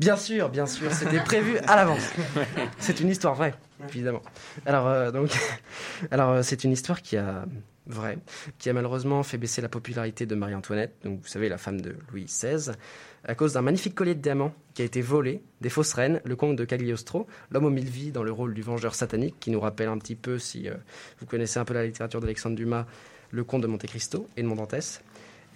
Bien 0.00 0.16
sûr, 0.16 0.48
bien 0.48 0.66
sûr, 0.66 0.92
c'était 0.92 1.20
prévu 1.20 1.58
à 1.66 1.74
l'avance. 1.74 2.08
C'est 2.78 3.00
une 3.00 3.08
histoire 3.08 3.34
vraie, 3.34 3.52
évidemment. 3.88 4.22
Alors, 4.64 4.86
euh, 4.86 5.10
donc, 5.10 5.30
alors 6.12 6.30
euh, 6.30 6.42
c'est 6.42 6.62
une 6.62 6.70
histoire 6.70 7.02
qui 7.02 7.16
a 7.16 7.44
vraie, 7.88 8.18
qui 8.58 8.70
a 8.70 8.72
malheureusement 8.72 9.22
fait 9.22 9.38
baisser 9.38 9.60
la 9.60 9.68
popularité 9.68 10.26
de 10.26 10.34
Marie-Antoinette, 10.34 10.94
donc 11.04 11.20
vous 11.20 11.28
savez 11.28 11.48
la 11.48 11.58
femme 11.58 11.80
de 11.80 11.96
Louis 12.10 12.24
XVI, 12.24 12.72
à 13.24 13.34
cause 13.34 13.54
d'un 13.54 13.62
magnifique 13.62 13.94
collier 13.94 14.14
de 14.14 14.20
diamants 14.20 14.54
qui 14.74 14.82
a 14.82 14.84
été 14.84 15.02
volé 15.02 15.42
des 15.60 15.68
fausses 15.68 15.92
reines, 15.94 16.20
le 16.24 16.36
comte 16.36 16.56
de 16.56 16.64
Cagliostro, 16.64 17.26
l'homme 17.50 17.64
aux 17.64 17.70
mille 17.70 17.88
vies 17.88 18.12
dans 18.12 18.22
le 18.22 18.32
rôle 18.32 18.54
du 18.54 18.62
vengeur 18.62 18.94
satanique, 18.94 19.36
qui 19.40 19.50
nous 19.50 19.60
rappelle 19.60 19.88
un 19.88 19.98
petit 19.98 20.14
peu, 20.14 20.38
si 20.38 20.68
euh, 20.68 20.74
vous 21.20 21.26
connaissez 21.26 21.58
un 21.58 21.64
peu 21.64 21.74
la 21.74 21.84
littérature 21.84 22.20
d'Alexandre 22.20 22.56
Dumas, 22.56 22.86
le 23.30 23.44
comte 23.44 23.62
de 23.62 23.66
Monte 23.66 23.86
Cristo 23.86 24.26
et 24.36 24.42
de 24.42 24.46
Montantès. 24.46 25.02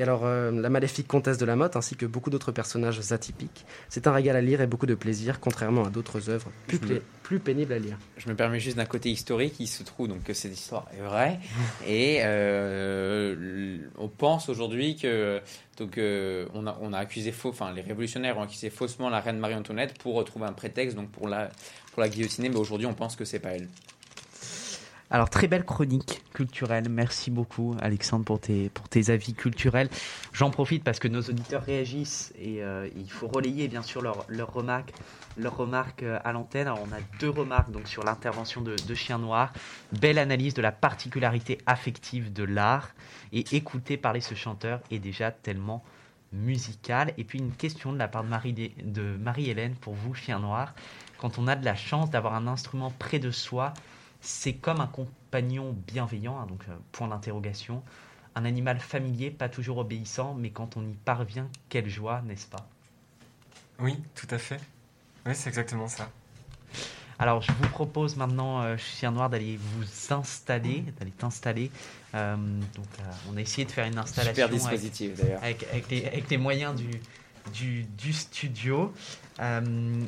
Et 0.03 0.05
alors, 0.05 0.23
euh, 0.25 0.51
la 0.51 0.69
maléfique 0.69 1.07
comtesse 1.07 1.39
de 1.39 1.45
la 1.45 1.55
Motte, 1.55 1.77
ainsi 1.77 1.95
que 1.95 2.07
beaucoup 2.07 2.29
d'autres 2.29 2.51
personnages 2.51 3.13
atypiques. 3.13 3.65
C'est 3.89 4.09
un 4.09 4.13
régal 4.13 4.35
à 4.35 4.41
lire 4.41 4.61
et 4.61 4.67
beaucoup 4.67 4.87
de 4.87 4.97
plaisir, 4.97 5.39
contrairement 5.39 5.85
à 5.85 5.91
d'autres 5.91 6.29
œuvres 6.29 6.51
plus, 6.67 6.81
pla- 6.81 7.39
pénibles 7.39 7.73
à 7.73 7.79
lire. 7.79 7.97
Je 8.17 8.29
me 8.29 8.35
permets 8.35 8.59
juste 8.59 8.77
d'un 8.79 8.85
côté 8.85 9.11
historique, 9.13 9.55
il 9.61 9.69
se 9.69 9.85
trouve 9.85 10.09
donc 10.09 10.25
que 10.25 10.33
cette 10.33 10.53
histoire 10.53 10.87
est 10.99 11.01
vraie 11.03 11.39
et 11.87 12.19
euh, 12.23 13.79
on 13.97 14.09
pense 14.09 14.49
aujourd'hui 14.49 14.97
que 14.97 15.41
donc 15.79 15.99
euh, 15.99 16.47
on 16.55 16.67
a 16.67 16.77
on 16.81 16.93
a 16.93 16.99
accusé 16.99 17.31
faux, 17.33 17.51
enfin 17.51 17.73
les 17.73 17.83
révolutionnaires 17.83 18.39
ont 18.39 18.43
accusé 18.43 18.71
faussement 18.71 19.09
la 19.09 19.21
reine 19.21 19.39
Marie-Antoinette 19.39 19.97
pour 19.99 20.23
trouver 20.25 20.47
un 20.47 20.53
prétexte 20.53 20.97
donc 20.97 21.11
pour 21.11 21.29
la 21.29 21.51
pour 21.93 22.03
la 22.03 22.09
guillotiner, 22.09 22.49
mais 22.49 22.57
aujourd'hui 22.57 22.87
on 22.87 22.95
pense 22.95 23.15
que 23.17 23.25
c'est 23.25 23.39
pas 23.39 23.51
elle. 23.51 23.69
Alors, 25.15 25.29
très 25.29 25.47
belle 25.47 25.67
chronique 25.67 26.23
culturelle. 26.33 26.89
Merci 26.89 27.31
beaucoup, 27.31 27.77
Alexandre, 27.83 28.25
pour 28.25 28.41
tes, 28.41 28.71
pour 28.71 28.89
tes 28.89 29.11
avis 29.11 29.35
culturels. 29.35 29.91
J'en 30.33 30.51
profite 30.51 30.83
parce 30.85 30.99
que 30.99 31.07
nos 31.07 31.21
auditeurs 31.21 31.63
réagissent 31.63 32.33
et 32.41 32.63
euh, 32.63 32.89
il 32.97 33.11
faut 33.11 33.29
relayer, 33.29 33.69
bien 33.69 33.83
sûr, 33.83 34.01
leurs 34.01 34.25
leurs 34.29 34.51
remarques, 34.51 34.95
leurs 35.37 35.55
remarques 35.55 36.03
euh, 36.03 36.19
à 36.25 36.33
l'antenne. 36.33 36.67
Alors, 36.67 36.81
on 36.81 36.91
a 36.95 37.01
deux 37.21 37.29
remarques 37.29 37.71
donc, 37.71 37.89
sur 37.89 38.05
l'intervention 38.05 38.63
de, 38.63 38.75
de 38.75 38.95
Chien 38.95 39.19
Noir. 39.19 39.53
Belle 40.01 40.19
analyse 40.19 40.55
de 40.55 40.63
la 40.63 40.73
particularité 40.73 41.59
affective 41.67 42.33
de 42.33 42.45
l'art. 42.45 42.93
Et 43.35 43.45
écouter 43.55 43.99
parler 43.99 44.23
ce 44.23 44.35
chanteur 44.35 44.81
est 44.91 44.99
déjà 44.99 45.31
tellement 45.31 45.85
musical. 46.33 47.13
Et 47.19 47.25
puis, 47.25 47.39
une 47.39 47.53
question 47.53 47.93
de 47.93 47.99
la 47.99 48.09
part 48.09 48.25
de 48.25 48.31
Marie- 48.31 48.73
de 48.83 49.17
Marie-Hélène 49.21 49.75
pour 49.75 49.93
vous, 49.93 50.15
Chien 50.15 50.39
Noir. 50.39 50.73
Quand 51.19 51.39
on 51.39 51.47
a 51.49 51.55
de 51.55 51.67
la 51.67 51.77
chance 51.77 52.09
d'avoir 52.09 52.33
un 52.35 52.47
instrument 52.47 52.91
près 52.99 53.19
de 53.19 53.31
soi, 53.31 53.75
c'est 54.23 54.55
comme 54.55 54.81
un 54.81 54.87
compagnon 54.87 55.77
bienveillant, 55.87 56.39
hein, 56.39 56.47
donc 56.47 56.63
euh, 56.69 56.77
point 56.93 57.09
d'interrogation. 57.09 57.83
Un 58.35 58.47
animal 58.47 58.81
familier, 58.81 59.31
pas 59.31 59.51
toujours 59.51 59.77
obéissant, 59.79 60.35
mais 60.35 60.51
quand 60.51 60.79
on 60.79 60.89
y 60.89 60.95
parvient, 60.95 61.49
quelle 61.69 61.89
joie, 61.89 62.23
n'est-ce 62.23 62.47
pas? 62.47 62.67
Oui, 63.79 63.99
tout 64.15 64.29
à 64.31 64.39
fait. 64.39 64.61
Oui, 65.27 65.35
c'est 65.35 65.49
exactement 65.49 65.89
ça. 65.89 66.09
Alors, 67.19 67.43
je 67.43 67.53
vous 67.53 67.69
propose 67.69 68.17
maintenant, 68.17 68.63
euh, 68.63 68.77
Chien 68.77 69.11
Noir, 69.11 69.29
d'aller 69.29 69.57
vous 69.57 70.15
installer, 70.15 70.85
d'aller 70.99 71.11
t'installer. 71.11 71.71
Euh, 72.15 72.37
donc, 72.37 72.87
euh, 72.99 73.03
on 73.31 73.37
a 73.37 73.41
essayé 73.41 73.65
de 73.65 73.71
faire 73.71 73.87
une 73.87 73.99
installation 73.99 74.35
Super 74.35 74.49
dispositif 74.49 75.15
d'ailleurs. 75.15 75.43
avec, 75.43 75.65
avec 75.71 75.91
les, 75.91 76.07
avec 76.07 76.31
les 76.31 76.37
moyens 76.37 76.75
du, 76.75 76.89
du, 77.53 77.85
du 77.85 78.13
studio. 78.13 78.93
Euh, 79.41 79.61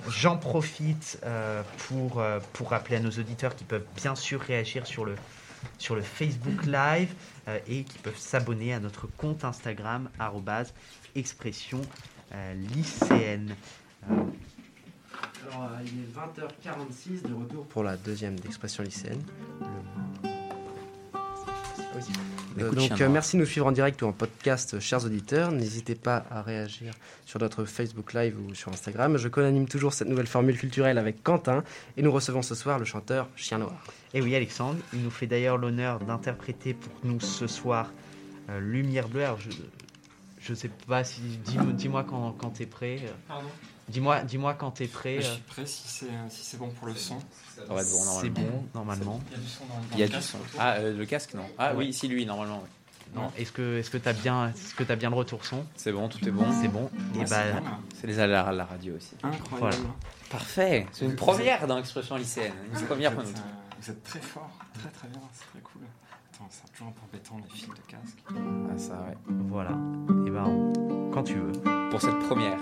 J'en 0.08 0.36
profite 0.36 1.18
euh, 1.24 1.62
pour, 1.88 2.20
euh, 2.20 2.40
pour 2.52 2.70
rappeler 2.70 2.96
à 2.96 3.00
nos 3.00 3.10
auditeurs 3.10 3.56
qui 3.56 3.64
peuvent 3.64 3.86
bien 3.96 4.14
sûr 4.14 4.40
réagir 4.40 4.86
sur 4.86 5.04
le, 5.04 5.14
sur 5.78 5.94
le 5.96 6.02
Facebook 6.02 6.64
Live 6.66 7.12
euh, 7.48 7.58
et 7.66 7.84
qui 7.84 7.98
peuvent 7.98 8.18
s'abonner 8.18 8.74
à 8.74 8.80
notre 8.80 9.06
compte 9.06 9.44
Instagram, 9.44 10.08
expression 11.14 11.80
euh, 12.32 12.54
lycéenne. 12.74 13.54
Euh, 14.10 14.14
Alors, 15.50 15.64
euh, 15.64 15.78
il 15.84 16.00
est 16.00 16.68
20h46 16.68 17.28
de 17.28 17.34
retour 17.34 17.66
pour 17.66 17.82
la 17.82 17.96
deuxième 17.96 18.38
d'expression 18.38 18.82
lycéenne. 18.82 19.22
Le- 19.60 19.66
donc, 22.56 22.90
euh, 22.92 22.96
noir. 22.98 23.10
merci 23.10 23.36
de 23.36 23.40
nous 23.42 23.46
suivre 23.46 23.66
en 23.66 23.72
direct 23.72 24.00
ou 24.02 24.06
en 24.06 24.12
podcast, 24.12 24.78
chers 24.80 25.04
auditeurs. 25.04 25.50
N'hésitez 25.52 25.94
pas 25.94 26.24
à 26.30 26.42
réagir 26.42 26.94
sur 27.26 27.40
notre 27.40 27.64
Facebook 27.64 28.12
Live 28.12 28.36
ou 28.38 28.54
sur 28.54 28.70
Instagram. 28.72 29.16
Je 29.16 29.28
co-anime 29.28 29.66
toujours 29.66 29.92
cette 29.92 30.08
nouvelle 30.08 30.26
formule 30.26 30.56
culturelle 30.58 30.98
avec 30.98 31.22
Quentin 31.22 31.64
et 31.96 32.02
nous 32.02 32.12
recevons 32.12 32.42
ce 32.42 32.54
soir 32.54 32.78
le 32.78 32.84
chanteur 32.84 33.28
Chien 33.36 33.58
Noir. 33.58 33.84
Et 34.12 34.20
oui, 34.20 34.34
Alexandre, 34.34 34.78
il 34.92 35.02
nous 35.02 35.10
fait 35.10 35.26
d'ailleurs 35.26 35.58
l'honneur 35.58 35.98
d'interpréter 36.00 36.74
pour 36.74 36.92
nous 37.02 37.20
ce 37.20 37.46
soir 37.46 37.92
euh, 38.50 38.60
Lumière 38.60 39.08
Bleue. 39.08 39.24
Alors, 39.24 39.40
je 39.40 39.50
je 40.40 40.52
sais 40.52 40.70
pas 40.86 41.04
si. 41.04 41.22
Dis-moi 41.44 41.72
dis 41.72 41.88
quand, 41.88 42.32
quand 42.38 42.50
t'es 42.50 42.66
prêt. 42.66 42.98
euh, 43.02 43.08
Pardon? 43.26 43.48
Dis-moi 43.88 44.22
dis 44.22 44.38
quand 44.58 44.70
t'es 44.70 44.86
prêt. 44.86 45.20
Je 45.20 45.26
euh, 45.26 45.32
suis 45.34 45.42
prêt 45.42 45.66
si 45.66 45.82
c'est 45.86 46.06
si 46.30 46.44
c'est 46.44 46.56
bon 46.56 46.68
pour 46.70 46.86
le 46.86 46.94
son. 46.94 47.18
Ça 47.54 47.62
va 47.72 47.82
être 47.82 47.90
bon, 47.90 48.20
C'est 48.20 48.30
bon, 48.30 48.64
normalement. 48.74 49.20
Il 49.30 49.32
y 49.32 49.34
a 49.34 49.38
du 49.38 49.48
son 49.48 49.64
dans, 49.66 49.74
dans 49.74 49.80
Il 49.92 49.98
y 49.98 50.02
a 50.02 50.06
le 50.06 50.10
du 50.10 50.16
casque 50.16 50.30
son. 50.30 50.38
Ah, 50.58 50.72
euh, 50.74 50.96
le 50.96 51.06
casque, 51.06 51.34
non 51.34 51.44
Ah 51.58 51.72
Ouais. 51.74 51.86
oui, 51.86 51.92
si 51.92 52.08
lui, 52.08 52.24
normalement. 52.26 52.60
oui. 52.62 52.68
Non, 53.14 53.30
est-ce 53.36 53.52
que 53.52 53.78
est-ce 53.78 53.90
que 53.90 53.98
t'as 53.98 54.12
bien 54.14 54.48
est-ce 54.48 54.74
que 54.74 54.82
t'as 54.82 54.96
bien 54.96 55.08
le 55.10 55.14
retour 55.14 55.44
son? 55.44 55.64
C'est 55.76 55.92
bon, 55.92 56.08
tout 56.08 56.26
est 56.26 56.32
bon. 56.32 56.46
C'est 56.60 56.66
bon. 56.68 56.90
Et 57.14 57.18
Ah, 57.20 57.20
bah 57.20 57.26
c'est 57.26 57.34
là. 57.52 57.60
C'est 58.00 58.06
les 58.08 58.18
aléas 58.18 58.50
de 58.50 58.56
la 58.56 58.64
radio 58.64 58.96
aussi. 58.96 59.14
Incroyable. 59.22 59.58
Voilà. 59.60 59.76
Parfait. 60.30 60.86
C'est 60.92 61.04
une 61.04 61.14
première 61.14 61.66
dans 61.68 61.76
l'expression 61.76 62.16
lycéenne. 62.16 62.54
Une 62.72 62.78
Vous 62.78 62.86
première 62.86 63.10
êtes, 63.12 63.16
pour 63.18 63.24
nous. 63.26 63.30
euh, 63.30 63.42
vous 63.80 63.90
êtes 63.90 64.02
très 64.02 64.18
fort, 64.20 64.50
très 64.72 64.88
très 64.88 65.06
bien, 65.08 65.20
c'est 65.32 65.46
très 65.50 65.60
cool. 65.60 65.82
Attends, 66.34 66.48
c'est 66.50 66.72
toujours 66.72 66.88
un 66.88 66.92
peu 66.92 67.00
embêtant 67.08 67.36
les 67.36 67.54
fils 67.54 67.68
de 67.68 67.74
casque. 67.86 68.18
Ah, 68.30 68.78
ça, 68.78 68.94
ouais. 68.94 69.16
voilà. 69.48 69.70
Et 70.26 70.30
ben 70.30 70.44
on- 70.46 71.10
quand 71.12 71.22
tu 71.22 71.34
veux. 71.34 71.52
Pour 71.90 72.00
cette 72.00 72.18
première. 72.20 72.58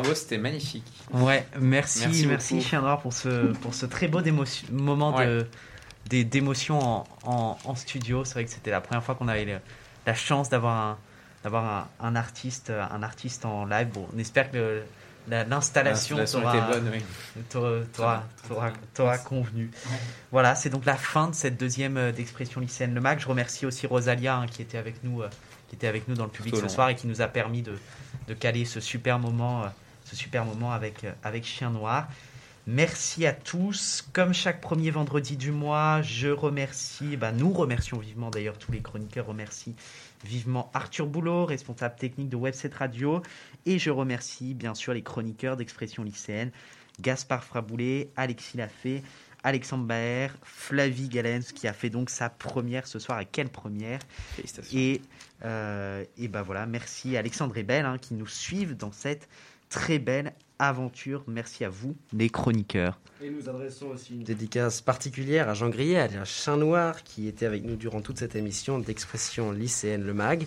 Bravo, 0.00 0.14
c'était 0.14 0.38
magnifique. 0.38 0.90
Ouais, 1.12 1.46
merci, 1.58 2.00
Merci 2.06 2.26
merci, 2.26 2.76
Noir 2.80 3.00
pour 3.00 3.12
ce, 3.12 3.52
pour 3.54 3.74
ce 3.74 3.86
très 3.86 4.08
beau 4.08 4.20
moment 4.72 5.12
de, 6.08 6.22
d'émotion 6.22 6.78
en, 6.80 7.04
en- 7.24 7.58
en 7.64 7.74
studio. 7.74 8.24
C'est 8.24 8.34
vrai 8.34 8.44
que 8.44 8.50
c'était 8.50 8.70
la 8.70 8.80
première 8.80 9.02
fois 9.02 9.14
qu'on 9.14 9.28
avait 9.28 9.44
le- 9.44 9.60
la 10.06 10.14
chance 10.14 10.48
d'avoir 10.50 10.76
un, 10.76 10.98
d'avoir 11.42 11.64
un, 11.64 11.88
un 12.06 12.16
artiste, 12.16 12.70
un 12.70 13.02
artiste 13.02 13.44
en 13.44 13.64
live. 13.66 13.88
Bon, 13.88 14.06
on 14.14 14.18
espère 14.18 14.50
que 14.50 14.82
l'installation 15.28 16.16
t'aura- 16.38 16.60
convenu. 19.18 19.70
Voilà, 20.32 20.54
c'est 20.54 20.68
donc 20.70 20.84
la 20.84 20.96
fin 20.96 21.28
de 21.28 21.34
cette 21.34 21.58
deuxième 21.58 21.96
euh, 21.96 22.12
d'expression 22.12 22.60
lycéenne 22.60 22.94
Le 22.94 23.00
Mac. 23.00 23.20
Je 23.20 23.26
remercie 23.28 23.64
aussi 23.66 23.86
Rosalia 23.86 24.36
hein, 24.36 24.46
qui 24.46 24.60
était 24.62 24.76
avec 24.78 25.02
nous, 25.04 25.22
euh, 25.22 25.28
qui 25.68 25.76
était 25.76 25.86
avec 25.86 26.08
nous 26.08 26.14
dans 26.14 26.24
le 26.24 26.30
public 26.30 26.54
ce 26.68 26.68
soir 26.74 26.88
et 26.90 26.94
qui 26.94 27.06
nous 27.06 27.22
a 27.22 27.26
permis 27.28 27.62
de, 27.62 27.78
de 28.28 28.34
caler 28.34 28.64
ce 28.66 28.80
super 28.80 29.18
moment, 29.18 29.62
euh, 29.62 29.66
ce 30.14 30.20
super 30.20 30.44
moment 30.44 30.72
avec, 30.72 31.04
euh, 31.04 31.12
avec 31.22 31.44
Chien 31.44 31.70
Noir. 31.70 32.08
Merci 32.66 33.26
à 33.26 33.32
tous. 33.32 34.06
Comme 34.12 34.32
chaque 34.32 34.60
premier 34.60 34.90
vendredi 34.90 35.36
du 35.36 35.50
mois, 35.50 36.00
je 36.02 36.28
remercie, 36.28 37.16
bah, 37.16 37.32
nous 37.32 37.52
remercions 37.52 37.98
vivement 37.98 38.30
d'ailleurs, 38.30 38.56
tous 38.56 38.72
les 38.72 38.80
chroniqueurs 38.80 39.26
remercient 39.26 39.74
vivement 40.24 40.70
Arthur 40.72 41.06
Boulot, 41.06 41.44
responsable 41.44 41.96
technique 41.96 42.30
de 42.30 42.36
Webset 42.36 42.70
Radio. 42.78 43.22
Et 43.66 43.78
je 43.78 43.90
remercie 43.90 44.54
bien 44.54 44.74
sûr 44.74 44.94
les 44.94 45.02
chroniqueurs 45.02 45.56
d'expression 45.56 46.04
lycéenne, 46.04 46.52
Gaspard 47.00 47.44
Fraboulet, 47.44 48.08
Alexis 48.16 48.56
Lafay, 48.56 49.02
Alexandre 49.42 49.84
Baer, 49.84 50.28
Flavie 50.42 51.08
Galens 51.08 51.52
qui 51.54 51.68
a 51.68 51.74
fait 51.74 51.90
donc 51.90 52.08
sa 52.08 52.30
première 52.30 52.86
ce 52.86 52.98
soir. 52.98 53.20
Et 53.20 53.26
quelle 53.26 53.50
première 53.50 54.00
Félicitations. 54.36 54.78
Et, 54.78 55.02
euh, 55.44 56.02
et 56.16 56.28
ben 56.28 56.40
voilà, 56.40 56.64
merci 56.64 57.16
à 57.16 57.18
Alexandre 57.18 57.58
et 57.58 57.62
Belle 57.62 57.84
hein, 57.84 57.98
qui 57.98 58.14
nous 58.14 58.26
suivent 58.26 58.74
dans 58.74 58.92
cette 58.92 59.28
très 59.74 59.98
belle 59.98 60.34
aventure. 60.60 61.24
Merci 61.26 61.64
à 61.64 61.68
vous, 61.68 61.96
les 62.12 62.30
chroniqueurs. 62.30 63.00
Et 63.20 63.28
nous 63.28 63.48
adressons 63.48 63.88
aussi 63.88 64.14
une 64.14 64.22
dédicace 64.22 64.80
particulière 64.80 65.48
à 65.48 65.54
Jean 65.54 65.68
Grillet, 65.68 65.98
alias 65.98 66.26
Chin 66.26 66.58
Noir, 66.58 67.02
qui 67.02 67.26
était 67.26 67.44
avec 67.44 67.64
nous 67.64 67.74
durant 67.74 68.00
toute 68.00 68.18
cette 68.18 68.36
émission 68.36 68.78
d'expression 68.78 69.50
lycéenne 69.50 70.04
Le 70.04 70.14
Mag. 70.14 70.46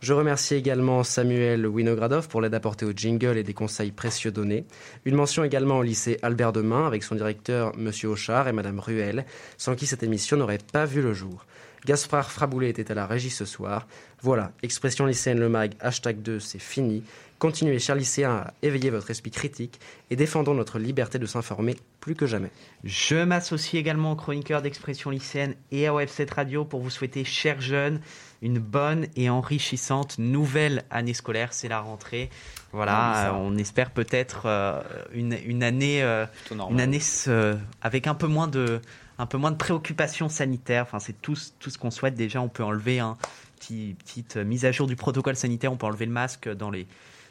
Je 0.00 0.12
remercie 0.12 0.56
également 0.56 1.04
Samuel 1.04 1.68
Winogradov 1.68 2.26
pour 2.26 2.40
l'aide 2.40 2.54
apportée 2.54 2.84
au 2.84 2.90
jingle 2.90 3.38
et 3.38 3.44
des 3.44 3.54
conseils 3.54 3.92
précieux 3.92 4.32
donnés. 4.32 4.64
Une 5.04 5.14
mention 5.14 5.44
également 5.44 5.78
au 5.78 5.82
lycée 5.82 6.18
Albert 6.22 6.52
Demain 6.52 6.84
avec 6.84 7.04
son 7.04 7.14
directeur 7.14 7.76
Monsieur 7.76 8.08
Auchard 8.08 8.48
et 8.48 8.52
Madame 8.52 8.80
Ruel, 8.80 9.24
sans 9.56 9.76
qui 9.76 9.86
cette 9.86 10.02
émission 10.02 10.36
n'aurait 10.36 10.58
pas 10.72 10.84
vu 10.84 11.00
le 11.00 11.14
jour. 11.14 11.46
Gaspard 11.84 12.30
Fraboulet 12.30 12.70
était 12.70 12.90
à 12.90 12.94
la 12.94 13.06
régie 13.06 13.30
ce 13.30 13.44
soir. 13.44 13.86
Voilà, 14.22 14.52
expression 14.62 15.04
lycéenne 15.04 15.38
Le 15.38 15.50
Mag, 15.50 15.74
hashtag 15.80 16.22
2, 16.22 16.40
c'est 16.40 16.58
fini. 16.58 17.04
Continuez, 17.44 17.78
chers 17.78 17.94
lycéens, 17.94 18.36
à 18.36 18.54
éveiller 18.62 18.88
votre 18.88 19.10
esprit 19.10 19.30
critique 19.30 19.78
et 20.08 20.16
défendons 20.16 20.54
notre 20.54 20.78
liberté 20.78 21.18
de 21.18 21.26
s'informer 21.26 21.76
plus 22.00 22.14
que 22.14 22.24
jamais. 22.26 22.50
Je 22.84 23.22
m'associe 23.22 23.78
également 23.78 24.12
aux 24.12 24.16
chroniqueurs 24.16 24.62
d'expression 24.62 25.10
lycéenne 25.10 25.54
et 25.70 25.86
à 25.86 25.92
Webset 25.92 26.28
Radio 26.34 26.64
pour 26.64 26.80
vous 26.80 26.88
souhaiter, 26.88 27.22
chers 27.22 27.60
jeunes, 27.60 28.00
une 28.40 28.58
bonne 28.58 29.08
et 29.14 29.28
enrichissante 29.28 30.16
nouvelle 30.18 30.84
année 30.88 31.12
scolaire. 31.12 31.52
C'est 31.52 31.68
la 31.68 31.80
rentrée. 31.80 32.30
Voilà, 32.72 33.26
euh, 33.28 33.32
on 33.34 33.58
espère 33.58 33.90
peut-être 33.90 34.44
euh, 34.46 34.80
une, 35.12 35.36
une 35.44 35.62
année, 35.62 36.02
euh, 36.02 36.24
une 36.70 36.80
année 36.80 37.02
euh, 37.28 37.56
avec 37.82 38.06
un 38.06 38.14
peu 38.14 38.26
moins 38.26 38.48
de, 38.48 38.80
un 39.18 39.26
peu 39.26 39.36
moins 39.36 39.50
de 39.50 39.58
préoccupations 39.58 40.30
sanitaires. 40.30 40.84
Enfin, 40.84 40.98
c'est 40.98 41.20
tout, 41.20 41.36
ce- 41.36 41.50
tout 41.60 41.68
ce 41.68 41.76
qu'on 41.76 41.90
souhaite. 41.90 42.14
Déjà, 42.14 42.40
on 42.40 42.48
peut 42.48 42.64
enlever 42.64 43.00
un 43.00 43.18
petit, 43.60 43.96
petite 44.02 44.38
mise 44.38 44.64
à 44.64 44.72
jour 44.72 44.86
du 44.86 44.96
protocole 44.96 45.36
sanitaire. 45.36 45.70
On 45.70 45.76
peut 45.76 45.84
enlever 45.86 46.06
le 46.06 46.12
masque 46.12 46.48
dans 46.48 46.70
les, 46.70 46.86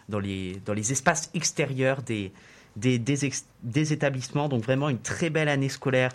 dans 0.10 0.20
les, 0.20 0.62
dans 0.66 0.74
les 0.74 0.92
espaces 0.92 1.30
extérieurs 1.34 2.02
des, 2.02 2.32
des, 2.76 3.00
des, 3.00 3.26
ex- 3.26 3.46
des 3.62 3.94
établissements. 3.94 4.50
Donc 4.50 4.64
vraiment 4.64 4.90
une 4.90 5.00
très 5.00 5.30
belle 5.30 5.50
année 5.50 5.70
scolaire 5.70 6.12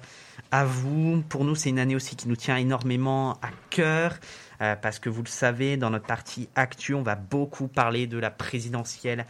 à 0.51 0.65
vous. 0.65 1.23
Pour 1.29 1.45
nous, 1.45 1.55
c'est 1.55 1.71
une 1.71 1.79
année 1.79 1.97
aussi 1.97 2.17
qui 2.17 2.29
nous 2.29 2.37
tient 2.37 2.57
énormément 2.57 3.33
à 3.43 3.51
cœur. 3.71 4.15
euh, 4.61 4.75
parce 4.77 4.99
que 4.99 5.09
vous 5.09 5.23
le 5.23 5.29
savez, 5.29 5.77
dans 5.77 5.91
notre 5.91 6.07
partie 6.07 6.49
actu, 6.55 6.95
on 6.95 7.03
va 7.03 7.15
beaucoup 7.15 7.69
parler 7.69 8.07
de 8.07 8.19
la 8.19 8.31
présidentielle 8.31 9.25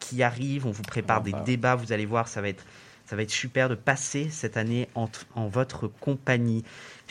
qui 0.00 0.22
arrive. 0.22 0.66
On 0.66 0.72
vous 0.72 0.82
prépare 0.82 1.20
On 1.20 1.24
des 1.24 1.30
va- 1.32 1.40
débats. 1.40 1.74
Vous 1.76 1.92
allez 1.92 2.06
voir, 2.06 2.26
ça 2.26 2.40
va 2.40 2.48
être, 2.48 2.64
ça 3.06 3.14
va 3.16 3.22
être 3.22 3.30
super 3.30 3.68
de 3.68 3.74
passer 3.76 4.28
cette 4.30 4.56
année 4.56 4.88
en, 4.96 5.08
en 5.36 5.46
votre 5.46 5.86
compagnie. 5.86 6.64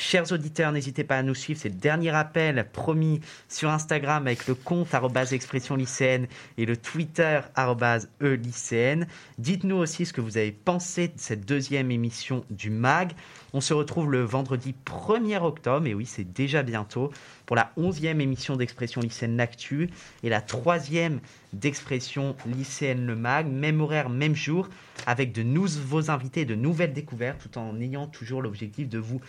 Chers 0.04 0.32
auditeurs, 0.32 0.72
n'hésitez 0.72 1.04
pas 1.04 1.20
à 1.20 1.22
nous 1.22 1.36
suivre. 1.36 1.60
C'est 1.62 1.70
le 1.70 1.76
dernier 1.76 2.10
appel 2.10 2.68
promis 2.74 3.22
sur 3.48 3.70
Instagram 3.70 4.26
avec 4.26 4.48
le 4.48 4.56
compte 4.56 4.88
expression 5.32 5.76
lycéenne 5.76 6.26
et 6.58 6.66
le 6.66 6.76
Twitter 6.76 7.40
e 7.56 8.34
lycéenne. 8.34 9.06
Dites-nous 9.38 9.76
aussi 9.76 10.08
ce 10.08 10.12
que 10.12 10.20
vous 10.20 10.38
avez 10.38 10.52
pensé 10.52 11.10
de 11.10 11.14
cette 11.18 11.46
deuxième 11.46 11.92
émission 11.92 12.44
du 12.50 12.72
MAG. 12.72 13.12
On 13.54 13.62
se 13.62 13.76
retrouve 13.76 14.12
le 14.12 14.24
vendredi 14.24 14.74
1er 14.88 15.44
octobre, 15.44 15.86
et 15.86 15.94
oui, 15.94 16.08
c'est 16.08 16.34
déjà 16.34 16.64
bientôt, 16.64 17.12
pour 17.46 17.56
la 17.56 17.72
11e 17.78 18.20
émission 18.20 18.56
d'Expression 18.56 19.02
lycéenne 19.02 19.38
L'Actu 19.38 19.92
et 20.24 20.30
la 20.30 20.42
troisième 20.42 21.20
d'Expression 21.54 22.36
lycéenne 22.48 23.06
Le 23.06 23.16
MAG, 23.16 23.46
même 23.48 23.82
horaire, 23.82 24.10
même 24.10 24.36
jour, 24.36 24.68
avec 25.06 25.32
de 25.32 25.44
nouveaux 25.44 26.10
invités, 26.10 26.46
de 26.46 26.56
nouvelles 26.56 26.94
découvertes, 26.94 27.42
tout 27.42 27.60
en 27.60 27.80
ayant 27.80 28.08
toujours 28.08 28.42
l'objectif 28.42 28.90
de 28.90 28.98
vous 28.98 29.22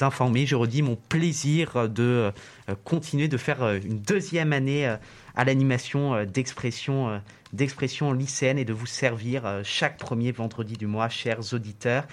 informer. 0.00 0.46
Je 0.46 0.56
redis 0.56 0.82
mon 0.82 0.96
plaisir 0.96 1.88
de 1.88 2.32
euh, 2.68 2.74
continuer 2.84 3.28
de 3.28 3.36
faire 3.36 3.62
euh, 3.62 3.78
une 3.82 4.00
deuxième 4.00 4.52
année 4.52 4.86
euh, 4.86 4.96
à 5.34 5.44
l'animation 5.44 6.24
d'expression 6.24 7.20
d'expression 7.52 8.12
lycéenne 8.12 8.58
et 8.58 8.64
de 8.64 8.72
vous 8.72 8.86
servir 8.86 9.60
chaque 9.64 9.96
premier 9.96 10.32
vendredi 10.32 10.74
du 10.74 10.86
mois, 10.86 11.08
chers 11.08 11.54
auditeurs. 11.54 12.04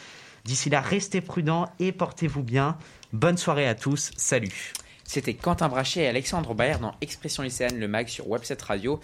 D'ici 0.45 0.69
là, 0.69 0.81
restez 0.81 1.21
prudents 1.21 1.69
et 1.79 1.91
portez-vous 1.91 2.43
bien. 2.43 2.77
Bonne 3.11 3.37
soirée 3.37 3.67
à 3.67 3.75
tous. 3.75 4.11
Salut. 4.17 4.73
C'était 5.03 5.33
Quentin 5.33 5.67
Brachet 5.69 6.01
et 6.01 6.07
Alexandre 6.07 6.53
Baer 6.53 6.79
dans 6.79 6.93
Expression 7.01 7.41
lycéenne, 7.41 7.79
le 7.79 7.87
mag 7.87 8.07
sur 8.07 8.29
Webset 8.29 8.57
Radio. 8.61 8.99